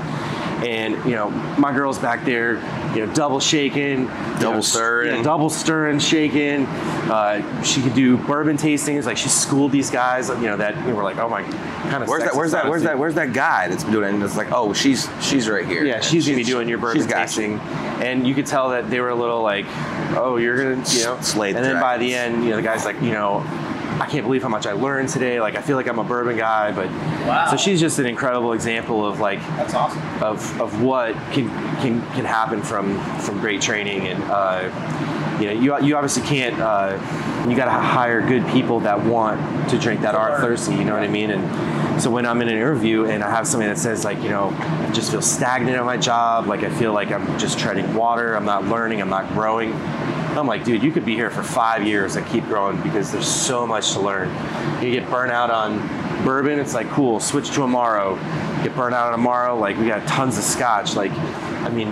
And 0.64 0.94
you 1.04 1.16
know, 1.16 1.30
my 1.58 1.72
girl's 1.72 1.98
back 1.98 2.24
there, 2.24 2.54
you 2.94 3.06
know, 3.06 3.12
double 3.14 3.40
shaking, 3.40 4.02
you 4.02 4.06
Double 4.40 4.52
know, 4.56 4.60
stirring. 4.60 5.16
yeah, 5.16 5.22
double 5.22 5.48
stirring, 5.48 5.98
shaking. 5.98 6.66
Uh, 6.66 7.62
she 7.62 7.80
could 7.80 7.94
do 7.94 8.18
bourbon 8.18 8.56
tastings. 8.58 9.06
Like 9.06 9.16
she 9.16 9.28
schooled 9.30 9.72
these 9.72 9.90
guys, 9.90 10.28
you 10.28 10.36
know, 10.42 10.56
that 10.58 10.76
you 10.76 10.88
know, 10.88 10.94
were 10.96 11.02
like, 11.02 11.16
oh 11.16 11.28
my, 11.30 11.42
kind 11.44 12.02
of. 12.02 12.08
Where's 12.10 12.24
that? 12.24 12.34
Where's 12.36 12.52
that? 12.52 12.68
Where's 12.68 12.82
that? 12.82 12.98
Where's 12.98 13.14
that 13.14 13.32
guy 13.32 13.68
that's 13.68 13.84
been 13.84 13.92
doing 13.94 14.10
it? 14.10 14.14
And 14.14 14.22
it's 14.22 14.36
like, 14.36 14.52
oh, 14.52 14.72
she's 14.74 15.08
she's 15.22 15.48
right 15.48 15.66
here. 15.66 15.84
Yeah, 15.84 16.00
she's 16.00 16.26
gonna 16.26 16.36
be 16.36 16.44
doing 16.44 16.68
your 16.68 16.78
bourbon 16.78 17.02
she's 17.02 17.10
tasting, 17.10 17.58
and 17.58 18.26
you 18.26 18.34
could 18.34 18.46
tell 18.46 18.68
that 18.70 18.90
they 18.90 19.00
were 19.00 19.08
a 19.10 19.14
little 19.14 19.40
like, 19.42 19.64
"Oh, 20.16 20.36
you're 20.36 20.56
gonna," 20.58 20.86
you 20.90 21.04
know. 21.04 21.18
Slay 21.22 21.52
the 21.52 21.58
and 21.58 21.64
then 21.66 21.80
by 21.80 21.96
the 21.96 22.14
end, 22.14 22.44
you 22.44 22.50
know, 22.50 22.56
the 22.56 22.62
guy's 22.62 22.84
like, 22.84 23.00
you 23.00 23.12
know, 23.12 23.40
I 24.00 24.06
can't 24.06 24.24
believe 24.24 24.42
how 24.42 24.48
much 24.48 24.66
I 24.66 24.72
learned 24.72 25.10
today. 25.10 25.40
Like, 25.40 25.56
I 25.56 25.60
feel 25.62 25.76
like 25.76 25.86
I'm 25.86 25.98
a 25.98 26.04
bourbon 26.04 26.36
guy, 26.36 26.72
but 26.72 26.86
Wow. 27.26 27.46
so 27.50 27.56
she's 27.56 27.80
just 27.80 27.98
an 27.98 28.06
incredible 28.06 28.52
example 28.54 29.06
of 29.06 29.20
like 29.20 29.40
That's 29.56 29.74
awesome. 29.74 30.00
of, 30.22 30.60
of 30.60 30.82
what 30.82 31.14
can 31.32 31.48
can 31.80 32.00
can 32.12 32.24
happen 32.24 32.62
from 32.62 32.98
from 33.20 33.38
great 33.40 33.60
training 33.60 34.08
and 34.08 34.22
uh, 34.24 35.36
you 35.38 35.46
know 35.46 35.52
you 35.52 35.86
you 35.86 35.96
obviously 35.96 36.22
can't 36.22 36.58
uh, 36.60 36.96
you 37.48 37.54
got 37.56 37.66
to 37.66 37.70
hire 37.70 38.26
good 38.26 38.46
people 38.48 38.80
that 38.80 39.04
want 39.04 39.38
to 39.70 39.78
drink 39.78 40.00
that 40.00 40.14
are 40.14 40.40
thirsty 40.40 40.74
you 40.74 40.84
know 40.84 40.94
what 40.94 41.02
I 41.02 41.08
mean 41.08 41.30
and 41.30 42.00
So 42.00 42.10
when 42.10 42.24
I'm 42.24 42.40
in 42.40 42.48
an 42.48 42.54
interview 42.54 43.04
and 43.04 43.22
I 43.22 43.28
have 43.30 43.46
somebody 43.46 43.68
that 43.68 43.78
says 43.78 44.04
like, 44.06 44.22
you 44.22 44.30
know, 44.30 44.48
I 44.58 44.90
just 44.90 45.10
feel 45.10 45.20
stagnant 45.20 45.76
at 45.76 45.84
my 45.84 45.98
job, 45.98 46.46
like 46.46 46.62
I 46.64 46.70
feel 46.70 46.94
like 46.94 47.10
I'm 47.12 47.26
just 47.38 47.58
treading 47.58 47.92
water, 47.94 48.34
I'm 48.34 48.46
not 48.46 48.64
learning, 48.64 49.02
I'm 49.02 49.10
not 49.10 49.28
growing. 49.34 49.72
I'm 50.36 50.46
like, 50.46 50.64
dude, 50.64 50.82
you 50.82 50.92
could 50.92 51.04
be 51.04 51.14
here 51.14 51.30
for 51.30 51.42
five 51.42 51.86
years 51.86 52.16
and 52.16 52.26
keep 52.26 52.44
growing 52.44 52.80
because 52.82 53.10
there's 53.10 53.26
so 53.26 53.66
much 53.66 53.92
to 53.92 54.00
learn. 54.00 54.28
You 54.82 54.92
get 54.92 55.10
burnt 55.10 55.32
out 55.32 55.50
on 55.50 55.78
bourbon, 56.24 56.58
it's 56.58 56.72
like 56.72 56.88
cool, 56.90 57.18
switch 57.20 57.48
to 57.50 57.60
Amaro. 57.60 58.16
Get 58.62 58.74
burnt 58.76 58.94
out 58.94 59.12
on 59.12 59.20
Amaro, 59.20 59.58
like 59.58 59.76
we 59.76 59.86
got 59.86 60.06
tons 60.06 60.38
of 60.38 60.44
scotch. 60.44 60.94
Like, 60.94 61.10
I 61.12 61.68
mean, 61.68 61.88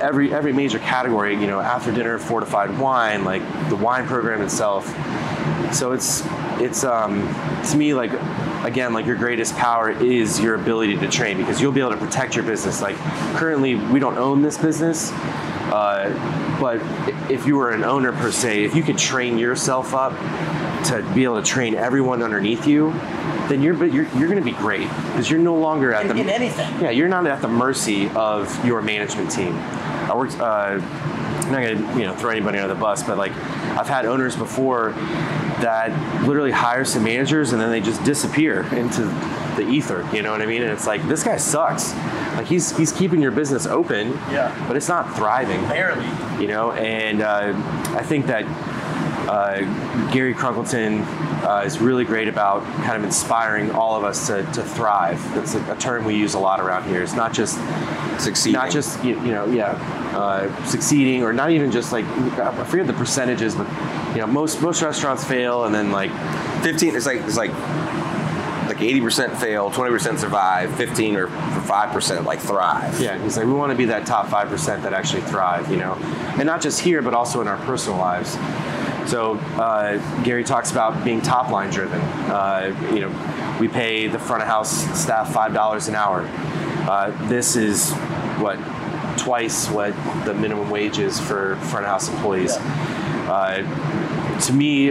every 0.00 0.32
every 0.32 0.52
major 0.52 0.78
category, 0.78 1.34
you 1.34 1.46
know, 1.46 1.60
after 1.60 1.90
dinner 1.90 2.18
fortified 2.18 2.78
wine, 2.78 3.24
like 3.24 3.42
the 3.68 3.76
wine 3.76 4.06
program 4.06 4.40
itself. 4.40 4.86
So 5.74 5.92
it's 5.92 6.22
it's 6.60 6.84
um, 6.84 7.22
to 7.70 7.76
me 7.76 7.94
like 7.94 8.12
again 8.64 8.92
like 8.92 9.06
your 9.06 9.16
greatest 9.16 9.56
power 9.56 9.90
is 9.90 10.40
your 10.40 10.54
ability 10.54 10.96
to 10.98 11.08
train 11.08 11.38
because 11.38 11.60
you'll 11.60 11.72
be 11.72 11.80
able 11.80 11.92
to 11.92 11.96
protect 11.96 12.36
your 12.36 12.44
business. 12.44 12.80
Like 12.82 12.96
currently 13.36 13.74
we 13.74 13.98
don't 13.98 14.18
own 14.18 14.42
this 14.42 14.58
business. 14.58 15.10
Uh, 15.72 16.08
but 16.60 16.76
if 17.30 17.46
you 17.46 17.56
were 17.56 17.70
an 17.70 17.82
owner 17.84 18.12
per 18.12 18.30
se, 18.30 18.64
if 18.64 18.74
you 18.76 18.82
could 18.82 18.98
train 18.98 19.38
yourself 19.38 19.94
up 19.94 20.12
to 20.86 21.02
be 21.14 21.24
able 21.24 21.40
to 21.40 21.46
train 21.46 21.74
everyone 21.74 22.22
underneath 22.22 22.66
you, 22.66 22.92
then 23.48 23.62
you're 23.62 23.74
you're, 23.86 24.06
you're 24.16 24.28
going 24.28 24.38
to 24.38 24.44
be 24.44 24.52
great 24.52 24.88
because 25.08 25.30
you're 25.30 25.40
no 25.40 25.56
longer 25.56 25.92
at 25.92 26.02
In, 26.06 26.08
the 26.16 26.22
in 26.22 26.28
anything. 26.28 26.80
yeah 26.80 26.90
you're 26.90 27.08
not 27.08 27.26
at 27.26 27.40
the 27.42 27.48
mercy 27.48 28.08
of 28.10 28.64
your 28.64 28.80
management 28.82 29.30
team. 29.30 29.54
I 29.56 30.14
worked. 30.14 30.38
Uh, 30.38 30.78
I'm 30.80 31.52
not 31.52 31.62
gonna 31.62 31.98
you 31.98 32.04
know 32.06 32.14
throw 32.14 32.30
anybody 32.30 32.58
under 32.58 32.72
the 32.72 32.80
bus, 32.80 33.02
but 33.02 33.18
like 33.18 33.32
I've 33.78 33.88
had 33.88 34.04
owners 34.06 34.36
before 34.36 34.92
that 35.60 35.90
literally 36.26 36.50
hire 36.50 36.84
some 36.84 37.04
managers 37.04 37.52
and 37.52 37.60
then 37.60 37.70
they 37.70 37.80
just 37.80 38.02
disappear 38.04 38.62
into 38.74 39.02
the 39.56 39.66
ether. 39.68 40.06
You 40.12 40.22
know 40.22 40.30
what 40.32 40.40
I 40.42 40.46
mean? 40.46 40.62
And 40.62 40.70
it's 40.70 40.86
like 40.86 41.06
this 41.08 41.22
guy 41.22 41.36
sucks. 41.36 41.94
Like 42.36 42.46
he's 42.46 42.76
he's 42.76 42.92
keeping 42.92 43.20
your 43.20 43.30
business 43.32 43.66
open, 43.66 44.12
Yeah. 44.30 44.54
but 44.68 44.76
it's 44.76 44.88
not 44.88 45.14
thriving 45.16 45.60
Barely. 45.68 46.06
you 46.40 46.48
know 46.48 46.72
and 46.72 47.20
uh, 47.22 47.52
i 47.96 48.02
think 48.02 48.26
that 48.26 48.44
uh, 49.28 49.60
gary 50.12 50.32
crunkleton 50.34 51.04
uh, 51.44 51.62
is 51.64 51.78
really 51.80 52.04
great 52.04 52.28
about 52.28 52.62
kind 52.84 52.96
of 52.96 53.04
inspiring 53.04 53.70
all 53.72 53.96
of 53.96 54.04
us 54.04 54.26
to, 54.28 54.42
to 54.52 54.62
thrive 54.62 55.20
that's 55.34 55.54
a, 55.54 55.72
a 55.72 55.76
term 55.76 56.04
we 56.04 56.14
use 56.16 56.34
a 56.34 56.38
lot 56.38 56.60
around 56.60 56.88
here 56.88 57.02
it's 57.02 57.14
not 57.14 57.32
just 57.32 57.58
succeed. 58.18 58.52
not 58.52 58.70
just 58.70 59.02
you, 59.04 59.20
you 59.22 59.32
know 59.32 59.44
yeah 59.46 59.74
uh, 60.12 60.64
succeeding 60.66 61.22
or 61.22 61.32
not 61.32 61.50
even 61.50 61.70
just 61.70 61.92
like 61.92 62.04
i 62.38 62.64
forget 62.64 62.86
the 62.86 62.92
percentages 62.92 63.54
but 63.54 63.66
you 64.14 64.20
know 64.20 64.26
most 64.26 64.60
most 64.60 64.82
restaurants 64.82 65.24
fail 65.24 65.64
and 65.64 65.74
then 65.74 65.90
like 65.92 66.10
15 66.62 66.96
it's 66.96 67.06
like 67.06 67.18
it's 67.20 67.36
like 67.36 67.52
like 68.70 68.78
80% 68.78 69.36
fail 69.36 69.68
20% 69.70 70.18
survive 70.18 70.72
15 70.76 71.16
or 71.16 71.26
5% 71.26 72.24
like 72.24 72.38
thrive 72.38 73.00
Yeah, 73.00 73.20
he's 73.20 73.36
like, 73.36 73.46
we 73.46 73.52
want 73.52 73.72
to 73.72 73.76
be 73.76 73.86
that 73.86 74.06
top 74.06 74.26
5% 74.28 74.82
that 74.82 74.92
actually 74.92 75.22
thrive, 75.22 75.68
you 75.70 75.76
know? 75.76 75.94
And 76.38 76.46
not 76.46 76.60
just 76.60 76.78
here, 76.78 77.02
but 77.02 77.12
also 77.12 77.40
in 77.40 77.48
our 77.48 77.56
personal 77.66 77.98
lives. 77.98 78.34
So 79.10 79.38
uh, 79.58 79.98
Gary 80.22 80.44
talks 80.44 80.70
about 80.70 81.04
being 81.04 81.20
top 81.20 81.50
line 81.50 81.70
driven. 81.70 82.00
Uh, 82.30 82.72
you 82.92 83.00
know, 83.00 83.56
we 83.58 83.66
pay 83.66 84.06
the 84.06 84.20
front 84.20 84.42
of 84.42 84.48
house 84.48 84.70
staff 84.96 85.34
$5 85.34 85.88
an 85.88 85.94
hour. 85.96 86.28
Uh, 86.88 87.10
this 87.28 87.56
is 87.56 87.92
what, 88.38 88.56
twice 89.20 89.68
what 89.70 89.94
the 90.24 90.34
minimum 90.34 90.70
wage 90.70 90.98
is 90.98 91.20
for 91.20 91.56
front 91.56 91.84
of 91.84 91.90
house 91.90 92.08
employees. 92.08 92.56
Uh, 92.56 93.62
to 94.40 94.52
me, 94.52 94.90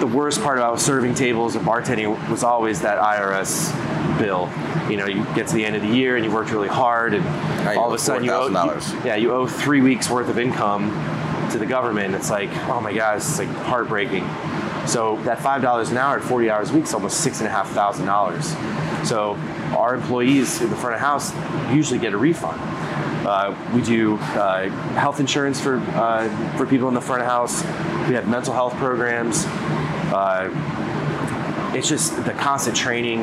the 0.00 0.06
worst 0.06 0.42
part 0.42 0.58
about 0.58 0.80
serving 0.80 1.14
tables 1.14 1.56
and 1.56 1.66
bartending 1.66 2.30
was 2.30 2.44
always 2.44 2.82
that 2.82 2.98
IRS 2.98 3.72
bill. 4.18 4.50
You 4.90 4.98
know, 4.98 5.06
you 5.06 5.24
get 5.34 5.46
to 5.48 5.54
the 5.54 5.64
end 5.64 5.76
of 5.76 5.82
the 5.82 5.88
year 5.88 6.16
and 6.16 6.24
you 6.24 6.30
worked 6.30 6.50
really 6.50 6.68
hard, 6.68 7.14
and 7.14 7.24
you 7.24 7.80
all 7.80 7.88
of 7.88 7.94
a 7.94 7.98
sudden 7.98 8.24
you 8.24 8.32
owe, 8.32 8.50
$4,000. 8.50 9.04
yeah, 9.04 9.16
you 9.16 9.32
owe 9.32 9.46
three 9.46 9.80
weeks 9.80 10.10
worth 10.10 10.28
of 10.28 10.38
income 10.38 10.90
to 11.52 11.58
the 11.58 11.66
government. 11.66 12.14
It's 12.14 12.30
like, 12.30 12.50
oh 12.68 12.80
my 12.80 12.92
gosh, 12.92 13.16
it's 13.18 13.38
like 13.38 13.48
heartbreaking. 13.48 14.28
So 14.86 15.16
that 15.22 15.40
five 15.40 15.62
dollars 15.62 15.90
an 15.90 15.96
hour 15.96 16.18
at 16.18 16.22
40 16.22 16.50
hours 16.50 16.70
a 16.70 16.74
week 16.74 16.84
is 16.84 16.92
almost 16.92 17.20
six 17.20 17.40
and 17.40 17.48
a 17.48 17.50
half 17.50 17.70
thousand 17.70 18.04
dollars. 18.04 18.54
So 19.08 19.36
our 19.74 19.94
employees 19.94 20.60
in 20.60 20.68
the 20.68 20.76
front 20.76 20.94
of 20.96 21.00
house 21.00 21.32
usually 21.72 21.98
get 21.98 22.12
a 22.12 22.18
refund. 22.18 22.60
Uh, 23.24 23.54
we 23.74 23.82
do 23.82 24.16
uh, 24.16 24.68
health 24.94 25.20
insurance 25.20 25.60
for 25.60 25.78
uh, 25.94 26.56
for 26.56 26.66
people 26.66 26.88
in 26.88 26.94
the 26.94 27.00
front 27.00 27.22
of 27.22 27.28
house. 27.28 27.62
We 28.08 28.14
have 28.14 28.28
mental 28.28 28.52
health 28.52 28.74
programs. 28.74 29.44
Uh, 30.12 30.50
it's 31.74 31.88
just 31.88 32.22
the 32.24 32.32
constant 32.32 32.76
training. 32.76 33.22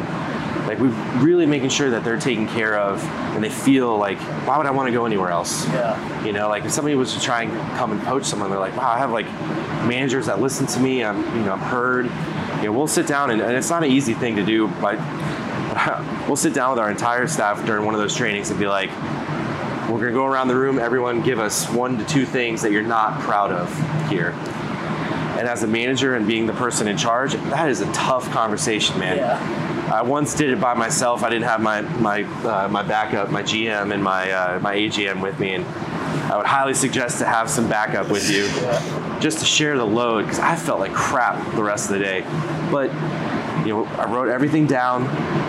Like 0.68 0.80
we're 0.80 0.90
really 1.20 1.46
making 1.46 1.70
sure 1.70 1.90
that 1.90 2.04
they're 2.04 2.20
taken 2.20 2.48
care 2.48 2.78
of, 2.78 3.04
and 3.04 3.44
they 3.44 3.50
feel 3.50 3.98
like, 3.98 4.18
why 4.48 4.58
would 4.58 4.66
I 4.66 4.72
want 4.72 4.88
to 4.88 4.94
go 4.94 5.06
anywhere 5.06 5.30
else? 5.30 5.68
Yeah. 5.68 6.24
You 6.26 6.34
know, 6.34 6.50
like 6.50 6.66
if 6.66 6.72
somebody 6.72 6.96
was 6.96 7.14
to 7.14 7.20
try 7.20 7.44
and 7.44 7.52
come 7.78 7.92
and 7.92 8.02
poach 8.04 8.26
someone, 8.26 8.50
they're 8.50 8.60
like, 8.60 8.76
wow, 8.76 8.92
I 8.92 8.98
have 8.98 9.12
like 9.12 9.26
managers 9.88 10.26
that 10.28 10.42
listen 10.42 10.66
to 10.68 10.80
me. 10.80 11.04
I'm, 11.04 11.18
you 11.38 11.46
know, 11.46 11.54
I'm 11.54 11.60
heard. 11.60 12.06
You 12.58 12.68
know, 12.68 12.72
we'll 12.74 12.88
sit 12.88 13.08
down, 13.08 13.32
and, 13.32 13.42
and 13.42 13.56
it's 13.56 13.70
not 13.70 13.84
an 13.84 13.92
easy 13.92 14.14
thing 14.14 14.36
to 14.36 14.44
do, 14.44 14.68
but 14.82 14.98
we'll 16.28 16.36
sit 16.36 16.54
down 16.54 16.72
with 16.72 16.80
our 16.80 16.92
entire 16.92 17.28
staff 17.28 17.66
during 17.66 17.86
one 17.86 17.94
of 17.94 18.00
those 18.00 18.16
trainings 18.16 18.50
and 18.50 18.60
be 18.60 18.68
like, 18.68 18.90
we're 19.89 20.00
gonna 20.00 20.12
go 20.12 20.26
around 20.26 20.48
the 20.48 20.56
room. 20.56 20.80
Everyone, 20.80 21.22
give 21.22 21.39
us 21.39 21.70
one 21.70 21.98
to 21.98 22.06
two 22.06 22.26
things 22.26 22.62
that 22.62 22.72
you're 22.72 22.82
not 22.82 23.20
proud 23.22 23.52
of 23.52 23.70
here. 24.10 24.32
And 25.38 25.48
as 25.48 25.63
a 25.63 25.67
manager 25.67 26.15
and 26.15 26.28
being 26.28 26.46
the 26.46 26.54
person 26.54 26.88
in 26.88 26.98
charge, 26.98 27.34
that 27.34 27.70
is 27.70 27.82
a 27.82 27.91
tough 27.94 28.30
conversation, 28.32 29.00
man. 29.00 29.17
Yeah. 29.17 29.72
I 29.91 30.04
once 30.04 30.36
did 30.36 30.52
it 30.52 30.62
by 30.62 30.74
myself. 30.74 31.24
I 31.24 31.30
didn't 31.30 31.46
have 31.46 31.62
my 31.62 31.82
my 31.82 32.24
uh, 32.24 32.67
my 32.70 32.84
backup, 32.84 33.30
my 33.32 33.44
GM 33.44 33.94
and 33.94 34.04
my 34.04 34.32
uh, 34.32 34.60
my 34.60 34.76
AGM 34.76 35.22
with 35.22 35.39
me, 35.39 35.56
and 35.56 35.65
I 36.32 36.38
would 36.38 36.46
highly 36.46 36.74
suggest 36.74 37.20
to 37.20 37.26
have 37.26 37.50
some 37.50 37.67
backup 37.67 38.10
with 38.10 38.30
you, 38.32 38.48
just 39.20 39.39
to 39.39 39.46
share 39.46 39.78
the 39.78 39.86
load 39.86 40.24
because 40.24 40.39
I 40.39 40.56
felt 40.56 40.80
like 40.80 40.94
crap 40.94 41.56
the 41.56 41.63
rest 41.63 41.89
of 41.89 41.98
the 41.98 42.04
day. 42.04 42.22
But 42.72 42.89
you 43.65 43.69
know, 43.69 43.86
I 43.86 44.12
wrote 44.12 44.30
everything 44.30 44.65
down, 44.65 45.06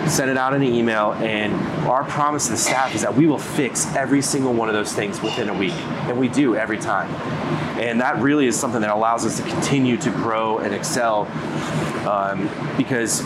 sent 0.07 0.29
it 0.29 0.37
out 0.37 0.53
in 0.53 0.61
an 0.61 0.67
email, 0.73 1.13
and 1.13 1.53
our 1.87 2.03
promise 2.03 2.45
to 2.45 2.51
the 2.51 2.57
staff 2.57 2.93
is 2.93 3.01
that 3.01 3.15
we 3.15 3.27
will 3.27 3.39
fix 3.39 3.87
every 3.95 4.21
single 4.21 4.53
one 4.53 4.69
of 4.69 4.75
those 4.75 4.93
things 4.93 5.21
within 5.21 5.49
a 5.49 5.53
week, 5.53 5.73
and 5.73 6.17
we 6.17 6.27
do 6.27 6.55
every 6.55 6.77
time. 6.77 7.09
And 7.79 7.99
that 8.01 8.21
really 8.21 8.45
is 8.45 8.59
something 8.59 8.81
that 8.81 8.91
allows 8.91 9.25
us 9.25 9.37
to 9.37 9.43
continue 9.43 9.97
to 9.97 10.11
grow 10.11 10.59
and 10.59 10.73
excel 10.73 11.27
um, 12.07 12.49
because 12.77 13.23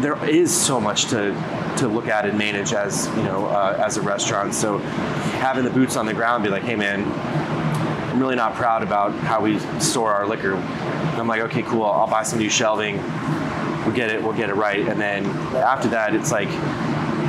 there 0.00 0.22
is 0.28 0.54
so 0.54 0.80
much 0.80 1.06
to 1.06 1.34
to 1.76 1.88
look 1.88 2.08
at 2.08 2.26
and 2.26 2.36
manage 2.36 2.72
as 2.72 3.06
you 3.16 3.22
know 3.22 3.46
uh, 3.46 3.82
as 3.84 3.96
a 3.96 4.02
restaurant. 4.02 4.54
So 4.54 4.78
having 5.38 5.64
the 5.64 5.70
boots 5.70 5.96
on 5.96 6.06
the 6.06 6.14
ground, 6.14 6.42
be 6.42 6.50
like, 6.50 6.62
hey 6.62 6.76
man, 6.76 7.04
I'm 8.10 8.18
really 8.18 8.36
not 8.36 8.54
proud 8.54 8.82
about 8.82 9.14
how 9.14 9.40
we 9.40 9.58
store 9.78 10.12
our 10.12 10.26
liquor. 10.26 10.54
And 10.54 11.20
I'm 11.20 11.28
like, 11.28 11.42
okay, 11.42 11.62
cool. 11.62 11.84
I'll 11.84 12.06
buy 12.06 12.22
some 12.22 12.38
new 12.38 12.50
shelving. 12.50 12.98
We'll 13.84 13.94
get 13.94 14.10
it. 14.10 14.22
We'll 14.22 14.36
get 14.36 14.50
it 14.50 14.54
right. 14.54 14.86
And 14.86 15.00
then 15.00 15.26
after 15.56 15.88
that, 15.88 16.14
it's 16.14 16.30
like, 16.30 16.48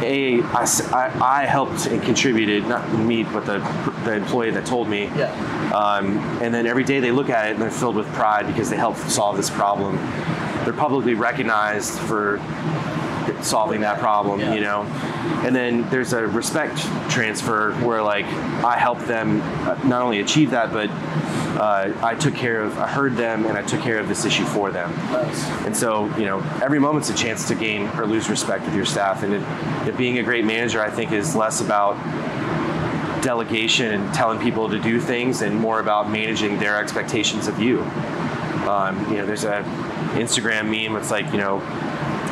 a 0.03 0.41
I, 0.41 1.11
I 1.21 1.45
helped 1.45 1.85
and 1.85 2.01
contributed, 2.01 2.67
not 2.67 2.91
me, 2.93 3.23
but 3.23 3.45
the 3.45 3.59
the 4.03 4.13
employee 4.13 4.51
that 4.51 4.65
told 4.65 4.89
me. 4.89 5.05
Yeah. 5.15 5.31
Um, 5.73 6.17
and 6.41 6.53
then 6.53 6.65
every 6.65 6.83
day 6.83 6.99
they 6.99 7.11
look 7.11 7.29
at 7.29 7.47
it 7.47 7.51
and 7.51 7.61
they're 7.61 7.71
filled 7.71 7.95
with 7.95 8.07
pride 8.13 8.47
because 8.47 8.69
they 8.69 8.77
helped 8.77 8.99
solve 9.11 9.37
this 9.37 9.49
problem. 9.49 9.97
They're 10.63 10.73
publicly 10.73 11.13
recognized 11.13 11.99
for 11.99 12.37
solving 13.41 13.81
that 13.81 13.99
problem, 13.99 14.39
Yeah. 14.39 14.53
you 14.53 14.61
know. 14.61 14.81
And 15.45 15.55
then 15.55 15.89
there's 15.89 16.13
a 16.13 16.25
respect 16.27 16.77
transfer 17.09 17.73
where 17.85 18.01
like 18.01 18.25
I 18.63 18.77
helped 18.77 19.07
them 19.07 19.41
uh, 19.41 19.79
not 19.83 20.01
only 20.01 20.19
achieve 20.19 20.51
that, 20.51 20.71
but 20.71 20.89
uh, 21.59 21.93
I 22.01 22.15
took 22.15 22.33
care 22.33 22.61
of, 22.61 22.77
I 22.79 22.87
heard 22.87 23.15
them, 23.17 23.45
and 23.45 23.57
I 23.57 23.61
took 23.61 23.81
care 23.81 23.99
of 23.99 24.07
this 24.07 24.25
issue 24.25 24.45
for 24.45 24.71
them. 24.71 24.89
Nice. 25.11 25.43
And 25.65 25.75
so, 25.75 26.05
you 26.17 26.25
know, 26.25 26.39
every 26.63 26.79
moment's 26.79 27.09
a 27.09 27.13
chance 27.13 27.47
to 27.49 27.55
gain 27.55 27.87
or 27.99 28.05
lose 28.07 28.29
respect 28.29 28.65
with 28.65 28.73
your 28.73 28.85
staff. 28.85 29.23
And 29.23 29.33
it, 29.33 29.87
it 29.87 29.97
being 29.97 30.17
a 30.19 30.23
great 30.23 30.45
manager, 30.45 30.81
I 30.81 30.89
think, 30.89 31.11
is 31.11 31.35
less 31.35 31.61
about 31.61 31.97
delegation 33.21 33.93
and 33.93 34.13
telling 34.13 34.39
people 34.39 34.69
to 34.69 34.79
do 34.79 34.99
things 34.99 35.41
and 35.41 35.55
more 35.55 35.79
about 35.79 36.09
managing 36.09 36.57
their 36.57 36.79
expectations 36.79 37.47
of 37.47 37.59
you. 37.59 37.81
Um, 38.67 38.99
you 39.11 39.17
know, 39.17 39.25
there's 39.25 39.43
a 39.43 39.61
Instagram 40.15 40.65
meme. 40.65 40.95
It's 40.99 41.11
like, 41.11 41.31
you 41.31 41.37
know, 41.37 41.59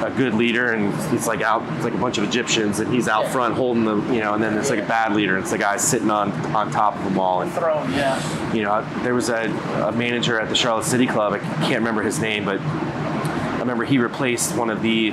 a 0.03 0.09
good 0.09 0.33
leader 0.33 0.71
and 0.73 0.93
he's 1.11 1.27
like 1.27 1.41
out, 1.41 1.61
it's 1.75 1.83
like 1.83 1.93
a 1.93 1.97
bunch 1.97 2.17
of 2.17 2.23
Egyptians 2.23 2.79
and 2.79 2.93
he's 2.93 3.07
out 3.07 3.23
Yeah. 3.25 3.31
front 3.31 3.55
holding 3.55 3.83
the, 3.85 3.95
you 4.13 4.21
know, 4.21 4.33
and 4.33 4.43
then 4.43 4.57
it's 4.57 4.69
like 4.69 4.79
a 4.79 4.85
bad 4.87 5.13
leader. 5.13 5.37
It's 5.37 5.51
the 5.51 5.57
guy 5.57 5.77
sitting 5.77 6.09
on, 6.09 6.31
on 6.55 6.71
top 6.71 6.95
of 6.95 7.03
them 7.03 7.19
all. 7.19 7.41
And 7.41 7.51
Throne, 7.51 7.91
yeah. 7.91 8.53
you 8.53 8.63
know, 8.63 8.85
there 9.03 9.13
was 9.13 9.29
a, 9.29 9.45
a 9.87 9.91
manager 9.91 10.39
at 10.39 10.49
the 10.49 10.55
Charlotte 10.55 10.85
City 10.85 11.05
Club. 11.05 11.33
I 11.33 11.39
can't 11.39 11.79
remember 11.79 12.01
his 12.01 12.19
name, 12.19 12.45
but 12.45 12.59
I 12.61 13.57
remember 13.59 13.83
he 13.83 13.97
replaced 13.97 14.55
one 14.55 14.69
of 14.69 14.81
the 14.81 15.11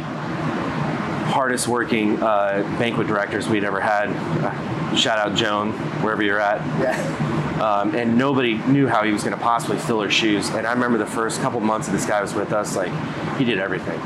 hardest 1.33 1.68
working 1.68 2.22
uh, 2.22 2.62
banquet 2.79 3.07
directors 3.07 3.49
we'd 3.49 3.64
ever 3.64 3.81
had. 3.81 4.09
Uh, 4.11 4.96
shout 4.96 5.18
out 5.18 5.35
Joan, 5.37 5.72
wherever 6.03 6.22
you're 6.22 6.40
at. 6.40 6.61
Yeah. 6.81 7.33
Um, 7.57 7.94
and 7.94 8.18
nobody 8.18 8.55
knew 8.55 8.87
how 8.87 9.03
he 9.03 9.12
was 9.12 9.25
going 9.25 9.35
to 9.37 9.42
possibly 9.42 9.79
fill 9.79 10.01
her 10.03 10.11
shoes. 10.11 10.51
And 10.51 10.66
I 10.66 10.72
remember 10.72 10.99
the 10.99 11.07
first 11.07 11.40
couple 11.40 11.59
months 11.61 11.87
that 11.88 11.92
this 11.94 12.05
guy 12.07 12.20
was 12.20 12.35
with 12.35 12.53
us, 12.53 12.77
like 12.77 12.92
he 13.38 13.44
did 13.44 13.59
everything. 13.59 13.99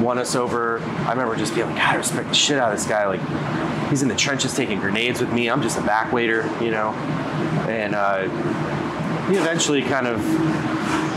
Won 0.00 0.18
us 0.18 0.34
over. 0.34 0.80
I 0.80 1.10
remember 1.10 1.36
just 1.36 1.54
being 1.54 1.66
like, 1.66 1.76
God, 1.76 1.94
I 1.94 1.96
respect 1.96 2.28
the 2.28 2.34
shit 2.34 2.58
out 2.58 2.72
of 2.72 2.78
this 2.78 2.86
guy. 2.86 3.06
Like, 3.06 3.90
he's 3.90 4.02
in 4.02 4.08
the 4.08 4.16
trenches 4.16 4.54
taking 4.54 4.80
grenades 4.80 5.20
with 5.20 5.32
me. 5.32 5.48
I'm 5.48 5.62
just 5.62 5.78
a 5.78 5.82
back 5.82 6.12
waiter, 6.12 6.48
you 6.62 6.70
know. 6.70 6.90
And 7.68 7.94
uh, 7.94 8.22
he 9.28 9.36
eventually 9.36 9.82
kind 9.82 10.06
of 10.06 10.20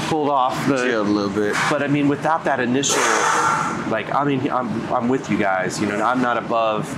pulled 0.08 0.30
off 0.30 0.68
the 0.68 0.78
Chilled 0.78 1.08
a 1.08 1.10
little 1.10 1.30
bit. 1.30 1.56
but 1.70 1.82
I 1.82 1.88
mean, 1.88 2.08
without 2.08 2.44
that 2.44 2.60
initial, 2.60 3.02
like, 3.92 4.14
I 4.14 4.24
mean, 4.24 4.50
I'm, 4.52 4.70
I'm 4.94 5.08
with 5.08 5.30
you 5.30 5.38
guys. 5.38 5.80
You 5.80 5.88
know, 5.88 6.04
I'm 6.04 6.22
not 6.22 6.38
above 6.38 6.92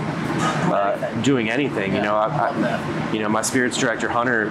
uh, 0.71 1.21
doing 1.21 1.49
anything. 1.49 1.95
You 1.95 2.01
know, 2.01 2.15
I, 2.15 2.49
I, 2.49 3.11
you 3.13 3.19
know, 3.19 3.29
my 3.29 3.41
spirits 3.41 3.77
director 3.77 4.09
Hunter 4.09 4.49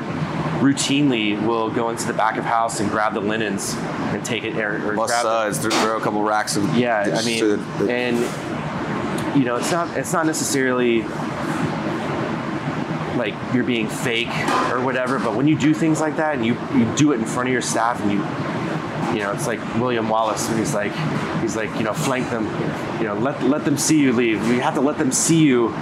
routinely 0.66 1.40
will 1.46 1.70
go 1.70 1.90
into 1.90 2.06
the 2.06 2.12
back 2.12 2.36
of 2.36 2.44
house 2.44 2.80
and 2.80 2.90
grab 2.90 3.14
the 3.14 3.20
linens 3.20 3.74
and 4.12 4.24
take 4.24 4.42
it 4.44 4.56
or, 4.56 4.90
or 4.90 4.94
Bust 4.96 5.10
grab 5.12 5.24
the- 5.24 5.52
suds, 5.52 5.58
throw, 5.58 5.70
throw 5.82 5.96
a 5.96 6.00
couple 6.00 6.22
racks 6.22 6.56
of 6.56 6.76
yeah, 6.76 7.16
I 7.16 7.24
mean, 7.24 7.40
the- 7.48 7.56
the- 7.84 7.92
and 7.92 8.16
you 9.38 9.44
know, 9.44 9.56
it's 9.56 9.70
not 9.70 9.96
it's 9.96 10.12
not 10.12 10.26
necessarily 10.26 11.02
like 13.16 13.34
you're 13.54 13.64
being 13.64 13.88
fake 13.88 14.28
or 14.70 14.80
whatever, 14.80 15.18
but 15.18 15.34
when 15.34 15.46
you 15.48 15.56
do 15.56 15.72
things 15.72 16.00
like 16.00 16.16
that 16.16 16.34
and 16.36 16.44
you 16.44 16.54
you 16.74 16.84
do 16.96 17.12
it 17.12 17.18
in 17.20 17.24
front 17.24 17.48
of 17.48 17.52
your 17.52 17.62
staff 17.62 18.00
and 18.02 18.10
you 18.12 18.18
you 19.16 19.22
know, 19.22 19.32
it's 19.32 19.46
like 19.46 19.60
William 19.76 20.08
Wallace 20.08 20.48
when 20.48 20.58
he's 20.58 20.74
like 20.74 20.92
he's 21.40 21.56
like, 21.56 21.74
you 21.76 21.84
know, 21.84 21.94
flank 21.94 22.28
them, 22.30 22.44
you 23.00 23.04
know, 23.06 23.14
let 23.14 23.42
let 23.44 23.64
them 23.64 23.78
see 23.78 23.98
you 24.00 24.12
leave. 24.12 24.44
You 24.48 24.60
have 24.60 24.74
to 24.74 24.80
let 24.80 24.98
them 24.98 25.12
see 25.12 25.38
you 25.42 25.74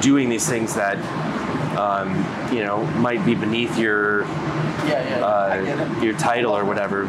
doing 0.00 0.28
these 0.28 0.46
things 0.48 0.74
that 0.74 0.96
um, 1.78 2.12
you 2.52 2.64
know, 2.64 2.84
might 2.98 3.24
be 3.24 3.34
beneath 3.34 3.76
your 3.78 4.22
Yeah, 4.22 5.18
yeah. 5.18 5.26
I 5.26 5.64
get 5.64 5.78
uh, 5.78 5.82
it. 5.98 6.02
your 6.04 6.14
title 6.18 6.52
or 6.56 6.64
whatever. 6.64 7.04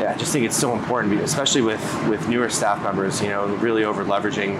Yeah, 0.00 0.12
I 0.14 0.18
just 0.18 0.32
think 0.32 0.46
it's 0.46 0.56
so 0.56 0.72
important, 0.74 1.20
especially 1.20 1.60
with 1.62 1.82
with 2.08 2.26
newer 2.28 2.48
staff 2.48 2.82
members. 2.82 3.20
You 3.20 3.28
know, 3.28 3.46
really 3.56 3.84
over 3.84 4.04
leveraging. 4.04 4.54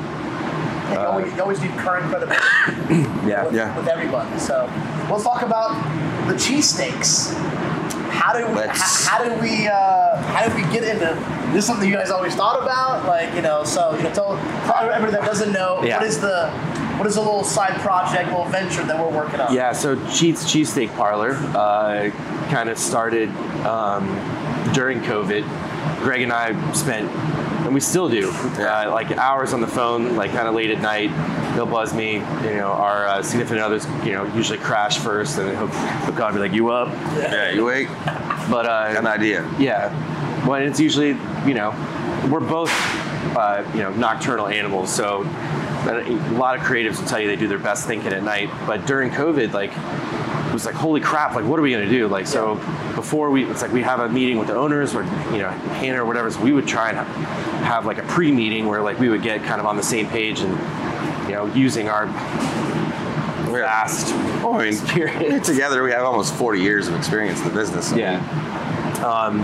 you, 0.93 0.99
always, 0.99 1.33
you 1.35 1.41
always 1.41 1.61
need 1.63 1.71
current 1.79 2.07
credibility 2.11 2.43
Yeah, 3.29 3.45
with, 3.45 3.55
Yeah. 3.55 3.77
with 3.77 3.89
everybody. 3.89 4.39
So 4.39 4.69
we'll 5.09 5.23
talk 5.23 5.43
about 5.43 5.71
the 6.29 6.35
cheesesteaks. 6.35 7.33
How 8.11 8.33
do 8.39 8.47
we, 8.49 8.55
Let's- 8.55 9.07
how, 9.07 9.19
how 9.19 9.25
do 9.25 9.41
we 9.41 9.67
uh, 9.67 10.17
how 10.35 10.47
do 10.47 10.55
we 10.55 10.63
get 10.73 10.83
into 10.85 11.17
this? 11.53 11.57
Is 11.65 11.67
something 11.67 11.89
you 11.89 11.95
guys 11.97 12.11
always 12.11 12.35
thought 12.35 12.63
about, 12.63 13.07
like 13.07 13.33
you 13.35 13.41
know. 13.43 13.65
So 13.65 13.97
you 13.97 14.03
know, 14.03 14.13
tell 14.13 14.37
everybody 14.91 15.13
that 15.13 15.25
doesn't 15.25 15.53
know 15.53 15.83
Yeah. 15.83 15.97
what 15.99 16.07
is 16.07 16.21
the 16.21 16.51
what 17.01 17.07
is 17.07 17.17
a 17.17 17.21
little 17.23 17.43
side 17.43 17.81
project, 17.81 18.29
little 18.29 18.45
venture 18.45 18.85
that 18.85 19.01
we're 19.01 19.11
working 19.11 19.41
on? 19.41 19.55
Yeah, 19.55 19.73
so 19.73 19.97
Cheats 20.11 20.45
Cheesesteak 20.45 20.95
Parlor 20.97 21.33
uh, 21.57 22.11
kind 22.51 22.69
of 22.69 22.77
started 22.77 23.31
um, 23.65 24.05
during 24.75 25.01
COVID. 25.01 25.41
Greg 26.03 26.21
and 26.21 26.31
I 26.31 26.73
spent, 26.75 27.11
and 27.65 27.73
we 27.73 27.81
still 27.81 28.11
do, 28.11 28.31
uh, 28.31 28.91
like 28.91 29.13
hours 29.13 29.55
on 29.55 29.63
the 29.63 29.67
phone, 29.67 30.15
like 30.15 30.33
kind 30.33 30.47
of 30.47 30.55
late 30.55 30.71
at 30.71 30.83
night. 30.83 31.09
They'll 31.55 31.65
buzz 31.65 31.95
me. 31.95 32.17
You 32.17 32.57
know, 32.57 32.71
our 32.71 33.07
uh, 33.07 33.23
significant 33.23 33.61
others, 33.61 33.87
you 34.05 34.13
know, 34.13 34.27
usually 34.35 34.59
crash 34.59 34.99
first, 34.99 35.39
and 35.39 35.57
he'll, 35.57 35.69
he'll 36.05 36.15
call 36.15 36.31
me 36.33 36.39
like, 36.39 36.53
"You 36.53 36.69
up?" 36.69 36.89
yeah, 37.17 37.51
you 37.53 37.65
wait. 37.65 37.89
But 38.51 38.67
uh, 38.67 38.95
an 38.99 39.07
idea. 39.07 39.51
Yeah. 39.59 39.89
Well, 40.47 40.61
it's 40.61 40.79
usually, 40.79 41.17
you 41.47 41.55
know, 41.55 41.71
we're 42.31 42.41
both, 42.41 42.71
uh, 43.35 43.65
you 43.73 43.81
know, 43.81 43.91
nocturnal 43.91 44.49
animals. 44.49 44.95
So 44.95 45.25
a 45.87 46.33
lot 46.33 46.57
of 46.59 46.63
creatives 46.63 46.99
will 47.01 47.09
tell 47.09 47.21
you 47.21 47.27
they 47.27 47.37
do 47.37 47.49
their 47.49 47.59
best 47.59 47.87
thinking 47.87 48.13
at 48.13 48.23
night. 48.23 48.51
But 48.67 48.87
during 48.87 49.11
COVID, 49.11 49.53
like, 49.53 49.71
it 49.71 50.53
was 50.53 50.67
like, 50.67 50.75
holy 50.75 51.01
crap, 51.01 51.35
like, 51.35 51.45
what 51.45 51.59
are 51.59 51.63
we 51.63 51.71
going 51.71 51.85
to 51.85 51.91
do? 51.91 52.09
Like, 52.09 52.27
so 52.27 52.57
before 52.95 53.31
we, 53.31 53.45
it's 53.45 53.63
like 53.63 53.73
we 53.73 53.83
have 53.83 54.01
a 54.01 54.09
meeting 54.09 54.39
with 54.39 54.49
the 54.49 54.55
owners 54.57 54.95
or, 54.95 55.05
you 55.33 55.39
know, 55.39 55.51
Hannah 55.51 56.03
or 56.03 56.07
whatever. 56.07 56.31
So 56.31 56.41
we 56.43 56.53
would 56.53 56.67
try 56.67 56.91
and 56.91 56.99
have 57.65 57.87
like 57.87 57.99
a 57.99 58.03
pre 58.03 58.33
meeting 58.33 58.67
where, 58.67 58.83
like, 58.83 58.99
we 58.99 59.09
would 59.09 59.23
get 59.23 59.43
kind 59.45 59.61
of 59.61 59.67
on 59.67 59.77
the 59.77 59.83
same 59.83 60.07
page 60.09 60.41
and, 60.41 60.51
you 61.29 61.35
know, 61.35 61.47
using 61.55 61.89
our 61.89 62.07
vast 63.51 64.13
Oh, 64.43 64.55
I 64.55 64.65
mean, 64.65 64.73
experience. 64.75 65.47
together 65.47 65.83
we 65.83 65.91
have 65.93 66.05
almost 66.05 66.35
40 66.35 66.61
years 66.61 66.89
of 66.89 66.95
experience 66.95 67.41
in 67.41 67.49
the 67.49 67.55
business. 67.55 67.93
Yeah. 67.93 68.19
Um, 69.05 69.41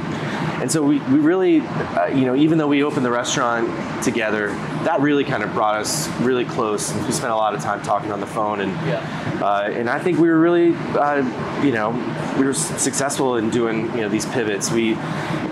and 0.60 0.70
so 0.70 0.82
we, 0.82 0.98
we 1.00 1.18
really, 1.18 1.60
uh, 1.60 2.06
you 2.06 2.24
know, 2.24 2.34
even 2.34 2.58
though 2.58 2.66
we 2.66 2.82
opened 2.82 3.04
the 3.04 3.10
restaurant 3.10 3.68
together, 4.02 4.48
that 4.84 5.00
really 5.00 5.24
kind 5.24 5.42
of 5.42 5.52
brought 5.52 5.76
us 5.76 6.08
really 6.20 6.44
close. 6.44 6.92
We 6.94 7.12
spent 7.12 7.32
a 7.32 7.36
lot 7.36 7.54
of 7.54 7.60
time 7.60 7.82
talking 7.82 8.10
on 8.10 8.20
the 8.20 8.26
phone, 8.26 8.60
and 8.60 8.72
Yeah. 8.86 9.00
uh, 9.42 9.68
and 9.70 9.88
I 9.90 9.98
think 9.98 10.18
we 10.18 10.28
were 10.28 10.38
really, 10.38 10.74
uh, 10.74 11.22
you 11.62 11.72
know, 11.72 11.90
we 12.38 12.44
were 12.44 12.54
successful 12.54 13.36
in 13.36 13.50
doing 13.50 13.84
you 13.94 14.02
know 14.02 14.08
these 14.08 14.26
pivots. 14.26 14.70
We 14.70 14.94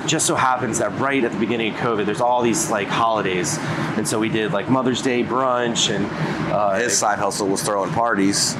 just 0.07 0.27
so 0.27 0.35
happens 0.35 0.79
that 0.79 0.99
right 0.99 1.23
at 1.25 1.33
the 1.33 1.38
beginning 1.38 1.75
of 1.75 1.81
COVID, 1.81 2.07
there's 2.07 2.21
all 2.21 2.43
these 2.43 2.71
like 2.71 2.88
holidays, 2.88 3.59
and 3.97 4.07
so 4.07 4.19
we 4.19 4.29
did 4.29 4.53
like 4.53 4.69
Mother's 4.69 5.03
Day 5.03 5.23
brunch 5.23 5.95
and 5.95 6.07
uh, 6.53 6.75
His 6.75 6.97
side 6.97 7.19
hustle 7.19 7.49
was 7.49 7.62
throwing 7.62 7.90
parties 7.93 8.55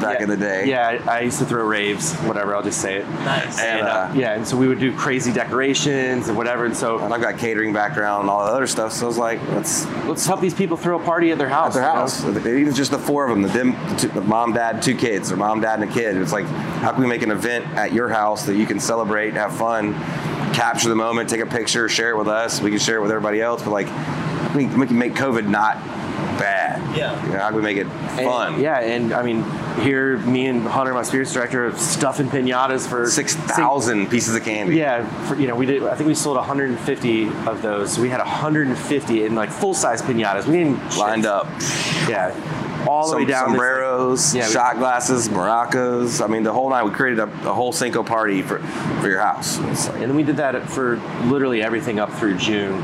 back 0.00 0.18
yeah, 0.18 0.22
in 0.24 0.28
the 0.28 0.36
day. 0.36 0.68
Yeah, 0.68 1.02
I 1.08 1.20
used 1.20 1.38
to 1.38 1.44
throw 1.44 1.64
raves, 1.64 2.14
whatever. 2.20 2.54
I'll 2.54 2.62
just 2.62 2.80
say 2.80 2.96
it. 2.96 3.08
Nice. 3.08 3.58
And 3.58 3.80
And, 3.80 3.88
uh, 3.88 3.90
uh, 3.90 4.12
yeah, 4.14 4.34
and 4.34 4.46
so 4.46 4.56
we 4.56 4.68
would 4.68 4.80
do 4.80 4.94
crazy 4.96 5.32
decorations 5.32 6.28
and 6.28 6.36
whatever. 6.36 6.64
And 6.64 6.76
so 6.76 6.98
And 6.98 7.12
I've 7.12 7.20
got 7.20 7.38
catering 7.38 7.72
background 7.72 8.22
and 8.22 8.30
all 8.30 8.44
the 8.44 8.52
other 8.52 8.66
stuff, 8.66 8.92
so 8.92 9.06
I 9.06 9.08
was 9.08 9.18
like, 9.18 9.40
let's 9.48 9.86
let's 10.06 10.26
help 10.26 10.40
these 10.40 10.54
people 10.54 10.76
throw 10.76 11.00
a 11.00 11.04
party 11.04 11.30
at 11.30 11.38
their 11.38 11.48
house. 11.48 11.76
at 11.76 11.80
their 11.80 11.88
you 11.88 11.94
know? 11.94 12.40
house. 12.40 12.46
Even 12.46 12.74
just 12.74 12.90
the 12.90 12.98
four 12.98 13.24
of 13.24 13.30
them, 13.30 13.42
the, 13.42 13.52
dim, 13.52 13.72
the, 13.72 13.96
two, 13.96 14.08
the 14.08 14.20
mom, 14.20 14.52
dad, 14.52 14.82
two 14.82 14.96
kids, 14.96 15.32
or 15.32 15.36
mom, 15.36 15.60
dad, 15.60 15.80
and 15.80 15.90
a 15.90 15.92
kid. 15.92 16.16
It's 16.16 16.32
like, 16.32 16.46
how 16.46 16.92
can 16.92 17.02
we 17.02 17.08
make 17.08 17.22
an 17.22 17.30
event 17.30 17.66
at 17.76 17.92
your 17.92 18.08
house 18.08 18.46
that 18.46 18.56
you 18.56 18.66
can 18.66 18.80
celebrate, 18.80 19.34
have 19.34 19.56
fun, 19.56 19.94
capture 20.52 20.88
the 20.88 20.94
moment, 20.94 21.30
take 21.30 21.40
a 21.40 21.46
picture, 21.46 21.88
share 21.88 22.10
it 22.10 22.16
with 22.16 22.28
us. 22.28 22.60
We 22.60 22.70
can 22.70 22.78
share 22.78 22.96
it 22.96 23.02
with 23.02 23.10
everybody 23.10 23.40
else, 23.40 23.62
but 23.62 23.70
like, 23.70 23.86
we, 24.54 24.66
we 24.66 24.86
can 24.86 24.98
make 24.98 25.14
COVID 25.14 25.46
not 25.46 25.76
bad. 26.40 26.96
Yeah. 26.96 27.24
You 27.26 27.32
know, 27.34 27.38
how 27.38 27.46
can 27.48 27.56
we 27.56 27.62
make 27.62 27.76
it 27.76 27.86
And- 27.86 28.26
fun? 28.26 28.60
yeah, 28.60 28.80
and 28.80 29.12
I 29.12 29.22
mean, 29.22 29.44
here, 29.82 30.16
me 30.18 30.46
and 30.46 30.66
Hunter, 30.66 30.92
my 30.94 31.02
spirits 31.02 31.32
director, 31.32 31.72
stuffing 31.76 32.28
pinatas 32.28 32.88
for 32.88 33.06
Six 33.08 33.34
thousand 33.36 34.08
pieces 34.10 34.34
of 34.34 34.42
candy. 34.44 34.76
Yeah, 34.76 35.04
for, 35.26 35.36
you 35.36 35.46
know, 35.46 35.54
we 35.54 35.66
did. 35.66 35.84
I 35.84 35.94
think 35.94 36.08
we 36.08 36.14
sold 36.14 36.36
150 36.36 37.28
of 37.46 37.62
those. 37.62 37.92
So 37.92 38.02
we 38.02 38.08
had 38.08 38.18
150 38.20 39.24
in 39.24 39.34
like 39.34 39.50
full 39.50 39.74
size 39.74 40.02
pinatas. 40.02 40.46
We 40.46 40.54
didn't 40.58 40.96
Lined 40.96 41.26
up. 41.26 41.46
Yeah, 42.08 42.34
all 42.88 43.02
the 43.04 43.10
Some 43.10 43.18
way 43.20 43.24
down. 43.26 43.48
sombreros, 43.50 44.34
Yeah, 44.34 44.46
shot 44.48 44.78
glasses, 44.78 45.28
maracas. 45.28 46.22
I 46.22 46.26
mean, 46.26 46.42
the 46.42 46.52
whole 46.52 46.70
night 46.70 46.82
we 46.84 46.90
created 46.90 47.20
a, 47.20 47.24
a 47.48 47.52
whole 47.54 47.72
Cinco 47.72 48.02
party 48.02 48.42
for, 48.42 48.58
for 49.00 49.08
your 49.08 49.20
house. 49.20 49.58
Like, 49.58 49.94
and 49.94 50.02
then 50.02 50.16
we 50.16 50.22
did 50.22 50.36
that 50.38 50.68
for 50.68 50.96
literally 51.26 51.62
everything 51.62 51.98
up 52.00 52.12
through 52.14 52.36
June. 52.38 52.82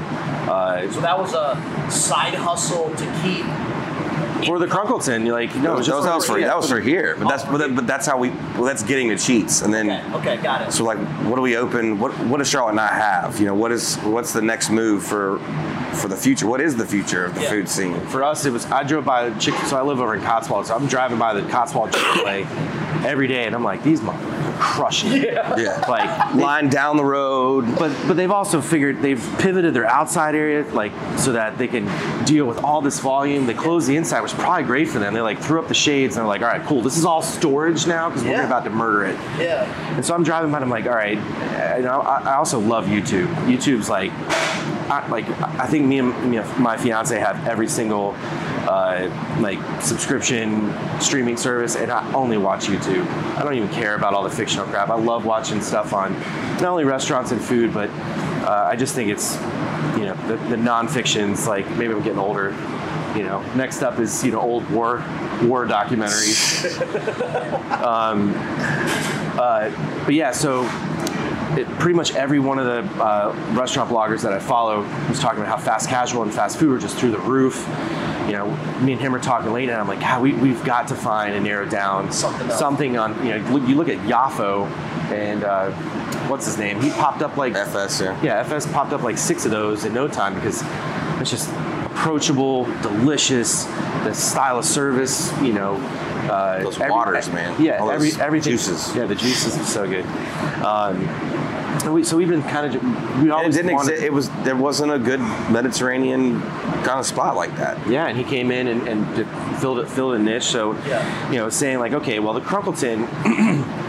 Uh, 0.48 0.90
So 0.92 1.00
that 1.00 1.18
was 1.18 1.34
a 1.34 1.56
side 1.90 2.34
hustle 2.34 2.90
to 2.94 3.04
keep. 3.22 3.44
for 4.46 4.58
the 4.58 4.66
Crunkleton, 4.66 5.24
you're 5.24 5.34
like, 5.34 5.54
no, 5.56 5.62
that 5.62 5.76
was, 5.78 5.86
just 5.86 6.04
that 6.04 6.14
was 6.14 6.26
for 6.26 6.38
yeah, 6.38 6.46
that 6.48 6.56
was 6.56 6.68
for 6.70 6.78
here, 6.78 7.16
but 7.18 7.28
that's 7.28 7.42
but, 7.44 7.56
that- 7.58 7.74
but 7.74 7.86
that's 7.86 8.06
how 8.06 8.16
we 8.18 8.30
well, 8.54 8.64
that's 8.64 8.82
getting 8.84 9.08
the 9.08 9.16
cheats, 9.16 9.62
and 9.62 9.72
then 9.74 9.90
Okay, 10.14 10.34
okay, 10.34 10.42
got 10.42 10.62
it. 10.62 10.72
so 10.72 10.84
like 10.84 10.98
what 11.26 11.36
do 11.36 11.42
we 11.42 11.56
open? 11.56 11.98
What 11.98 12.12
what 12.26 12.38
does 12.38 12.48
Charlotte 12.48 12.74
not 12.74 12.92
have? 12.92 13.40
You 13.40 13.46
know, 13.46 13.54
what 13.54 13.72
is 13.72 13.96
what's 14.04 14.32
the 14.32 14.42
next 14.42 14.70
move 14.70 15.02
for 15.02 15.38
for 15.94 16.08
the 16.08 16.16
future? 16.16 16.46
What 16.46 16.60
is 16.60 16.76
the 16.76 16.84
future 16.86 17.24
of 17.24 17.34
the 17.34 17.40
Yeah. 17.42 17.50
food 17.50 17.68
scene? 17.68 17.98
For 18.08 18.22
us, 18.22 18.44
it 18.44 18.52
was 18.52 18.66
I 18.70 18.82
drove 18.84 19.04
by 19.04 19.28
the 19.30 19.40
chick. 19.40 19.54
So 19.66 19.76
I 19.78 19.82
live 19.82 20.00
over 20.00 20.14
in 20.14 20.22
Cotswold, 20.22 20.66
so 20.66 20.76
I'm 20.76 20.86
driving 20.86 21.18
by 21.18 21.32
the 21.34 21.42
Cotswold 21.50 21.92
Chick 21.92 22.02
Fil 22.14 22.28
A 22.28 22.46
every 23.04 23.26
day, 23.26 23.46
and 23.46 23.54
I'm 23.54 23.64
like, 23.64 23.82
these 23.82 24.00
motherfuckers 24.00 24.45
are 24.45 24.45
crushing 24.58 25.12
it. 25.12 25.34
Yeah, 25.34 25.84
Like, 25.88 26.34
they- 26.34 26.40
line 26.46 26.68
down 26.68 26.96
the 26.96 27.04
road. 27.04 27.64
but 27.78 27.90
but 28.06 28.16
they've 28.16 28.30
also 28.30 28.60
figured 28.60 29.02
they've 29.02 29.22
pivoted 29.38 29.74
their 29.74 29.86
outside 29.86 30.34
area 30.34 30.64
like 30.72 30.92
so 31.18 31.32
that 31.32 31.58
they 31.58 31.68
can 31.68 31.86
deal 32.24 32.46
with 32.46 32.62
all 32.64 32.80
this 32.80 33.00
volume. 33.00 33.46
They 33.46 33.54
closed 33.54 33.88
the 33.88 33.96
inside, 33.96 34.20
which 34.22 34.32
is 34.32 34.38
probably 34.38 34.64
great 34.64 34.88
for 34.88 34.98
them. 34.98 35.14
They 35.14 35.20
like 35.20 35.38
threw 35.40 35.60
up 35.60 35.68
the 35.68 35.74
shades 35.74 36.16
and 36.16 36.22
they're 36.22 36.28
like, 36.28 36.42
all 36.42 36.48
right, 36.48 36.62
cool. 36.66 36.82
This 36.82 36.96
is 36.96 37.04
all 37.04 37.22
storage 37.22 37.86
now 37.86 38.08
because 38.08 38.24
Yeah. 38.24 38.40
we're 38.40 38.46
about 38.46 38.64
to 38.64 38.70
murder 38.70 39.04
it. 39.06 39.16
Yeah. 39.38 39.64
And 39.96 40.04
so 40.04 40.14
I'm 40.14 40.22
driving 40.24 40.50
by, 40.50 40.58
and 40.58 40.64
I'm 40.64 40.70
like, 40.70 40.86
all 40.86 40.92
right. 40.94 41.18
You 41.78 41.82
know, 41.84 42.00
I, 42.00 42.18
I 42.20 42.34
also 42.36 42.58
love 42.60 42.86
YouTube. 42.86 43.26
YouTube's 43.46 43.88
like, 43.88 44.12
I, 44.88 45.06
like 45.08 45.28
I 45.40 45.66
think 45.66 45.84
me 45.86 45.98
and 45.98 46.30
me 46.30 46.36
and 46.38 46.58
my 46.58 46.76
fiance 46.76 47.18
have 47.18 47.46
every 47.48 47.68
single 47.68 48.12
uh, 48.66 49.38
like 49.40 49.58
subscription 49.80 50.74
streaming 51.00 51.36
service, 51.36 51.76
and 51.76 51.90
I 51.90 52.12
only 52.12 52.38
watch 52.38 52.66
YouTube. 52.66 53.06
I 53.36 53.42
don't 53.42 53.54
even 53.54 53.68
care 53.70 53.94
about 53.96 54.14
all 54.14 54.22
the 54.22 54.30
fictional 54.30 54.66
crap. 54.66 54.88
I 54.88 54.96
love 54.96 55.24
watching 55.24 55.60
stuff 55.60 55.92
on 55.92 56.12
not 56.60 56.64
only 56.64 56.84
restaurants 56.84 57.32
and 57.32 57.40
food, 57.40 57.72
but 57.72 57.90
uh, 57.90 58.68
I 58.70 58.76
just 58.76 58.94
think 58.94 59.10
it's 59.10 59.36
you 59.96 60.04
know 60.04 60.14
the, 60.26 60.36
the 60.48 60.56
non-fictions. 60.56 61.46
Like 61.46 61.68
maybe 61.76 61.92
I'm 61.92 62.02
getting 62.02 62.18
older. 62.18 62.50
You 63.16 63.22
know, 63.22 63.40
next 63.54 63.82
up 63.82 63.98
is 63.98 64.24
you 64.24 64.32
know 64.32 64.40
old 64.40 64.68
war 64.70 64.98
war 65.42 65.66
documentaries. 65.66 66.66
Uh, 69.36 69.70
but 70.04 70.14
yeah, 70.14 70.30
so 70.30 70.62
it, 71.58 71.66
pretty 71.78 71.94
much 71.94 72.14
every 72.14 72.38
one 72.38 72.58
of 72.58 72.66
the 72.66 73.02
uh, 73.02 73.34
restaurant 73.52 73.90
bloggers 73.90 74.22
that 74.22 74.32
I 74.32 74.38
follow 74.38 74.80
was 75.08 75.20
talking 75.20 75.40
about 75.40 75.48
how 75.48 75.62
fast 75.62 75.88
casual 75.88 76.22
and 76.22 76.32
fast 76.32 76.58
food 76.58 76.74
are 76.74 76.78
just 76.78 76.96
through 76.96 77.12
the 77.12 77.18
roof. 77.20 77.66
You 78.26 78.32
know, 78.32 78.50
me 78.80 78.92
and 78.92 79.00
him 79.00 79.14
are 79.14 79.20
talking 79.20 79.52
late, 79.52 79.68
and 79.68 79.78
I'm 79.80 79.86
like, 79.88 80.00
"God, 80.00 80.20
we, 80.22 80.32
we've 80.34 80.62
got 80.64 80.88
to 80.88 80.94
find 80.94 81.34
and 81.34 81.44
narrow 81.44 81.64
down 81.66 82.10
Something 82.12 82.50
something 82.50 82.98
on." 82.98 83.24
You 83.26 83.38
know, 83.38 83.50
look- 83.52 83.68
you 83.68 83.74
look 83.76 83.88
at 83.88 83.98
Yafo, 83.98 84.66
and 85.12 85.44
uh, 85.44 85.70
what's 86.28 86.46
his 86.46 86.58
name? 86.58 86.80
He 86.80 86.90
popped 86.90 87.22
up 87.22 87.36
like 87.36 87.54
FS, 87.54 88.00
yeah. 88.00 88.20
yeah, 88.22 88.38
FS 88.40 88.66
popped 88.72 88.92
up 88.92 89.02
like 89.02 89.16
six 89.18 89.44
of 89.44 89.50
those 89.52 89.84
in 89.84 89.94
no 89.94 90.08
time 90.08 90.34
because 90.34 90.62
it's 91.20 91.30
just 91.30 91.50
approachable, 91.84 92.64
delicious, 92.82 93.64
the 94.04 94.12
style 94.12 94.58
of 94.58 94.64
service, 94.64 95.32
you 95.40 95.52
know. 95.52 95.76
Uh, 96.26 96.62
Those 96.64 96.78
waters, 96.80 97.28
man. 97.30 97.60
Yeah, 97.62 97.78
All 97.78 97.90
every, 97.90 98.10
everything. 98.20 98.50
juices. 98.52 98.94
Yeah, 98.96 99.06
the 99.06 99.14
juices 99.14 99.56
are 99.56 99.64
so 99.64 99.86
good. 99.88 100.04
Um, 100.64 101.06
and 101.86 101.94
we, 101.94 102.04
so 102.04 102.16
we've 102.16 102.28
been 102.28 102.42
kind 102.42 102.66
of 102.74 102.82
we 102.82 102.88
And 102.88 103.26
it 103.26 103.30
always 103.30 103.54
didn't 103.56 103.74
wanted- 103.74 103.92
exist. 103.92 104.06
It 104.06 104.12
was 104.12 104.28
there 104.44 104.56
wasn't 104.56 104.92
a 104.92 104.98
good 104.98 105.20
Mediterranean 105.50 106.40
kind 106.42 106.98
of 107.00 107.06
spot 107.06 107.36
like 107.36 107.56
that. 107.56 107.78
Yeah, 107.88 108.06
and 108.06 108.16
he 108.18 108.24
came 108.24 108.50
in 108.50 108.66
and, 108.68 108.86
and 108.88 109.58
filled 109.58 109.78
it, 109.78 109.88
filled 109.88 110.14
a 110.14 110.18
niche. 110.18 110.44
So, 110.44 110.72
Yeah. 110.86 111.30
you 111.30 111.38
know, 111.38 111.48
saying 111.48 111.78
like, 111.78 111.92
okay, 111.92 112.18
well, 112.18 112.34
the 112.34 112.40
Crunkleton, 112.40 113.06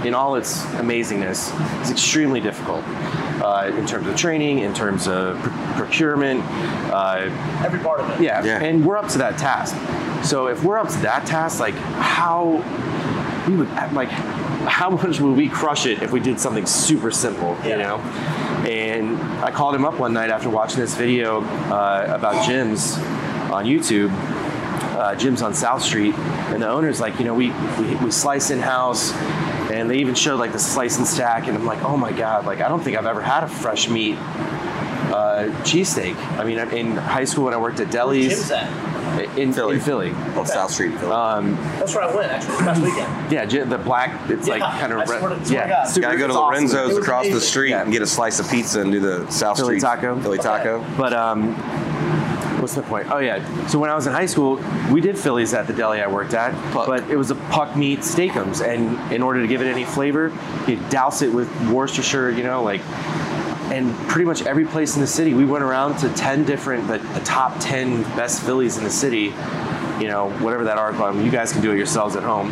in 0.05 0.13
all 0.13 0.35
its 0.35 0.63
amazingness, 0.77 1.51
is 1.83 1.91
extremely 1.91 2.39
difficult 2.39 2.83
uh, 3.43 3.71
in 3.75 3.85
terms 3.85 4.07
of 4.07 4.15
training, 4.15 4.59
in 4.59 4.73
terms 4.73 5.07
of 5.07 5.37
pr- 5.39 5.49
procurement. 5.79 6.41
Uh, 6.91 7.29
Every 7.65 7.79
part 7.79 7.99
of 7.99 8.09
it. 8.11 8.21
yeah, 8.23 8.43
Yeah. 8.43 8.59
and 8.61 8.85
we're 8.85 8.97
up 8.97 9.09
to 9.09 9.17
that 9.17 9.37
task. 9.37 9.75
So 10.23 10.47
if 10.47 10.63
we're 10.63 10.77
up 10.77 10.89
to 10.89 10.97
that 10.99 11.25
task, 11.25 11.59
like 11.59 11.75
how 11.75 12.63
we 13.47 13.55
would 13.55 13.69
like 13.93 14.09
how 14.67 14.89
much 14.89 15.19
would 15.19 15.35
we 15.37 15.47
crush 15.49 15.85
it 15.85 16.01
if 16.03 16.11
we 16.11 16.19
did 16.19 16.39
something 16.39 16.65
super 16.65 17.09
simple, 17.11 17.57
you 17.63 17.69
Yeah. 17.71 17.77
know? 17.77 17.97
And 18.67 19.17
I 19.43 19.51
called 19.51 19.73
him 19.75 19.85
up 19.85 19.97
one 19.99 20.13
night 20.13 20.29
after 20.29 20.49
watching 20.49 20.79
this 20.79 20.95
video 20.95 21.41
uh, 21.71 22.05
about 22.09 22.43
gyms 22.45 22.97
on 23.51 23.65
YouTube. 23.65 24.11
Uh, 24.97 25.13
Jim's 25.15 25.43
on 25.43 25.53
South 25.53 25.83
Street, 25.83 26.15
and 26.15 26.61
the 26.61 26.67
owner's 26.67 26.99
like, 26.99 27.19
you 27.19 27.25
know, 27.25 27.33
we, 27.35 27.51
we, 27.79 27.95
we 27.97 28.09
slice 28.11 28.49
in 28.49 28.59
house, 28.59 29.13
and 29.71 29.87
they 29.89 29.97
even 29.99 30.15
showed 30.15 30.39
like 30.39 30.51
the 30.53 30.59
slice 30.59 30.97
and 30.97 31.05
stack, 31.05 31.47
and 31.47 31.55
I'm 31.55 31.67
like, 31.67 31.83
oh 31.83 31.95
my 31.95 32.11
god, 32.11 32.47
like 32.47 32.61
I 32.61 32.67
don't 32.67 32.81
think 32.83 32.97
I've 32.97 33.05
ever 33.05 33.21
had 33.21 33.43
a 33.43 33.47
fresh 33.47 33.89
meat 33.89 34.15
uh, 35.13 35.49
cheesesteak. 35.63 36.15
I 36.39 36.43
mean, 36.43 36.57
in 36.57 36.95
high 36.97 37.25
school 37.25 37.45
when 37.45 37.53
I 37.53 37.57
worked 37.57 37.79
at 37.79 37.89
delis. 37.89 38.49
In 39.17 39.51
Philly. 39.53 39.75
in 39.75 39.81
Philly. 39.81 40.11
On 40.35 40.45
South 40.45 40.71
Street. 40.71 40.97
Philly. 40.99 41.11
Um, 41.11 41.55
That's 41.79 41.93
where 41.95 42.03
I 42.03 42.15
went 42.15 42.31
actually 42.31 42.55
last 42.65 42.81
weekend. 42.81 43.31
yeah, 43.31 43.45
gy- 43.45 43.59
the 43.63 43.77
black. 43.77 44.29
It's 44.29 44.47
like 44.47 44.61
kind 44.61 44.93
I 44.93 45.01
of 45.01 45.07
swear 45.07 45.19
to- 45.19 45.27
swear 45.27 45.45
to 45.45 45.53
yeah. 45.53 45.67
God. 45.69 45.87
super- 45.87 46.01
Gotta 46.07 46.17
go 46.17 46.27
to 46.27 46.33
it's 46.33 46.35
awesome. 46.37 46.53
Lorenzo's 46.53 46.91
It 46.91 46.95
was 46.95 46.97
across 46.99 47.27
the 47.29 47.41
street 47.41 47.69
Yeah. 47.71 47.81
and 47.83 47.91
get 47.91 48.01
a 48.01 48.07
slice 48.07 48.39
of 48.39 48.49
pizza 48.49 48.81
and 48.81 48.91
do 48.91 48.99
the 48.99 49.29
South 49.31 49.57
Philly 49.57 49.79
Street 49.79 49.89
taco. 49.89 50.19
Philly 50.21 50.37
taco. 50.37 50.83
But 50.97 51.13
um, 51.13 51.53
what's 52.61 52.75
the 52.75 52.81
point? 52.83 53.09
Oh 53.11 53.19
yeah. 53.19 53.67
So 53.67 53.79
when 53.79 53.89
I 53.89 53.95
was 53.95 54.07
in 54.07 54.13
high 54.13 54.25
school, 54.25 54.59
we 54.91 55.01
did 55.01 55.17
Phillies 55.17 55.53
at 55.53 55.67
the 55.67 55.73
deli 55.73 56.01
I 56.01 56.07
worked 56.07 56.33
at, 56.33 56.53
Puck. 56.73 56.87
but 56.87 57.09
it 57.09 57.15
was 57.17 57.31
a 57.31 57.35
puck 57.35 57.75
meat 57.75 58.03
Steak-umms, 58.03 58.61
and 58.61 58.97
in 59.11 59.21
order 59.23 59.41
to 59.41 59.47
give 59.47 59.61
it 59.61 59.67
any 59.67 59.85
flavor, 59.85 60.31
you 60.67 60.77
douse 60.89 61.21
it 61.21 61.31
with 61.33 61.49
Worcestershire, 61.69 62.31
you 62.31 62.43
know, 62.43 62.63
like. 62.63 62.81
And 63.71 63.93
pretty 64.07 64.25
much 64.25 64.43
every 64.43 64.65
place 64.65 64.95
in 64.95 65.01
the 65.01 65.07
city, 65.07 65.33
we 65.33 65.45
went 65.45 65.63
around 65.63 65.97
to 65.99 66.09
ten 66.13 66.45
different, 66.45 66.87
the, 66.87 66.99
the 66.99 67.19
top 67.25 67.57
ten 67.59 68.03
best 68.15 68.43
Phillies 68.43 68.77
in 68.77 68.83
the 68.83 68.89
city. 68.89 69.33
You 69.99 70.07
know, 70.07 70.29
whatever 70.41 70.65
that 70.65 70.77
article. 70.77 71.05
I 71.05 71.11
mean, 71.11 71.25
you 71.25 71.31
guys 71.31 71.51
can 71.51 71.61
do 71.63 71.71
it 71.71 71.77
yourselves 71.77 72.15
at 72.15 72.21
home. 72.21 72.51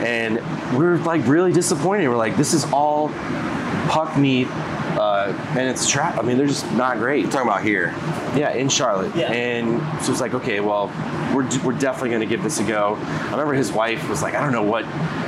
And 0.00 0.36
we 0.78 0.86
are 0.86 0.96
like 0.98 1.26
really 1.26 1.52
disappointed. 1.52 2.08
We're 2.08 2.16
like, 2.16 2.36
this 2.38 2.54
is 2.54 2.64
all 2.72 3.10
puck 3.88 4.16
meat, 4.16 4.48
uh, 4.96 5.32
and 5.50 5.68
it's 5.68 5.88
trap. 5.88 6.18
I 6.18 6.22
mean, 6.22 6.38
they're 6.38 6.46
just 6.46 6.70
not 6.72 6.98
great. 6.98 7.24
talking 7.30 7.48
about 7.48 7.62
here. 7.62 7.94
Yeah, 8.36 8.52
in 8.52 8.68
Charlotte. 8.68 9.14
Yeah. 9.14 9.32
And 9.32 9.80
so 10.02 10.12
it's 10.12 10.20
like, 10.20 10.34
okay, 10.34 10.60
well, 10.60 10.88
we're, 11.34 11.48
we're 11.64 11.78
definitely 11.78 12.10
going 12.10 12.20
to 12.20 12.26
give 12.26 12.42
this 12.42 12.60
a 12.60 12.64
go. 12.64 12.96
I 12.96 13.30
remember 13.30 13.54
his 13.54 13.72
wife 13.72 14.08
was 14.08 14.22
like, 14.22 14.34
I 14.34 14.40
don't 14.40 14.52
know 14.52 14.62
what 14.62 14.84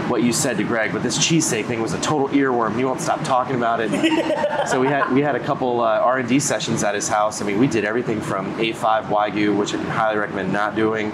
what 0.08 0.22
you 0.22 0.32
said 0.32 0.56
to 0.56 0.64
Greg, 0.64 0.92
but 0.92 1.02
this 1.02 1.18
cheesesteak 1.18 1.66
thing 1.66 1.82
was 1.82 1.92
a 1.92 2.00
total 2.00 2.28
earworm. 2.28 2.76
He 2.76 2.84
won't 2.84 3.00
stop 3.00 3.22
talking 3.24 3.56
about 3.56 3.80
it. 3.80 3.90
so 4.68 4.80
we 4.80 4.86
had 4.86 5.12
we 5.12 5.20
had 5.20 5.34
a 5.34 5.40
couple 5.40 5.80
uh, 5.80 5.98
R 5.98 6.18
and 6.18 6.28
D 6.28 6.40
sessions 6.40 6.82
at 6.82 6.94
his 6.94 7.08
house. 7.08 7.42
I 7.42 7.44
mean, 7.44 7.58
we 7.58 7.66
did 7.66 7.84
everything 7.84 8.20
from 8.20 8.54
A5 8.54 9.08
Wagyu, 9.08 9.56
which 9.56 9.74
I 9.74 9.78
highly 9.78 10.18
recommend 10.18 10.52
not 10.52 10.74
doing. 10.74 11.12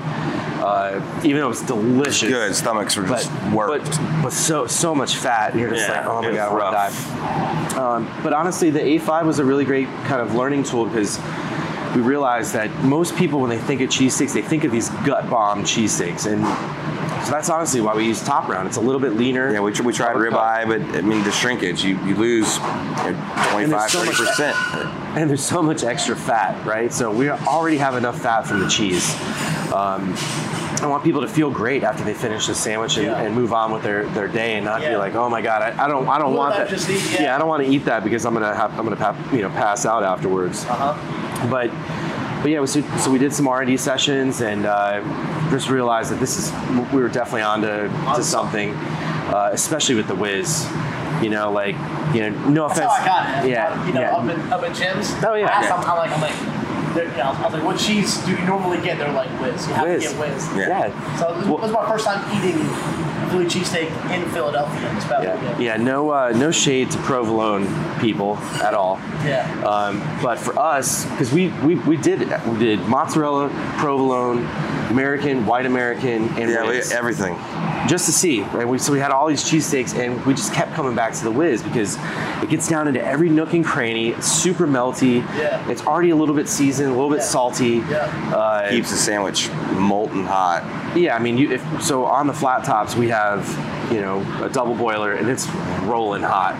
Uh, 0.64 1.20
even 1.24 1.40
though 1.40 1.46
it 1.46 1.48
was 1.48 1.62
delicious. 1.62 2.29
Good. 2.29 2.55
Stomachs 2.55 2.96
were 2.96 3.03
But, 3.03 3.18
just 3.22 3.53
worked. 3.53 3.85
but 3.90 4.22
but 4.22 4.33
so 4.33 4.66
so 4.66 4.94
much 4.94 5.16
fat. 5.16 5.53
And 5.53 5.61
you're 5.61 5.70
just 5.70 5.87
Yeah, 5.88 6.00
like, 6.00 6.07
oh 6.09 6.20
my 6.22 6.29
it 6.29 6.31
was 6.31 6.37
god, 6.38 6.48
I 6.48 6.53
want 6.53 6.72
to 6.72 7.12
rough. 7.12 7.74
die. 7.74 7.94
Um, 7.96 8.20
but 8.22 8.33
honestly, 8.33 8.70
the 8.70 8.81
A5 8.81 9.24
was 9.27 9.38
a 9.38 9.44
really 9.44 9.64
great 9.64 9.88
kind 10.05 10.20
of 10.20 10.35
learning 10.35 10.62
tool 10.64 10.87
because 10.87 11.18
we 11.94 12.00
realized 12.00 12.53
that 12.55 12.70
most 12.85 13.14
people, 13.16 13.40
when 13.40 13.50
they 13.50 13.59
think 13.59 13.81
of 13.81 13.88
cheesesteaks, 13.90 14.33
they 14.33 14.42
think 14.42 14.64
of 14.64 14.72
these 14.72 14.88
gut 15.05 15.29
bomb 15.31 15.62
cheesesteaks. 15.64 16.27
And 16.27 16.42
so 17.24 17.31
that's 17.31 17.48
honestly 17.50 17.81
why 17.81 17.94
we 17.94 18.05
use 18.07 18.22
Top 18.22 18.48
Round. 18.48 18.66
It's 18.66 18.77
a 18.77 18.81
little 18.81 19.00
bit 19.00 19.14
leaner. 19.16 19.53
yeah, 19.53 19.61
we, 19.61 19.72
tr- 19.72 19.83
we 19.83 19.92
tried 19.92 20.14
Overcooked. 20.16 20.33
ribeye, 20.33 20.66
but 20.66 20.81
I 20.98 21.00
mean 21.03 21.22
the 21.24 21.31
shrinkage, 21.33 21.85
you, 21.85 21.96
you 22.05 22.14
lose 22.16 22.57
you 22.57 22.62
know, 23.12 23.48
25, 23.53 23.90
so 23.90 23.98
30 24.05 24.11
percent. 24.16 24.57
and 25.16 25.29
there's 25.31 25.44
so 25.44 25.62
much 25.62 25.85
extra 25.85 26.16
fat, 26.16 26.64
right? 26.66 26.92
So 26.92 27.11
we 27.12 27.29
already 27.31 27.77
have 27.79 27.94
enough 27.96 28.20
fat 28.20 28.42
from 28.46 28.61
the 28.61 28.68
cheese. 28.68 29.14
Um, 29.72 30.14
I 30.85 30.87
want 30.87 31.03
people 31.03 31.23
to 31.23 31.29
feel 31.29 31.51
great 31.51 31.83
after 31.83 32.05
they 32.05 32.12
finish 32.14 32.47
the 32.47 32.55
sandwich 32.55 32.99
and, 32.99 33.07
Yeah. 33.07 33.20
and 33.23 33.35
move 33.35 33.53
on 33.55 33.73
with 33.73 33.83
their, 33.83 34.05
their 34.11 34.29
day 34.29 34.57
and 34.57 34.64
not 34.66 34.83
be 34.83 34.94
like, 34.97 35.14
oh 35.14 35.31
my 35.31 35.40
god, 35.40 35.62
I, 35.62 35.85
I 35.85 35.88
don't 35.88 36.07
I 36.07 36.18
don't 36.18 36.31
Well, 36.35 36.40
want 36.51 36.55
that 36.57 36.68
that. 36.68 36.90
eat- 36.90 37.20
yeah. 37.20 37.35
I 37.35 37.38
don't 37.38 37.49
want 37.49 37.64
to 37.64 37.68
eat 37.70 37.85
that 37.87 38.05
because 38.05 38.27
I'm 38.27 38.35
gonna 38.35 38.55
have 38.55 38.70
I'm 38.79 38.85
gonna 38.85 38.97
pa- 38.97 39.16
you 39.33 39.40
know 39.42 39.49
pass 39.49 39.87
out 39.87 40.03
afterwards. 40.03 40.64
Uh 40.66 40.75
huh. 40.94 41.49
But 41.51 41.70
but 42.42 42.51
yeah, 42.51 42.62
so, 42.66 42.83
so 42.99 43.11
we 43.11 43.18
did 43.18 43.33
some 43.33 43.49
R 43.49 43.62
and 43.62 43.68
D 43.68 43.79
sessions 43.79 44.42
and 44.42 44.66
uh, 44.66 45.01
just 45.51 45.70
realized 45.70 46.11
that 46.12 46.20
this 46.20 46.37
is 46.38 46.53
we 46.92 47.01
were 47.01 47.09
definitely 47.09 47.40
on 47.42 47.62
to, 47.62 47.88
On 47.88 48.16
to 48.16 48.23
something, 48.23 48.75
uh, 48.75 49.49
especially 49.53 49.94
with 49.94 50.07
the 50.09 50.14
whiz. 50.14 50.68
You 51.23 51.31
know, 51.31 51.51
like 51.51 51.75
you 52.14 52.20
know, 52.29 52.49
no 52.51 52.64
offense. 52.66 52.81
how 52.81 52.90
I 52.90 53.05
got 53.07 53.44
it. 53.47 53.51
Yeah, 53.51 53.87
You 53.87 53.94
know, 53.94 54.01
yeah. 54.01 54.16
up 54.16 54.29
in 54.29 54.53
up 54.53 54.62
in 54.64 54.75
Jim's. 54.75 55.11
Oh, 55.25 55.35
yeah. 55.35 55.62
Yeah. 55.62 55.68
them, 55.70 55.81
I'm 55.90 55.97
like, 55.97 56.11
I'm 56.11 56.20
like, 56.20 56.63
you 57.02 57.09
know, 57.16 57.33
I 57.37 57.42
was 57.44 57.52
like, 57.54 57.64
what 57.64 57.78
cheese 57.78 58.18
do 58.24 58.33
you 58.33 58.44
normally 58.44 58.80
get? 58.80 58.98
They're 58.98 59.12
like 59.12 59.30
whiz. 59.40 59.66
You 59.68 59.74
have 59.74 59.87
Whiz. 59.88 60.02
to 60.04 60.09
get 60.11 60.18
whiz. 60.20 60.48
Yeah. 60.57 60.68
yeah. 60.68 61.18
So 61.18 61.35
this 61.38 61.46
Well- 61.46 61.59
was 61.59 61.72
my 61.72 61.88
first 61.88 62.04
time 62.07 62.20
eating 62.37 62.59
Philly 63.30 63.46
cheesesteak 63.46 63.88
in 64.14 64.28
Philadelphia 64.30 64.80
this 64.94 65.04
past 65.04 65.24
Yeah, 65.24 65.35
weekend. 65.40 65.62
yeah, 65.62 65.76
no, 65.76 66.11
uh, 66.11 66.30
no 66.37 66.50
shade 66.52 66.90
to 66.92 66.98
provolone 66.98 67.66
people 68.00 68.37
at 68.62 68.74
all. 68.74 69.00
Yeah. 69.24 69.48
Um, 69.64 70.02
but 70.22 70.38
for 70.38 70.57
us, 70.59 71.04
because 71.07 71.33
we, 71.33 71.48
we 71.64 71.74
we 71.76 71.96
did 71.96 72.20
we 72.46 72.59
did 72.59 72.80
mozzarella, 72.87 73.48
provolone, 73.78 74.46
American, 74.90 75.46
white 75.46 75.66
American, 75.66 76.28
and 76.38 76.50
Yeah, 76.50 76.68
we, 76.68 76.80
everything. 76.92 77.35
Just 77.87 78.07
to 78.07 78.12
see. 78.12 78.42
Right? 78.42 78.66
We, 78.66 78.79
so 78.79 78.92
we 78.92 78.99
had 78.99 79.11
all 79.11 79.27
these 79.27 79.44
cheesesteaks, 79.44 79.94
and 79.99 80.25
we 80.27 80.35
just 80.35 80.53
kept 80.53 80.73
coming 80.75 80.94
back 80.94 81.12
to 81.14 81.25
the 81.25 81.31
Whiz 81.31 81.62
because 81.62 81.97
it 82.42 82.49
gets 82.49 82.68
down 82.68 82.88
into 82.88 83.05
every 83.05 83.29
nook 83.29 83.53
and 83.55 83.64
cranny. 83.64 84.11
It's 84.11 84.27
super 84.31 84.66
melty. 84.66 85.18
Yeah. 85.37 85.68
It's 85.70 85.85
already 85.87 86.11
a 86.11 86.16
little 86.16 86.35
bit 86.35 86.49
seasoned, 86.49 86.88
a 86.90 86.92
little 86.92 87.11
bit 87.11 87.18
Yeah. 87.20 87.25
salty. 87.25 87.66
Yeah. 87.88 88.33
Uh, 88.35 88.70
Keeps 88.70 88.90
the 88.90 88.97
sandwich 88.97 89.51
molten 89.73 90.25
hot. 90.25 90.62
yeah, 90.97 91.14
I 91.14 91.18
mean, 91.18 91.37
you, 91.38 91.53
if, 91.53 91.83
so 91.83 92.05
on 92.07 92.27
the 92.27 92.33
flat 92.33 92.64
tops 92.64 92.94
we 92.97 93.09
have, 93.09 93.47
you 93.92 94.01
know, 94.01 94.20
a 94.44 94.49
double 94.49 94.75
boiler 94.75 95.12
and 95.12 95.29
it's 95.29 95.49
rolling 95.83 96.23
hot. 96.23 96.55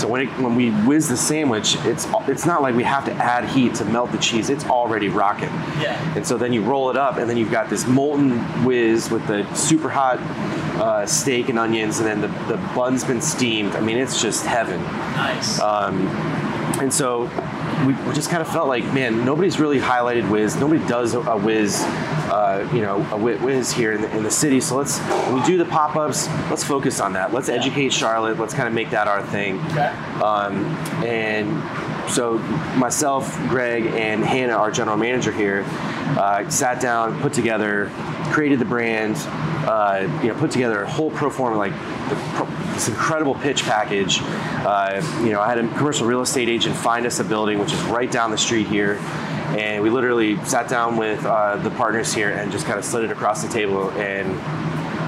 So 0.00 0.08
when 0.08 0.22
it, 0.22 0.28
when 0.40 0.54
we 0.54 0.70
whiz 0.70 1.08
the 1.08 1.16
sandwich, 1.16 1.76
it's 1.80 2.06
it's 2.26 2.46
not 2.46 2.62
like 2.62 2.74
we 2.74 2.84
have 2.84 3.04
to 3.04 3.12
add 3.12 3.44
heat 3.44 3.74
to 3.76 3.84
melt 3.84 4.10
the 4.12 4.18
cheese. 4.18 4.48
It's 4.48 4.64
already 4.64 5.08
rocking. 5.08 5.50
Yeah. 5.78 6.16
And 6.16 6.26
so 6.26 6.38
then 6.38 6.54
you 6.54 6.62
roll 6.62 6.88
it 6.88 6.96
up, 6.96 7.18
and 7.18 7.28
then 7.28 7.36
you've 7.36 7.50
got 7.50 7.68
this 7.68 7.86
molten 7.86 8.38
whiz 8.64 9.10
with 9.10 9.26
the 9.26 9.44
super 9.54 9.90
hot 9.90 10.18
uh, 10.80 11.04
steak 11.04 11.50
and 11.50 11.58
onions, 11.58 11.98
and 11.98 12.06
then 12.06 12.20
the, 12.22 12.28
the 12.48 12.56
bun's 12.74 13.04
been 13.04 13.20
steamed. 13.20 13.76
I 13.76 13.80
mean, 13.80 13.98
it's 13.98 14.22
just 14.22 14.46
heaven. 14.46 14.82
Nice. 14.82 15.60
Um, 15.60 16.06
and 16.80 16.92
so 16.92 17.26
we, 17.86 17.94
we 17.94 18.14
just 18.14 18.30
kind 18.30 18.42
of 18.42 18.48
felt 18.48 18.68
like, 18.68 18.84
man, 18.92 19.24
nobody's 19.24 19.58
really 19.58 19.78
highlighted 19.78 20.30
Wiz. 20.30 20.56
Nobody 20.56 20.86
does 20.86 21.14
a, 21.14 21.20
a 21.20 21.36
Wiz, 21.36 21.80
uh, 21.82 22.68
you 22.72 22.80
know, 22.80 22.96
a 22.96 23.18
Wi- 23.18 23.42
Wiz 23.42 23.72
here 23.72 23.92
in 23.92 24.02
the, 24.02 24.16
in 24.16 24.22
the 24.22 24.30
city. 24.30 24.60
So 24.60 24.76
let's, 24.76 24.98
when 24.98 25.40
we 25.40 25.46
do 25.46 25.56
the 25.56 25.64
pop 25.64 25.96
ups, 25.96 26.28
let's 26.50 26.64
focus 26.64 27.00
on 27.00 27.12
that. 27.14 27.32
Let's 27.32 27.48
educate 27.48 27.92
Charlotte. 27.92 28.38
Let's 28.38 28.54
kind 28.54 28.68
of 28.68 28.74
make 28.74 28.90
that 28.90 29.08
our 29.08 29.22
thing. 29.26 29.60
okay. 29.66 29.86
Um, 30.22 30.64
and 31.04 32.10
so 32.10 32.38
myself, 32.76 33.36
Greg, 33.48 33.86
and 33.86 34.24
Hannah, 34.24 34.54
our 34.54 34.70
general 34.70 34.96
manager 34.96 35.32
here, 35.32 35.64
uh, 36.18 36.48
sat 36.50 36.80
down, 36.80 37.20
put 37.20 37.32
together, 37.32 37.90
created 38.32 38.58
the 38.58 38.64
brand, 38.64 39.16
uh, 39.66 40.08
you 40.22 40.28
know, 40.28 40.38
put 40.38 40.50
together 40.50 40.82
a 40.82 40.90
whole 40.90 41.10
pro 41.10 41.30
forma 41.30 41.56
like 41.56 41.72
the 42.08 42.16
pro- 42.34 42.46
this 42.72 42.88
incredible 42.88 43.34
pitch 43.34 43.62
package. 43.64 44.20
Uh, 44.22 45.00
you 45.22 45.30
know, 45.30 45.40
I 45.40 45.48
had 45.48 45.58
a 45.58 45.68
commercial 45.76 46.06
real 46.06 46.22
estate 46.22 46.48
agent 46.48 46.76
find 46.76 47.06
us 47.06 47.20
a 47.20 47.24
building 47.24 47.58
which 47.58 47.72
is 47.72 47.82
right 47.84 48.10
down 48.10 48.30
the 48.30 48.38
street 48.38 48.66
here. 48.66 48.96
And 49.56 49.82
we 49.82 49.90
literally 49.90 50.42
sat 50.44 50.68
down 50.68 50.96
with 50.96 51.24
uh, 51.24 51.56
the 51.56 51.70
partners 51.70 52.14
here 52.14 52.30
and 52.30 52.52
just 52.52 52.66
kind 52.66 52.78
of 52.78 52.84
slid 52.84 53.04
it 53.04 53.10
across 53.10 53.42
the 53.42 53.48
table 53.48 53.90
and 53.92 54.38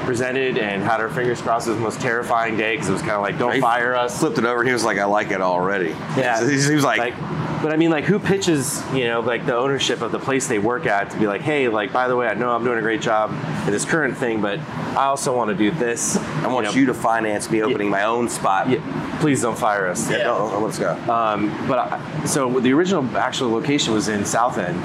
presented 0.05 0.59
and 0.59 0.83
had 0.83 1.01
our 1.01 1.09
fingers 1.09 1.41
crossed. 1.41 1.69
It 1.69 1.71
was 1.71 1.79
the 1.79 1.85
most 1.85 2.01
terrifying 2.01 2.57
day 2.57 2.75
because 2.75 2.89
it 2.89 2.93
was 2.93 3.03
kind 3.03 3.13
of 3.13 3.23
like, 3.23 3.39
don't 3.39 3.55
He 3.55 3.61
fire 3.61 3.95
us. 3.95 4.19
Flipped 4.19 4.39
it 4.39 4.45
over. 4.45 4.65
He 4.65 4.73
was 4.73 4.85
like, 4.85 4.99
"I 4.99 5.05
like 5.05 5.31
it 5.31 5.41
already." 5.41 5.91
Yeah. 6.17 6.45
he 6.45 6.61
he 6.69 6.75
was 6.75 6.85
like, 6.85 7.15
but 7.63 7.73
I 7.73 7.77
mean, 7.77 7.91
like, 7.91 8.05
who 8.05 8.19
pitches, 8.19 8.83
you 8.93 9.05
know, 9.05 9.21
like 9.21 9.47
the 9.47 9.57
ownership 9.57 10.01
of 10.03 10.11
the 10.11 10.19
place 10.19 10.49
they 10.49 10.59
work 10.59 10.87
at 10.87 11.11
to 11.11 11.19
be 11.19 11.27
like, 11.27 11.41
hey, 11.41 11.69
like, 11.69 11.93
by 11.93 12.09
the 12.09 12.17
way, 12.17 12.27
I 12.27 12.35
know 12.35 12.51
I'm 12.51 12.65
doing 12.65 12.79
a 12.79 12.83
great 12.83 13.01
job 13.01 13.31
in 13.67 13.73
this 13.73 13.85
current 13.85 14.17
thing, 14.17 14.43
but 14.43 14.59
I 14.59 15.05
also 15.05 15.35
want 15.37 15.51
to 15.51 15.57
do 15.57 15.71
this. 15.71 16.17
"I 16.17 16.49
want 16.49 16.75
you, 16.75 16.87
to 16.87 16.95
finance 16.95 17.51
me 17.51 17.63
opening 17.63 17.89
my 17.89 18.05
own 18.05 18.29
spot." 18.29 18.69
Yeah, 18.69 19.19
please 19.21 19.41
don't 19.41 19.57
fire 19.57 19.87
us. 19.87 20.11
Yeah, 20.11 20.25
no, 20.25 20.59
let's 20.59 20.79
go. 20.79 20.93
Um, 21.11 21.49
but 21.69 21.79
I, 21.79 22.25
so 22.27 22.61
the 22.61 22.73
original 22.73 23.17
actual 23.17 23.51
location 23.51 23.95
was 23.95 24.09
in 24.09 24.25
Southend 24.25 24.79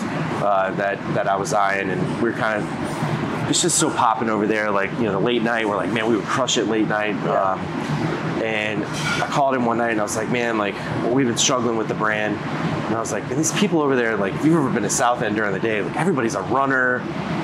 uh, 0.44 0.72
that 0.78 0.98
that 1.16 1.28
I 1.28 1.36
was 1.36 1.54
eyeing, 1.54 1.90
and 1.90 2.22
we 2.22 2.30
are 2.30 2.34
kind 2.34 2.62
of 2.64 3.50
it's 3.50 3.62
just 3.62 3.78
so 3.78 3.90
popping 3.90 4.30
over 4.30 4.46
there. 4.46 4.72
Like 4.72 4.92
you 4.94 5.04
know, 5.04 5.14
the 5.14 5.20
late 5.20 5.42
night, 5.42 5.68
we're 5.68 5.78
like, 5.78 5.92
man, 5.92 6.08
we 6.08 6.16
would 6.16 6.26
crush 6.26 6.58
it 6.58 6.66
late 6.66 6.88
night. 6.88 7.16
Um, 7.28 7.60
and 8.44 8.86
I 8.86 9.28
called 9.28 9.56
him 9.56 9.66
one 9.66 9.78
night, 9.78 9.92
and 9.92 10.00
I 10.00 10.04
was 10.04 10.16
like, 10.16 10.30
man, 10.30 10.58
like 10.58 10.76
well, 10.76 11.14
we've 11.14 11.28
been 11.28 11.38
struggling 11.38 11.78
with 11.78 11.88
the 11.88 11.94
brand. 11.96 12.38
And 12.88 12.96
I 12.96 13.00
was 13.02 13.12
like, 13.12 13.28
man, 13.28 13.36
these 13.38 13.52
people 13.52 13.82
over 13.82 13.96
there, 13.98 14.16
like, 14.16 14.34
if 14.34 14.46
you've 14.46 14.56
ever 14.56 14.70
been 14.72 14.84
to 14.84 14.90
South 14.90 15.22
End 15.22 15.36
during 15.36 15.52
the 15.54 15.60
day, 15.60 15.82
like 15.82 15.96
everybody's 15.98 16.36
a 16.36 16.42
runner, 16.44 17.00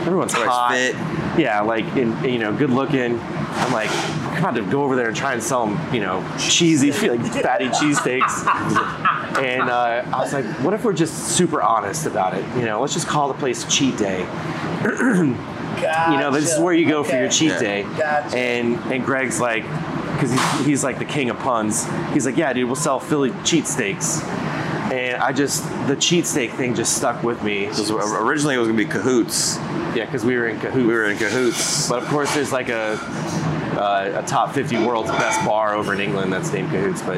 everyone's 0.06 0.34
Everybody's 0.34 0.56
hot, 0.56 0.72
fit. 0.72 0.96
yeah, 1.42 1.60
like 1.62 1.86
in, 1.98 2.24
you 2.24 2.40
know, 2.40 2.54
good 2.56 2.70
looking. 2.70 3.20
I'm 3.20 3.74
like, 3.74 3.90
I'm 3.92 4.38
about 4.40 4.56
to 4.56 4.62
go 4.64 4.84
over 4.84 4.96
there 4.96 5.08
and 5.10 5.16
try 5.16 5.34
and 5.34 5.44
sell 5.44 5.68
them, 5.68 5.94
you 5.94 6.00
know, 6.00 6.26
cheesy, 6.40 6.92
like 7.10 7.22
fatty 7.44 7.66
cheesesteaks. 7.68 8.46
And 9.44 9.70
uh, 9.70 10.04
I 10.16 10.20
was 10.20 10.32
like, 10.32 10.46
what 10.64 10.74
if 10.74 10.86
we're 10.86 10.94
just 10.94 11.36
super 11.36 11.62
honest 11.62 12.06
about 12.06 12.34
it? 12.36 12.46
You 12.58 12.64
know, 12.66 12.80
let's 12.80 12.94
just 12.94 13.08
call 13.08 13.28
the 13.28 13.34
place 13.34 13.66
Cheat 13.66 13.98
Day. 13.98 14.26
You 15.84 16.18
know, 16.18 16.32
this 16.32 16.54
is 16.54 16.60
where 16.60 16.74
you 16.74 16.88
go 16.88 17.04
for 17.04 17.16
your 17.18 17.28
cheat 17.30 17.50
Yeah. 17.50 17.60
day. 17.60 17.84
Gotcha. 17.84 18.38
And 18.38 18.78
and 18.94 19.04
Greg's 19.04 19.42
like, 19.42 19.64
because 20.14 20.32
he's, 20.32 20.66
he's 20.66 20.84
like 20.84 20.98
the 21.00 21.04
king 21.06 21.30
of 21.30 21.38
puns. 21.40 21.86
He's 22.14 22.26
like, 22.26 22.38
yeah, 22.38 22.54
dude, 22.54 22.68
we'll 22.68 22.76
sell 22.76 23.00
Philly 23.00 23.34
cheat 23.44 23.66
steaks. 23.68 24.22
And 24.94 25.22
I 25.24 25.32
just 25.32 25.64
the 25.88 25.96
cheat 25.96 26.28
steak 26.28 26.52
thing 26.52 26.76
just 26.76 26.96
stuck 26.96 27.24
with 27.24 27.42
me. 27.44 27.66
Originally, 27.68 28.56
it 28.56 28.60
was 28.60 28.68
gonna 28.68 28.78
be 28.78 28.86
cahoots. 28.86 29.58
Yeah, 29.96 30.06
because 30.06 30.24
we 30.24 30.36
were 30.36 30.48
in 30.48 30.60
cahoots. 30.60 30.76
We 30.78 30.94
were 30.94 31.06
in 31.06 31.18
cahoots. 31.18 31.90
But 31.90 32.04
of 32.04 32.08
course, 32.10 32.34
there's 32.36 32.52
like 32.52 32.70
a 32.70 32.98
uh, 33.74 34.22
a 34.24 34.28
top 34.28 34.54
50 34.54 34.86
world's 34.86 35.10
best 35.10 35.44
bar 35.48 35.74
over 35.74 35.94
in 35.94 36.00
England 36.00 36.32
that's 36.32 36.54
named 36.54 36.70
Cahoots. 36.70 37.02
But 37.02 37.18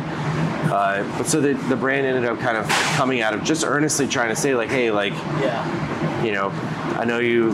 uh, 0.72 1.04
but 1.18 1.28
so 1.28 1.42
the 1.42 1.54
the 1.68 1.76
brand 1.76 2.06
ended 2.06 2.26
up 2.26 2.40
kind 2.40 2.56
of 2.58 2.66
coming 2.96 3.22
out 3.22 3.34
of 3.34 3.44
just 3.44 3.66
earnestly 3.66 4.08
trying 4.08 4.30
to 4.30 4.36
say 4.38 4.56
like, 4.56 4.70
hey, 4.70 4.90
like 4.92 5.14
Yeah. 5.42 6.24
you 6.24 6.32
know, 6.32 6.50
I 6.98 7.04
know 7.04 7.20
you 7.20 7.52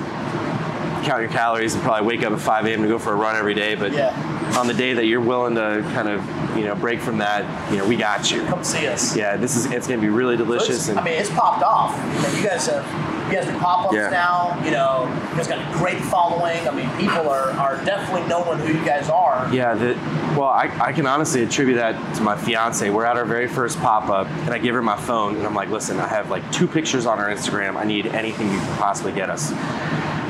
count 1.04 1.22
your 1.22 1.32
calories 1.32 1.74
and 1.74 1.82
probably 1.84 2.06
wake 2.06 2.24
up 2.24 2.32
at 2.32 2.40
5 2.40 2.66
a.m. 2.68 2.84
to 2.84 2.88
go 2.88 3.00
for 3.00 3.12
a 3.12 3.16
run 3.16 3.36
every 3.36 3.56
day, 3.56 3.74
but 3.74 3.92
Yeah. 3.92 4.14
on 4.60 4.68
the 4.68 4.74
day 4.76 4.94
that 4.94 5.06
you're 5.08 5.20
willing 5.20 5.56
to 5.56 5.82
kind 5.94 6.08
of 6.08 6.22
you 6.58 6.66
know 6.66 6.76
break 6.76 7.00
from 7.00 7.18
that, 7.20 7.72
you 7.72 7.78
know, 7.78 7.88
we 7.88 7.96
got 7.96 8.32
you. 8.32 8.44
Come 8.46 8.64
see 8.64 8.88
us. 8.88 9.16
Yeah, 9.16 9.38
this 9.38 9.56
is 9.56 9.66
it's 9.68 9.88
gonna 9.88 10.02
be 10.02 10.10
really 10.10 10.38
delicious 10.38 10.90
and 10.90 11.00
I 11.00 11.04
mean, 11.04 11.14
it's 11.14 11.30
popped 11.30 11.64
off. 11.64 11.96
You, 12.38 12.44
guys 12.48 12.68
have 12.68 12.86
you 13.32 13.38
guys 13.38 13.46
do 13.48 13.58
pop-ups 13.60 13.96
Yeah. 13.96 14.10
now. 14.10 14.62
You 14.66 14.72
know, 14.72 15.08
you 15.32 15.38
guys 15.38 15.48
got 15.48 15.60
a 15.60 15.78
great 15.78 16.02
following. 16.02 16.68
I 16.68 16.72
mean, 16.72 16.90
people 16.98 17.30
are, 17.30 17.52
are 17.52 17.84
definitely 17.86 18.28
knowing 18.28 18.60
who 18.60 18.74
you 18.78 18.86
guys 18.86 19.10
are. 19.10 19.48
Yeah, 19.54 19.74
the, 19.74 19.94
well, 20.38 20.50
I, 20.50 20.70
I 20.82 20.92
can 20.92 21.06
honestly 21.08 21.44
attribute 21.44 21.78
that 21.78 22.16
to 22.16 22.22
my 22.22 22.36
fiance. 22.36 22.90
We're 22.90 23.06
at 23.06 23.16
our 23.18 23.26
very 23.26 23.48
first 23.48 23.80
pop 23.80 24.10
up, 24.10 24.28
and 24.28 24.50
I 24.50 24.58
give 24.58 24.76
her 24.76 24.82
my 24.82 24.98
phone, 24.98 25.38
and 25.38 25.46
I'm 25.46 25.56
like, 25.56 25.70
listen, 25.70 26.00
I 26.00 26.08
have 26.08 26.30
like 26.30 26.50
two 26.52 26.68
pictures 26.68 27.06
on 27.06 27.20
our 27.20 27.30
Instagram. 27.30 27.78
I 27.78 27.86
need 27.86 28.08
anything 28.08 28.52
you 28.52 28.60
can 28.60 28.78
possibly 28.78 29.14
get 29.14 29.30
us. 29.30 29.52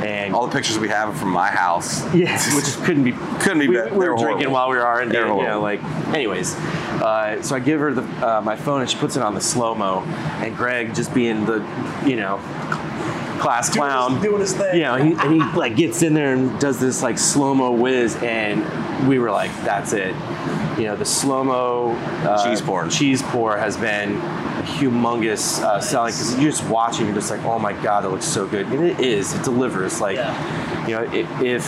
And 0.04 0.34
All 0.34 0.48
the 0.48 0.52
pictures 0.52 0.80
we 0.80 0.90
have 0.90 1.10
are 1.10 1.14
from 1.14 1.30
my 1.30 1.48
house. 1.50 2.02
Yes, 2.14 2.54
which 2.56 2.86
couldn't 2.86 3.04
be 3.04 3.12
Couldn't 3.40 3.60
be 3.60 3.68
We, 3.68 3.76
better. 3.76 3.94
we 3.94 4.08
were 4.08 4.16
were 4.16 4.22
drinking 4.24 4.50
while 4.52 4.70
we 4.70 4.76
were 4.78 4.86
R 4.86 5.02
and 5.02 5.12
D. 5.12 5.18
You 5.18 5.26
know, 5.26 5.62
like, 5.62 5.84
anyways. 6.14 6.56
Uh, 6.56 7.42
so 7.42 7.56
I 7.56 7.60
give 7.60 7.80
her 7.80 7.94
the 7.94 8.04
uh, 8.28 8.42
my 8.42 8.56
phone 8.56 8.82
and 8.82 8.90
she 8.90 8.98
puts 8.98 9.16
it 9.16 9.24
on 9.24 9.34
the 9.36 9.42
slow 9.42 9.74
mo, 9.76 10.02
and 10.42 10.56
Greg 10.56 10.94
just 10.96 11.14
being 11.14 11.46
the, 11.46 11.58
you 12.06 12.16
know, 12.16 12.38
class 13.42 13.70
Doing 13.70 13.86
his- 13.86 13.94
clown, 13.94 14.22
doing 14.22 14.40
his 14.42 14.54
thing. 14.54 14.76
You 14.76 14.84
know, 14.84 14.96
he, 14.96 15.12
and 15.14 15.34
he 15.34 15.40
like 15.58 15.76
gets 15.76 16.02
in 16.04 16.14
there 16.14 16.34
and 16.34 16.58
does 16.60 16.80
this 16.80 17.02
like 17.04 17.18
slow 17.18 17.54
mo 17.54 17.72
whiz, 17.72 18.16
and 18.18 18.64
we 19.08 19.20
were 19.20 19.32
like, 19.32 19.52
that's 19.64 19.94
it. 19.94 20.16
You 20.78 20.86
know, 20.88 20.96
the 20.96 21.06
slow 21.06 21.44
mo 21.44 21.92
uh, 22.28 22.44
Cheese 22.48 22.62
pour. 22.62 22.88
cheese 22.88 23.22
pour 23.24 23.58
has 23.58 23.76
been 23.78 24.20
humongous 24.76 25.62
uh, 25.62 25.80
selling 25.82 26.12
because 26.14 26.40
you're 26.40 26.52
just 26.52 26.64
watching, 26.70 27.06
you're 27.08 27.16
just 27.16 27.30
like, 27.32 27.44
oh 27.44 27.60
my 27.60 27.74
god, 27.74 28.04
that 28.04 28.10
looks 28.10 28.26
so 28.26 28.48
good, 28.48 28.66
and 28.68 28.84
it 28.84 29.00
is. 29.00 29.34
It 29.34 29.44
delivers. 29.44 30.00
Like, 30.02 30.16
Yeah. 30.18 30.88
you 30.88 30.96
know, 30.96 31.04
i- 31.12 31.44
if 31.44 31.64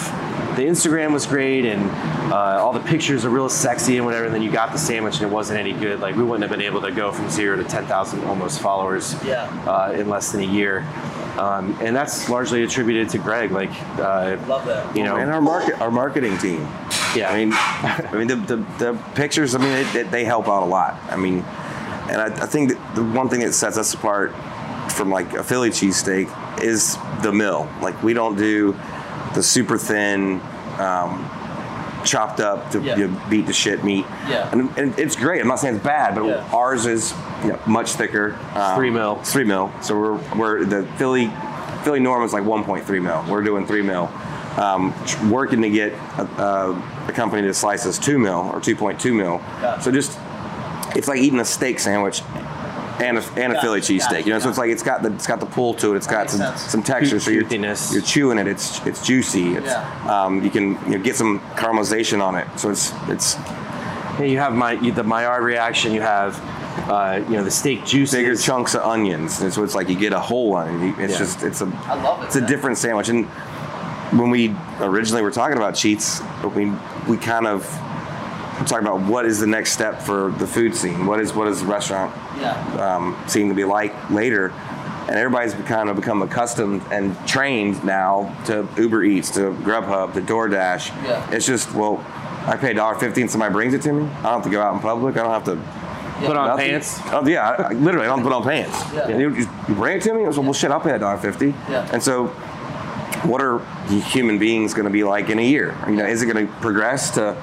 the 0.55 0.63
Instagram 0.63 1.11
was 1.13 1.25
great 1.25 1.65
and 1.65 1.89
uh, 2.31 2.61
all 2.63 2.73
the 2.73 2.79
pictures 2.79 3.25
are 3.25 3.29
real 3.29 3.49
sexy 3.49 3.97
and 3.97 4.05
whatever, 4.05 4.25
and 4.25 4.33
then 4.33 4.41
you 4.43 4.51
got 4.51 4.71
the 4.71 4.77
sandwich 4.77 5.15
and 5.15 5.23
it 5.23 5.33
wasn't 5.33 5.59
any 5.59 5.73
good, 5.73 5.99
like 5.99 6.15
we 6.15 6.23
wouldn't 6.23 6.43
have 6.43 6.51
been 6.51 6.65
able 6.65 6.81
to 6.81 6.91
go 6.91 7.11
from 7.11 7.29
zero 7.29 7.55
to 7.57 7.63
ten 7.63 7.85
thousand 7.87 8.23
almost 8.25 8.61
followers 8.61 9.15
Yeah. 9.25 9.45
uh, 9.67 9.91
in 9.93 10.09
less 10.09 10.31
than 10.31 10.41
a 10.41 10.45
year. 10.45 10.85
Um, 11.37 11.77
and 11.81 11.95
that's 11.95 12.29
largely 12.29 12.63
attributed 12.63 13.09
to 13.09 13.17
Greg. 13.17 13.51
Like, 13.51 13.71
uh, 13.97 14.37
Love 14.47 14.65
that. 14.67 14.95
you 14.95 15.03
know, 15.03 15.15
and 15.15 15.31
our 15.31 15.41
market, 15.41 15.81
our 15.81 15.89
marketing 15.89 16.37
team. 16.37 16.61
yeah, 17.15 17.29
I 17.31 17.43
mean, 17.43 17.53
I 17.53 18.11
mean 18.13 18.27
the, 18.27 18.35
the, 18.35 18.55
the 18.77 18.99
pictures. 19.15 19.55
I 19.55 19.57
mean, 19.59 19.71
it, 19.71 19.95
it, 19.95 20.11
they 20.11 20.25
help 20.25 20.47
out 20.47 20.63
a 20.63 20.65
lot. 20.65 20.99
I 21.09 21.15
mean, 21.15 21.39
and 22.09 22.21
I, 22.21 22.25
I 22.25 22.45
think 22.45 22.69
that 22.69 22.95
the 22.95 23.03
one 23.03 23.29
thing 23.29 23.39
that 23.39 23.53
sets 23.53 23.77
us 23.77 23.93
apart 23.93 24.33
from 24.91 25.09
like 25.09 25.33
a 25.33 25.43
Philly 25.43 25.69
cheesesteak 25.69 26.61
is 26.61 26.97
the 27.23 27.31
mill. 27.31 27.67
Like 27.81 28.01
we 28.03 28.13
don't 28.13 28.37
do 28.37 28.77
the 29.33 29.41
super 29.41 29.77
thin, 29.77 30.39
um, 30.79 31.29
chopped 32.05 32.39
up 32.39 32.71
to 32.71 32.81
Yeah. 32.81 32.97
you 32.97 33.07
know, 33.07 33.21
beat 33.29 33.45
the 33.47 33.53
shit 33.53 33.83
meat. 33.83 34.05
Yeah. 34.29 34.49
and, 34.51 34.69
and 34.77 34.97
it's 34.99 35.15
great. 35.15 35.41
I'm 35.41 35.47
not 35.47 35.59
saying 35.59 35.75
it's 35.75 35.83
bad, 35.83 36.15
but 36.15 36.25
Yeah. 36.25 36.49
ours 36.53 36.85
is 36.85 37.13
you 37.43 37.49
know, 37.49 37.59
much 37.65 37.91
thicker. 37.93 38.37
Um, 38.55 38.75
Three 38.75 38.89
mil. 38.89 39.15
Three 39.23 39.43
mil. 39.43 39.71
So 39.81 39.97
we're 39.99 40.35
we're 40.37 40.65
the 40.65 40.85
Philly 40.97 41.31
Philly 41.83 41.99
norm 41.99 42.23
is 42.23 42.31
like 42.33 42.43
1.3 42.43 43.01
mil. 43.01 43.25
We're 43.29 43.43
doing 43.43 43.65
three 43.67 43.81
mil. 43.81 44.09
Um, 44.57 44.93
working 45.31 45.61
to 45.63 45.69
get 45.69 45.93
a, 46.17 46.23
a, 46.37 47.07
a 47.09 47.11
company 47.11 47.41
to 47.41 47.53
slice 47.53 47.85
us 47.85 47.97
two 47.97 48.19
mil 48.19 48.49
or 48.53 48.59
2.2 48.61 49.13
mil. 49.13 49.41
So 49.81 49.91
just 49.91 50.17
it's 50.95 51.07
like 51.07 51.19
eating 51.19 51.39
a 51.39 51.45
steak 51.45 51.79
sandwich 51.79 52.21
and 53.03 53.17
a, 53.17 53.23
and 53.37 53.53
a 53.53 53.61
Philly 53.61 53.81
cheesesteak. 53.81 53.99
gotcha, 54.09 54.21
You 54.23 54.33
know, 54.33 54.39
so 54.39 54.49
it's 54.49 54.57
like 54.57 54.69
it's 54.71 54.83
got 54.83 55.03
the 55.03 55.13
it's 55.13 55.27
got 55.27 55.39
the 55.39 55.45
pull 55.45 55.73
to 55.75 55.93
it. 55.93 55.97
It's 55.97 56.07
got 56.07 56.29
some 56.29 56.39
sense. 56.39 56.61
some 56.61 56.83
texture. 56.83 57.19
So 57.19 57.31
you're 57.31 57.43
you're 57.47 58.01
chewing 58.01 58.37
it. 58.37 58.47
It's 58.47 58.85
it's 58.85 59.05
juicy. 59.05 59.53
It's 59.55 59.67
Yeah. 59.67 60.23
um, 60.23 60.43
you 60.43 60.49
can 60.49 60.71
you 60.89 60.97
know, 60.97 61.03
get 61.03 61.15
some 61.15 61.39
caramelization 61.55 62.21
on 62.21 62.35
it. 62.35 62.47
So 62.57 62.69
it's 62.71 62.91
it's 63.07 63.35
Yeah, 64.19 64.23
you 64.25 64.37
have 64.39 64.53
my 64.53 64.73
you- 64.73 64.91
the 64.91 65.03
Maillard 65.03 65.43
reaction. 65.43 65.93
You 65.93 66.01
have, 66.01 66.39
uh, 66.89 67.21
you 67.27 67.35
know, 67.37 67.43
the 67.43 67.51
steak 67.51 67.85
juices. 67.85 68.15
bigger 68.15 68.35
chunks 68.35 68.75
of 68.75 68.81
onions. 68.83 69.41
And 69.41 69.51
so 69.53 69.63
it's 69.63 69.75
like 69.75 69.89
you 69.89 69.95
get 69.95 70.13
a 70.13 70.19
whole 70.19 70.55
onion. 70.55 70.95
It's 70.99 71.13
Yeah. 71.13 71.19
just 71.19 71.43
it's 71.43 71.61
a 71.61 71.65
I 71.87 71.95
love 72.01 72.21
it. 72.21 72.25
it's 72.27 72.35
a 72.35 72.39
man. 72.41 72.49
different 72.49 72.77
sandwich. 72.77 73.09
And 73.09 73.25
when 74.19 74.29
we 74.29 74.55
originally 74.79 75.23
were 75.23 75.31
talking 75.31 75.57
about 75.57 75.73
cheats, 75.75 76.21
we 76.55 76.71
we 77.07 77.17
kind 77.17 77.47
of 77.47 77.65
were 78.63 78.69
talking 78.69 78.87
about 78.87 79.01
what 79.09 79.25
is 79.25 79.39
the 79.39 79.47
next 79.47 79.71
step 79.73 80.01
for 80.01 80.31
the 80.37 80.47
food 80.47 80.75
scene. 80.75 81.05
What 81.05 81.19
is 81.19 81.33
what 81.33 81.47
is 81.47 81.61
the 81.61 81.67
restaurant 81.67 82.13
Yeah. 82.39 82.53
um, 82.95 83.17
scene 83.27 83.49
to 83.49 83.55
be 83.55 83.63
like 83.65 83.93
later? 84.09 84.47
And 85.07 85.17
everybody's 85.17 85.53
kind 85.67 85.89
of 85.89 85.97
become 85.97 86.21
accustomed 86.21 86.81
and 86.89 87.15
trained 87.27 87.83
now 87.83 88.33
to 88.45 88.67
Uber 88.77 89.03
Eats, 89.03 89.31
to 89.31 89.51
Grubhub, 89.51 90.13
to 90.13 90.21
DoorDash. 90.21 90.87
Yeah. 91.05 91.29
It's 91.31 91.45
just 91.45 91.73
well, 91.73 91.97
I 92.47 92.55
pay 92.57 92.73
$1.50 92.73 93.17
and 93.21 93.29
somebody 93.31 93.51
brings 93.53 93.73
it 93.73 93.81
to 93.83 93.91
me. 93.93 94.03
I 94.03 94.05
don't 94.05 94.23
have 94.23 94.43
to 94.43 94.49
go 94.49 94.61
out 94.61 94.73
in 94.75 94.79
public. 94.79 95.17
I 95.17 95.23
don't 95.23 95.31
have 95.31 95.45
to 95.45 95.83
Put 96.25 96.37
on 96.37 96.47
Nothing. 96.49 96.69
pants. 96.69 96.99
Oh 97.11 97.27
yeah, 97.27 97.49
I, 97.49 97.63
I 97.63 97.73
literally 97.73 98.05
I 98.07 98.09
don't 98.15 98.23
put 98.23 98.31
on 98.31 98.43
pants. 98.43 98.77
Yeah. 98.93 99.09
And 99.09 99.19
you, 99.19 99.35
you 99.35 99.75
bring 99.75 99.97
it 99.97 100.03
to 100.03 100.13
me. 100.13 100.23
I 100.23 100.27
was 100.27 100.37
like, 100.37 100.45
well, 100.45 100.53
shit, 100.53 100.71
I'll 100.71 100.79
pay 100.79 100.91
a 100.91 100.99
dollar 100.99 101.17
fifty. 101.17 101.47
Yeah. 101.69 101.89
And 101.91 102.01
so, 102.01 102.27
what 103.27 103.41
are 103.41 103.59
human 103.89 104.37
beings 104.39 104.73
going 104.73 104.85
to 104.85 104.91
be 104.91 105.03
like 105.03 105.29
in 105.29 105.39
a 105.39 105.41
year? 105.41 105.75
You 105.87 105.95
know, 105.95 106.05
is 106.05 106.21
it 106.21 106.31
going 106.31 106.47
to 106.47 106.53
progress 106.61 107.09
to 107.15 107.35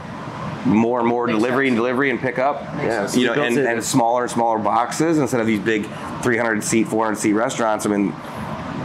more 0.67 1.01
and 1.01 1.09
more 1.09 1.27
Makes 1.27 1.39
delivery 1.39 1.67
sense. 1.67 1.71
and 1.73 1.77
delivery 1.77 2.11
and 2.11 2.21
pickup? 2.21 2.63
Yeah, 2.79 3.07
so 3.07 3.19
You 3.21 3.27
know, 3.29 3.33
and, 3.43 3.59
and 3.59 3.83
smaller 3.85 4.23
and 4.23 4.31
smaller 4.31 4.59
boxes 4.59 5.19
instead 5.19 5.41
of 5.41 5.47
these 5.47 5.61
big 5.61 5.87
300 6.23 6.63
seat, 6.63 6.85
400 6.89 7.17
seat 7.19 7.33
restaurants. 7.33 7.87
I 7.87 7.91
mean, 7.91 8.15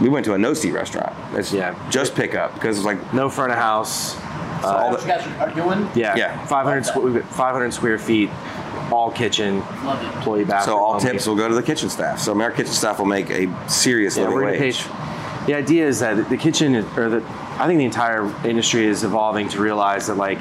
we 0.00 0.08
went 0.08 0.24
to 0.26 0.34
a 0.34 0.38
no 0.38 0.54
seat 0.54 0.72
restaurant. 0.72 1.12
It's 1.34 1.52
Yeah. 1.52 1.74
just 1.90 2.14
pickup 2.14 2.54
because 2.54 2.76
it's 2.78 2.86
like 2.86 3.12
No 3.14 3.28
front 3.28 3.52
of 3.52 3.58
house. 3.58 4.16
all 4.64 4.70
All 4.72 4.96
the- 4.96 5.00
you 5.02 5.06
guys 5.08 5.26
are 5.40 5.50
doing. 5.50 5.88
Yeah, 5.94 6.16
Yeah. 6.16 6.44
500 6.46 6.84
squ- 6.84 7.02
we've 7.02 7.14
got 7.14 7.24
500 7.24 7.72
square 7.72 7.98
feet, 7.98 8.30
all 8.90 9.10
kitchen, 9.10 9.62
Love 9.84 10.02
it. 10.02 10.16
employee 10.16 10.44
bathroom. 10.44 10.76
so 10.78 10.82
all 10.82 10.94
only. 10.94 11.04
tips 11.10 11.26
will 11.26 11.36
go 11.36 11.48
to 11.48 11.54
the 11.54 11.62
kitchen 11.62 11.88
staff. 11.90 12.18
So 12.20 12.38
our 12.40 12.50
kitchen 12.50 12.72
staff 12.72 12.98
will 12.98 13.06
make 13.06 13.30
a 13.30 13.48
serious 13.68 14.16
Yeah, 14.16 14.24
living 14.24 14.36
we're 14.36 14.44
gonna 14.46 14.58
pay. 14.58 14.72
The 15.46 15.54
idea 15.54 15.86
is 15.86 16.00
that 16.00 16.28
the 16.28 16.36
kitchen, 16.36 16.74
is, 16.74 16.84
or 16.98 17.08
the, 17.08 17.22
I 17.58 17.66
think 17.66 17.78
the 17.78 17.84
entire 17.84 18.28
industry 18.44 18.86
is 18.86 19.04
evolving 19.04 19.48
to 19.50 19.60
realize 19.60 20.08
that 20.08 20.16
like 20.16 20.38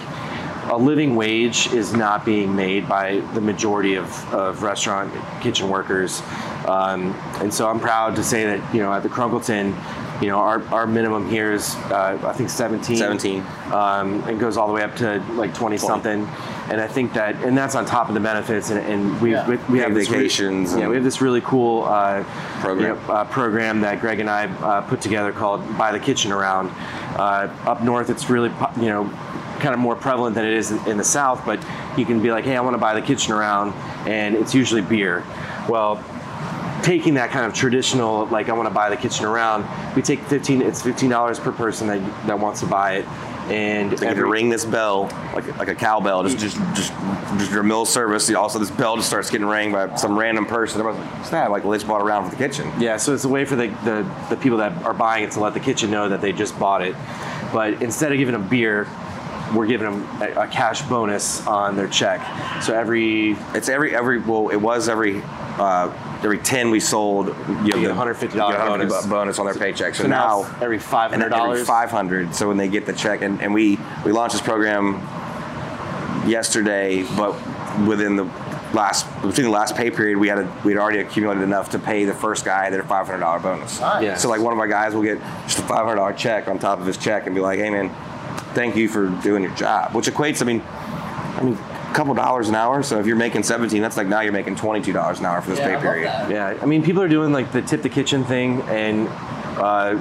a 0.72 0.78
living 0.78 1.16
wage 1.16 1.68
is 1.74 1.94
not 1.94 2.26
being 2.26 2.56
made 2.56 2.88
by 2.88 3.20
the 3.34 3.42
majority 3.42 3.96
of, 3.96 4.34
of 4.34 4.64
restaurant 4.64 5.14
kitchen 5.42 5.70
workers. 5.70 6.22
Um, 6.68 7.14
and 7.40 7.54
so 7.54 7.70
I'm 7.70 7.80
proud 7.80 8.16
to 8.16 8.24
say 8.24 8.46
that 8.46 8.74
you 8.74 8.82
know 8.82 8.92
at 8.92 9.04
the 9.04 9.10
Crunkleton, 9.10 9.76
you 10.22 10.30
know, 10.30 10.38
our, 10.40 10.64
our 10.70 10.88
minimum 10.88 11.30
here 11.30 11.52
is 11.52 11.76
uh, 11.92 12.18
I 12.24 12.34
think 12.34 12.50
17. 12.50 12.96
17. 12.98 13.42
Um, 13.72 14.24
and 14.24 14.40
goes 14.40 14.58
all 14.58 14.68
the 14.68 14.74
way 14.74 14.82
up 14.82 14.96
to 14.98 15.20
like 15.34 15.54
20 15.54 15.78
something. 15.78 16.28
And 16.72 16.82
I 16.82 16.88
think 16.88 17.14
that, 17.14 17.36
and 17.44 17.56
that's 17.56 17.76
on 17.76 17.86
top 17.86 18.08
of 18.08 18.16
the 18.16 18.22
benefits. 18.22 18.72
And, 18.72 18.80
and 18.80 19.22
we, 19.22 19.34
Yeah. 19.34 19.48
we, 19.48 19.58
we 19.70 19.80
have 19.80 19.94
this 19.94 20.10
re- 20.10 20.18
Vacations 20.18 20.76
yeah, 20.76 20.88
we 20.88 20.96
have 20.96 21.04
this 21.04 21.22
really 21.22 21.42
cool 21.42 21.84
uh, 21.84 22.24
Program. 22.62 22.80
you 22.80 22.88
know, 23.08 23.14
uh, 23.14 23.26
program 23.26 23.82
that 23.82 24.00
Greg 24.00 24.20
and 24.20 24.30
I 24.30 24.48
uh, 24.48 24.82
put 24.82 25.02
together 25.02 25.32
called 25.32 25.62
Buy 25.78 25.92
the 25.92 26.00
Kitchen 26.00 26.32
Around. 26.32 26.70
Uh, 27.18 27.54
up 27.66 27.84
north, 27.84 28.10
it's 28.10 28.30
really 28.30 28.50
you 28.78 28.88
know 28.88 29.04
kind 29.66 29.74
of 29.74 29.80
more 29.80 29.96
prevalent 29.96 30.36
than 30.36 30.46
it 30.46 30.54
is 30.54 30.70
in, 30.72 30.88
in 30.88 30.98
the 30.98 31.04
south. 31.04 31.44
But 31.44 31.66
you 31.98 32.06
can 32.06 32.22
be 32.22 32.30
like, 32.32 32.46
hey, 32.46 32.56
I 32.56 32.62
want 32.62 32.76
to 32.76 32.80
buy 32.80 32.94
the 32.94 33.02
kitchen 33.02 33.34
around, 33.34 33.74
and 34.08 34.36
it's 34.36 34.54
usually 34.54 34.82
beer. 34.82 35.24
Well, 35.68 36.04
taking 36.84 37.16
that 37.16 37.32
kind 37.32 37.48
of 37.48 37.54
traditional, 37.56 38.28
like 38.28 38.48
I 38.48 38.54
want 38.54 38.70
to 38.70 38.74
buy 38.74 38.92
the 38.92 38.98
kitchen 38.98 39.26
around, 39.26 39.66
we 39.96 40.04
take 40.04 40.20
15. 40.22 40.62
It's 40.62 40.84
15 40.84 41.10
dollars 41.10 41.40
per 41.40 41.52
person 41.52 41.88
that 41.88 42.28
that 42.28 42.40
wants 42.40 42.60
to 42.60 42.68
buy 42.68 42.98
it, 42.98 43.06
and 43.50 43.98
to 43.98 44.06
every- 44.06 44.30
ring 44.30 44.50
this 44.50 44.66
bell 44.66 45.10
like 45.34 45.58
like 45.58 45.68
a 45.68 45.76
cowbell, 45.76 46.22
just 46.22 46.38
just 46.38 46.58
just 46.76 46.94
just 47.40 47.52
your 47.52 47.64
mill 47.64 47.86
service. 47.86 48.32
Also, 48.36 48.60
this 48.60 48.70
bell 48.70 48.98
just 48.98 49.08
starts 49.08 49.32
getting 49.32 49.48
rang 49.48 49.72
by 49.72 49.96
some 49.96 50.18
random 50.18 50.46
person. 50.46 50.80
Everyone's 50.80 51.04
like, 51.12 51.26
"Snap!" 51.26 51.50
Like 51.50 51.64
well, 51.64 51.72
they 51.72 51.78
just 51.80 51.88
bought 51.88 52.04
around 52.04 52.26
for 52.26 52.30
the 52.30 52.38
kitchen. 52.48 52.72
Yeah, 52.80 52.98
so 52.98 53.16
it's 53.16 53.26
a 53.26 53.30
way 53.30 53.46
for 53.46 53.56
the, 53.56 53.70
the, 53.84 54.06
the 54.30 54.38
people 54.38 54.60
that 54.60 54.72
are 54.84 54.94
buying 54.94 55.24
it 55.24 55.32
to 55.32 55.40
let 55.40 55.56
the 55.56 55.60
kitchen 55.60 55.90
know 55.90 56.08
that 56.10 56.22
they 56.22 56.34
just 56.34 56.58
bought 56.60 56.84
it. 56.84 56.96
But 57.52 57.82
instead 57.82 58.12
of 58.12 58.20
giving 58.20 58.34
them 58.34 58.48
beer, 58.48 58.88
we're 59.56 59.68
giving 59.68 59.90
them 59.90 60.22
a, 60.22 60.42
a 60.42 60.48
cash 60.48 60.82
bonus 60.84 61.46
on 61.48 61.76
their 61.76 61.88
check. 61.88 62.22
So 62.62 62.74
every 62.74 63.32
It's 63.54 63.70
every 63.70 63.96
every 63.96 64.20
well, 64.20 64.50
it 64.50 64.58
was 64.58 64.90
every 64.90 65.22
uh, 65.24 65.92
every 66.24 66.38
ten 66.40 66.70
we 66.72 66.80
sold. 66.80 67.28
You, 67.64 67.72
get 67.72 67.92
a 67.92 67.94
$150 67.94 68.36
bonus. 68.36 69.06
bonus 69.06 69.40
on 69.40 69.46
their 69.46 69.56
paycheck. 69.56 69.96
So, 69.96 70.04
so 70.04 70.10
now, 70.10 70.42
now 70.42 70.58
every 70.62 70.80
five 70.80 71.14
and 71.14 71.22
every 71.24 71.38
dollars. 71.38 71.66
500 71.68 72.36
so 72.36 72.48
when 72.48 72.58
they 72.58 72.68
get 72.68 72.86
the 72.86 72.94
check 72.94 73.22
and, 73.22 73.42
and 73.42 73.54
we 73.54 73.78
we 74.06 74.12
launched 74.12 74.34
this 74.34 74.42
program 74.42 74.96
yesterday 76.28 77.04
but 77.16 77.34
within 77.88 78.16
the 78.16 78.24
last 78.74 79.06
between 79.22 79.46
the 79.46 79.50
last 79.52 79.76
pay 79.76 79.92
period 79.92 80.18
we 80.18 80.28
had 80.28 80.40
a, 80.40 80.62
we'd 80.66 80.78
already 80.78 81.00
accumulated 81.00 81.44
enough 81.44 81.70
to 81.70 81.80
pay 81.80 82.04
the 82.06 82.14
first 82.14 82.44
guy 82.44 82.70
their 82.70 82.84
$500 82.84 83.42
bonus 83.44 83.80
Nice. 83.80 84.04
Yeah. 84.04 84.16
so 84.16 84.30
like 84.30 84.42
one 84.42 84.52
of 84.54 84.60
our 84.60 84.68
guys 84.68 84.94
will 84.94 85.04
get 85.04 85.20
just 85.44 85.60
a 85.60 85.62
$500 85.62 86.18
check 86.18 86.48
on 86.48 86.60
top 86.60 86.80
of 86.80 86.86
his 86.86 86.98
check 86.98 87.26
and 87.28 87.36
be 87.36 87.42
like 87.42 87.60
hey 87.60 87.70
man 87.70 87.90
thank 88.56 88.76
you 88.76 88.88
for 88.88 89.10
doing 89.22 89.44
your 89.44 89.54
job 89.56 89.94
which 89.94 90.08
equates 90.08 90.42
i 90.42 90.46
mean 90.46 90.62
i 91.38 91.44
mean 91.44 91.54
a 91.56 91.94
couple 91.94 92.14
dollars 92.14 92.50
an 92.50 92.56
hour 92.56 92.82
so 92.82 93.00
if 93.00 93.06
you're 93.06 93.16
making 93.16 93.44
17 93.44 93.82
that's 93.82 93.98
like 93.98 94.08
now 94.08 94.22
you're 94.22 94.34
making 94.34 94.56
$22 94.56 95.20
an 95.20 95.26
hour 95.26 95.42
for 95.42 95.50
this 95.52 95.60
Yeah, 95.60 95.76
pay 95.76 95.82
period 95.82 96.08
that. 96.08 96.30
Yeah, 96.32 96.58
I 96.62 96.66
mean, 96.66 96.84
people 96.84 97.02
are 97.04 97.08
doing 97.08 97.32
like 97.32 97.52
the 97.52 97.62
tip 97.62 97.82
the 97.84 97.90
kitchen 97.90 98.24
thing, 98.26 98.62
and 98.64 99.08
uh, 99.58 99.98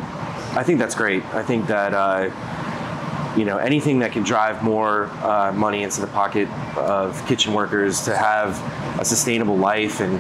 I 0.56 0.62
think 0.64 0.78
that's 0.78 0.94
great. 0.94 1.24
I 1.34 1.42
think 1.42 1.66
that 1.68 1.92
uh, 1.94 2.30
you 3.36 3.44
know 3.44 3.58
anything 3.58 3.98
that 4.00 4.10
can 4.12 4.22
drive 4.24 4.62
more 4.62 5.06
uh, 5.22 5.52
money 5.52 5.82
into 5.82 6.00
the 6.00 6.06
pocket 6.08 6.48
of 6.76 7.24
kitchen 7.26 7.52
workers 7.54 8.02
to 8.04 8.16
have 8.16 8.58
a 9.00 9.04
sustainable 9.04 9.56
life, 9.56 10.00
and 10.00 10.14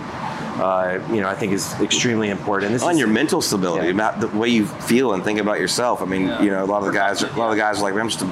uh, 0.60 1.00
you 1.10 1.20
know, 1.20 1.28
I 1.28 1.34
think 1.34 1.52
is 1.52 1.72
extremely 1.80 2.30
important. 2.30 2.72
This 2.72 2.82
on 2.82 2.92
is, 2.92 2.98
your 2.98 3.08
mental 3.08 3.40
stability, 3.42 3.86
Yeah. 3.86 3.92
about 3.94 4.20
the 4.20 4.28
way 4.28 4.48
you 4.48 4.66
feel 4.66 5.12
and 5.14 5.22
think 5.24 5.38
about 5.40 5.58
yourself. 5.60 6.00
I 6.02 6.04
mean, 6.04 6.26
Yeah. 6.28 6.42
you 6.42 6.50
know, 6.50 6.64
a 6.64 6.66
lot 6.66 6.78
of 6.78 6.86
the 6.86 6.92
guys, 6.92 7.22
are, 7.22 7.28
a 7.28 7.36
lot 7.36 7.46
of 7.46 7.56
the 7.56 7.60
guys 7.60 7.78
are 7.80 7.82
like, 7.82 7.94
I'm 7.94 8.08
just 8.08 8.22
a, 8.22 8.26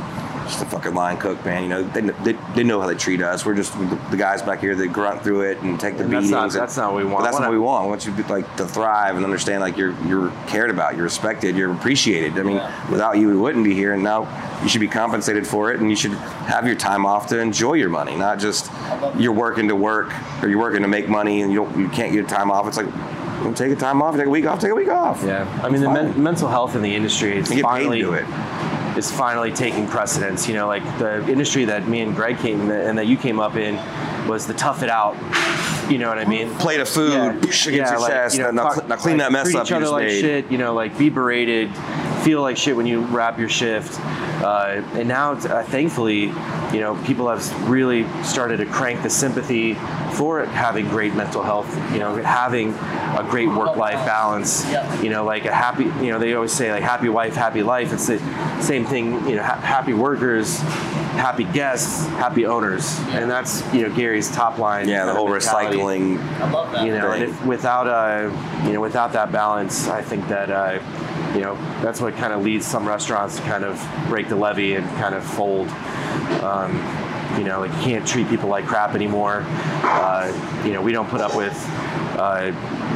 just 0.45 0.63
a 0.63 0.67
fucking 0.67 0.95
line 0.95 1.17
cook, 1.19 1.45
man. 1.45 1.63
You 1.63 1.69
know, 1.69 1.83
they, 1.83 2.01
they, 2.01 2.33
they 2.55 2.63
know 2.65 2.81
how 2.81 2.87
they 2.87 2.95
treat 2.95 3.23
us. 3.23 3.45
We're 3.47 3.55
just 3.55 3.73
the, 3.79 3.99
the 4.11 4.17
guys 4.17 4.43
back 4.43 4.61
here 4.61 4.75
that 4.75 4.89
grunt 4.89 5.23
through 5.23 5.43
it 5.43 5.59
and 5.61 5.79
take 5.79 5.97
the 5.97 6.05
And 6.05 6.13
that's 6.13 6.27
beatings. 6.27 6.31
not- 6.31 6.43
and- 6.45 6.53
that's 6.53 6.77
not 6.77 6.93
what 6.93 7.05
we 7.05 7.11
want. 7.11 7.19
But 7.19 7.25
that's 7.25 7.35
What 7.35 7.41
not 7.41 7.47
I- 7.47 7.51
what 7.51 7.53
we 7.55 7.59
want. 7.61 7.85
We 7.85 7.89
want 7.91 8.07
you 8.07 8.15
to 8.17 8.23
be, 8.23 8.29
like 8.29 8.57
to 8.57 8.67
thrive 8.67 9.17
and 9.17 9.25
understand 9.25 9.61
like 9.61 9.77
you're 9.77 9.95
you're 10.07 10.33
cared 10.47 10.71
about, 10.71 10.95
you're 10.95 11.05
respected, 11.05 11.57
you're 11.57 11.73
appreciated. 11.73 12.39
I 12.39 12.43
mean, 12.43 12.57
Yeah. 12.57 12.91
without 12.91 13.19
you, 13.19 13.29
we 13.29 13.37
wouldn't 13.37 13.65
be 13.65 13.75
here. 13.75 13.95
And 13.95 14.03
now 14.03 14.27
you 14.63 14.69
should 14.69 14.81
be 14.81 14.89
compensated 14.89 15.47
for 15.47 15.73
it, 15.73 15.81
and 15.81 15.89
you 15.91 15.97
should 15.97 16.13
have 16.13 16.67
your 16.67 16.77
time 16.77 17.07
off 17.07 17.27
to 17.29 17.39
enjoy 17.39 17.75
your 17.75 17.89
money, 17.91 18.17
not 18.17 18.39
just 18.39 18.71
you're 19.19 19.33
working 19.33 19.69
to 19.69 19.77
work 19.77 20.13
or 20.43 20.49
you're 20.49 20.59
working 20.59 20.83
to 20.83 20.89
make 20.89 21.09
money 21.09 21.43
and 21.43 21.53
you 21.53 21.65
don't 21.65 21.79
you 21.79 21.89
can't 21.89 22.13
get 22.13 22.29
time 22.29 22.51
off. 22.51 22.67
It's 22.67 22.77
like. 22.77 22.87
well, 23.43 23.53
Take 23.55 23.73
a 23.73 23.77
time 23.77 24.01
off, 24.03 24.17
take 24.17 24.27
a 24.27 24.31
week 24.31 24.47
off, 24.47 24.61
take 24.61 24.71
a 24.71 24.75
week 24.75 24.89
off. 24.89 25.23
Yeah, 25.25 25.47
I 25.65 25.69
mean, 25.69 25.81
the 25.83 25.91
men- 25.91 26.23
mental 26.23 26.49
health 26.49 26.77
in 26.77 26.83
the 26.83 26.95
industry 26.95 27.37
is 27.39 27.51
You 27.51 27.57
get 27.57 27.65
paid 27.65 27.71
to 27.71 27.81
finally 27.81 28.01
do 28.01 28.13
it. 28.13 28.25
Is 28.97 29.11
finally 29.11 29.53
taking 29.53 29.87
precedence. 29.87 30.49
You 30.49 30.55
know, 30.55 30.67
like 30.67 30.83
the 30.99 31.27
industry 31.29 31.65
that 31.67 31.89
me 31.89 32.01
and 32.01 32.15
Greg 32.15 32.39
came 32.39 32.71
and 32.71 32.97
that 32.99 33.07
you 33.07 33.17
came 33.17 33.41
up 33.41 33.57
in 33.57 33.77
was 34.29 34.47
the 34.47 34.55
tough 34.55 34.83
it 34.83 34.91
out. 34.91 35.17
You 35.91 35.99
know 35.99 36.09
what 36.09 36.19
I 36.19 36.25
mean? 36.25 36.49
plate 36.57 36.81
of 36.81 36.89
food 36.89 37.13
against 37.43 37.67
your 37.67 37.85
chest. 38.09 38.39
now, 38.39 38.51
now 38.51 38.63
talk- 38.63 38.75
cl- 38.77 38.89
now 38.89 38.97
clean 38.97 39.19
like, 39.19 39.27
that 39.27 39.33
mess 39.33 39.45
treat 39.47 39.57
up 39.57 39.65
each 39.67 39.71
you 39.71 39.77
other 39.77 39.89
like 39.89 40.07
made. 40.07 40.21
shit. 40.21 40.51
You 40.51 40.59
know, 40.59 40.75
like 40.75 40.97
be 40.97 41.11
berated, 41.11 41.71
feel 42.23 42.41
like 42.41 42.57
shit 42.57 42.77
when 42.77 42.87
you 42.87 43.01
wrap 43.07 43.39
your 43.39 43.49
shift. 43.49 43.99
Uh, 44.43 44.83
and 44.95 45.09
now, 45.09 45.33
uh, 45.33 45.63
thankfully, 45.65 46.27
you 46.73 46.81
know, 46.81 47.01
people 47.05 47.29
have 47.29 47.69
really 47.69 48.07
started 48.23 48.59
to 48.59 48.67
crank 48.67 49.03
the 49.03 49.11
sympathy 49.11 49.75
for 50.15 50.45
having 50.47 50.89
great 50.89 51.15
mental 51.15 51.43
health. 51.43 51.73
You 51.93 51.99
know, 51.99 52.17
having 52.17 52.71
a 52.73 53.27
great 53.29 53.49
work-life 53.49 54.05
balance. 54.07 54.65
You 55.03 55.11
know, 55.11 55.25
like 55.25 55.45
a 55.45 55.55
happy. 55.55 55.85
You 56.05 56.13
know, 56.13 56.19
they 56.19 56.35
always 56.35 56.53
say 56.53 56.73
like 56.73 56.83
happy 56.83 57.09
wife, 57.09 57.35
happy 57.35 57.63
life. 57.63 57.93
It's 57.93 58.07
the 58.07 58.19
same 58.61 58.85
thing. 58.85 59.29
You 59.29 59.37
know, 59.37 59.43
ha- 59.43 59.61
happy 59.61 59.93
workers. 59.95 60.61
Happy 61.13 61.45
guests, 61.45 62.07
happy 62.07 62.47
owners, 62.47 62.99
and 63.11 63.31
that's 63.31 63.63
you 63.75 63.87
know 63.87 63.95
Gary's 63.95 64.31
top 64.31 64.57
line. 64.57 64.89
Yeah, 64.89 65.05
the 65.05 65.13
whole 65.13 65.29
mentality 65.29 65.77
recycling. 65.77 66.19
I 66.19 66.51
love 66.51 66.73
that. 66.73 66.87
you 66.87 66.93
know, 66.93 67.11
and 67.13 67.25
if, 67.25 67.45
without 67.45 67.87
uh, 67.87 68.31
you 68.65 68.73
know, 68.73 68.81
without 68.81 69.13
that 69.13 69.31
balance, 69.31 69.89
I 69.89 70.01
think 70.01 70.27
that 70.29 70.51
uh, 70.51 70.79
you 71.35 71.41
know 71.41 71.55
that's 71.83 72.01
what 72.01 72.15
kind 72.17 72.33
of 72.33 72.43
leads 72.43 72.67
some 72.67 72.87
restaurants 72.87 73.37
to 73.37 73.43
kind 73.43 73.65
of 73.65 73.81
break 74.09 74.29
the 74.29 74.37
levee 74.37 74.75
and 74.75 74.87
kind 74.99 75.15
of 75.15 75.25
fold. 75.25 75.69
Um, 76.43 76.77
you 77.39 77.45
know, 77.45 77.61
like 77.61 77.71
you 77.73 77.79
can't 77.83 78.07
treat 78.07 78.29
people 78.29 78.49
like 78.51 78.67
crap 78.67 78.95
anymore. 78.95 79.45
Uh, 79.49 80.63
you 80.67 80.73
know, 80.73 80.83
we 80.83 80.93
don't 80.93 81.09
put 81.09 81.21
up 81.23 81.35
with 81.35 81.55
uh, 82.19 82.53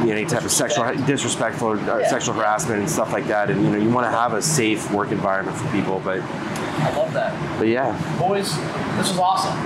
any 0.07 0.25
type 0.25 0.43
of 0.43 0.51
sexual 0.51 0.93
disrespectful 1.07 1.69
or 1.69 1.77
uh, 1.79 1.97
Yeah. 1.99 2.07
sexual 2.09 2.35
harassment 2.35 2.79
and 2.81 2.89
stuff 2.89 3.11
like 3.11 3.25
that. 3.27 3.49
And 3.49 3.63
you 3.63 3.69
know, 3.71 3.77
you 3.77 3.89
want 3.89 4.05
to 4.05 4.11
have 4.11 4.33
a 4.33 4.41
safe 4.41 4.91
work 4.91 5.11
environment 5.11 5.57
for 5.57 5.67
people. 5.71 5.99
But 6.05 6.21
I 6.21 6.95
love 6.95 7.13
that. 7.13 7.33
but 7.57 7.67
yeah, 7.67 7.97
Boys, 8.19 8.55
this 8.97 9.09
was 9.09 9.17
awesome. 9.17 9.57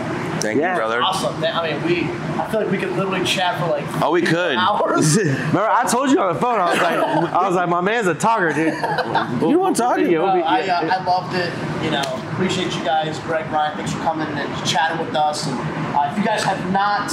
Thank 0.42 0.60
Yeah. 0.60 0.74
you, 0.74 0.78
brother. 0.80 1.02
Awesome. 1.02 1.40
Man, 1.40 1.56
I 1.56 1.72
mean, 1.74 1.84
we, 1.86 2.04
I 2.40 2.48
feel 2.50 2.62
like 2.62 2.72
we 2.72 2.78
could 2.78 2.92
literally 2.92 3.24
chat 3.24 3.60
for 3.60 3.68
like 3.68 3.86
Oh, 4.02 4.12
we 4.12 4.22
could. 4.22 4.56
hours. 4.58 5.18
remember 5.18 5.70
I 5.70 5.86
told 5.90 6.10
you 6.10 6.20
on 6.20 6.34
the 6.34 6.40
phone. 6.40 6.60
I 6.60 6.72
was 6.72 6.82
like, 6.82 7.34
I 7.34 7.48
was 7.48 7.56
like, 7.56 7.70
my 7.70 7.82
man's 7.82 8.08
a 8.08 8.16
talker, 8.16 8.52
dude. 8.54 8.74
You 9.42 9.60
want 9.60 9.76
to 9.76 9.82
talk? 9.82 9.98
Yeah, 10.00 10.08
we'll 10.08 10.28
Uh, 10.28 10.42
I, 10.42 10.68
uh, 10.68 11.00
I 11.00 11.04
loved 11.04 11.36
it. 11.36 11.52
You 11.84 11.92
know, 11.92 12.02
appreciate 12.34 12.76
you 12.76 12.84
guys, 12.84 13.20
Greg, 13.20 13.50
Ryan. 13.52 13.78
Thanks 13.78 13.94
for 13.94 14.00
coming 14.00 14.28
and 14.28 14.66
chatting 14.68 15.06
with 15.06 15.16
us. 15.16 15.48
And 15.48 15.58
uh, 15.96 16.10
if 16.12 16.18
you 16.18 16.24
guys 16.24 16.44
have 16.44 16.72
not 16.72 17.12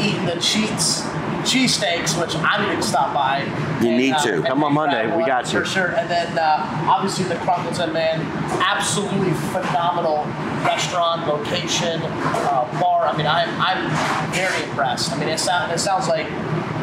eaten 0.00 0.26
the 0.26 0.40
cheats 0.40 1.02
cheesesteaks, 1.44 2.18
which 2.18 2.34
I 2.36 2.66
need 2.66 2.76
to 2.76 2.82
stop 2.82 3.12
by. 3.12 3.42
You 3.82 3.88
and, 3.88 3.96
need 3.98 4.14
uh, 4.14 4.22
to. 4.24 4.42
Come 4.42 4.64
on 4.64 4.72
Monday, 4.72 5.14
we 5.14 5.26
got 5.26 5.52
you. 5.52 5.60
for 5.60 5.66
sure. 5.66 5.88
And 5.88 6.10
then 6.10 6.38
uh, 6.38 6.86
obviously 6.88 7.24
the 7.26 7.34
Crunkleton 7.36 7.92
man, 7.92 8.20
absolutely 8.62 9.32
phenomenal 9.52 10.24
restaurant 10.64 11.26
location, 11.26 12.00
uh, 12.02 12.80
bar. 12.80 13.06
I 13.06 13.16
mean, 13.16 13.26
I'm 13.26 13.48
I'm 13.60 14.32
very 14.32 14.64
impressed. 14.68 15.12
I 15.12 15.18
mean, 15.18 15.28
it, 15.28 15.38
sound, 15.38 15.70
it 15.72 15.78
sounds 15.78 16.08
like 16.08 16.26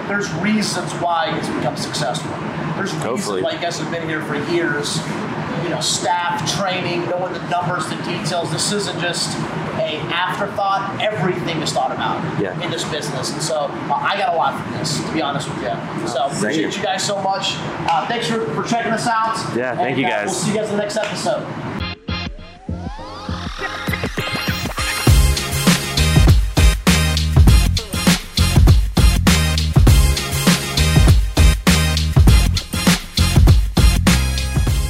there's 0.07 0.31
reasons 0.35 0.91
why 0.95 1.35
it's 1.37 1.47
become 1.49 1.75
successful. 1.77 2.31
There's 2.75 2.93
reasons 2.95 3.43
why 3.43 3.51
you 3.51 3.59
guys 3.59 3.79
have 3.79 3.91
been 3.91 4.07
here 4.07 4.21
for 4.23 4.35
years. 4.51 4.99
You 5.63 5.69
know, 5.69 5.79
staff 5.81 6.49
training, 6.59 7.07
knowing 7.07 7.33
the 7.33 7.49
numbers, 7.49 7.85
the 7.87 7.95
details. 7.97 8.51
This 8.51 8.71
isn't 8.71 8.99
just 8.99 9.37
a 9.77 9.97
afterthought. 10.11 10.99
Everything 11.01 11.61
is 11.61 11.71
thought 11.71 11.91
about 11.91 12.19
Yeah. 12.41 12.59
in 12.63 12.71
this 12.71 12.83
business, 12.89 13.31
and 13.31 13.41
so 13.41 13.55
uh, 13.89 13.93
I 13.93 14.17
got 14.17 14.33
a 14.33 14.37
lot 14.37 14.59
from 14.61 14.73
this, 14.73 15.01
to 15.05 15.13
be 15.13 15.21
honest 15.21 15.47
with 15.49 15.61
you. 15.61 16.07
So 16.07 16.25
appreciate 16.25 16.73
you. 16.73 16.77
you 16.79 16.83
guys 16.83 17.05
so 17.05 17.21
much. 17.21 17.53
Uh, 17.87 18.07
thanks 18.07 18.27
for, 18.27 18.43
for 18.53 18.63
checking 18.63 18.91
us 18.91 19.07
out. 19.07 19.35
Yeah, 19.55 19.75
thank 19.75 19.89
And, 19.91 19.97
you 19.99 20.07
uh, 20.07 20.09
guys. 20.09 20.25
we'll 20.27 20.35
see 20.35 20.51
you 20.51 20.57
guys 20.57 20.69
in 20.71 20.77
the 20.77 20.81
next 20.81 20.97
episode. 20.97 21.45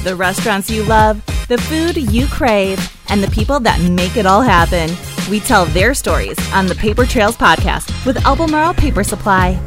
The 0.02 0.16
restaurants 0.16 0.68
you 0.68 0.82
love, 0.82 1.24
the 1.46 1.58
food 1.58 1.96
you 1.96 2.26
crave, 2.26 2.78
and 3.08 3.22
the 3.22 3.30
people 3.30 3.60
that 3.60 3.80
make 3.80 4.16
it 4.16 4.26
all 4.26 4.42
happen. 4.42 4.90
We 5.30 5.38
tell 5.38 5.64
their 5.66 5.94
stories 5.94 6.36
on 6.52 6.66
the 6.66 6.74
Paper 6.74 7.06
Trails 7.06 7.36
podcast 7.36 8.04
with 8.04 8.24
Albemarle 8.26 8.74
Paper 8.74 9.04
Supply. 9.04 9.60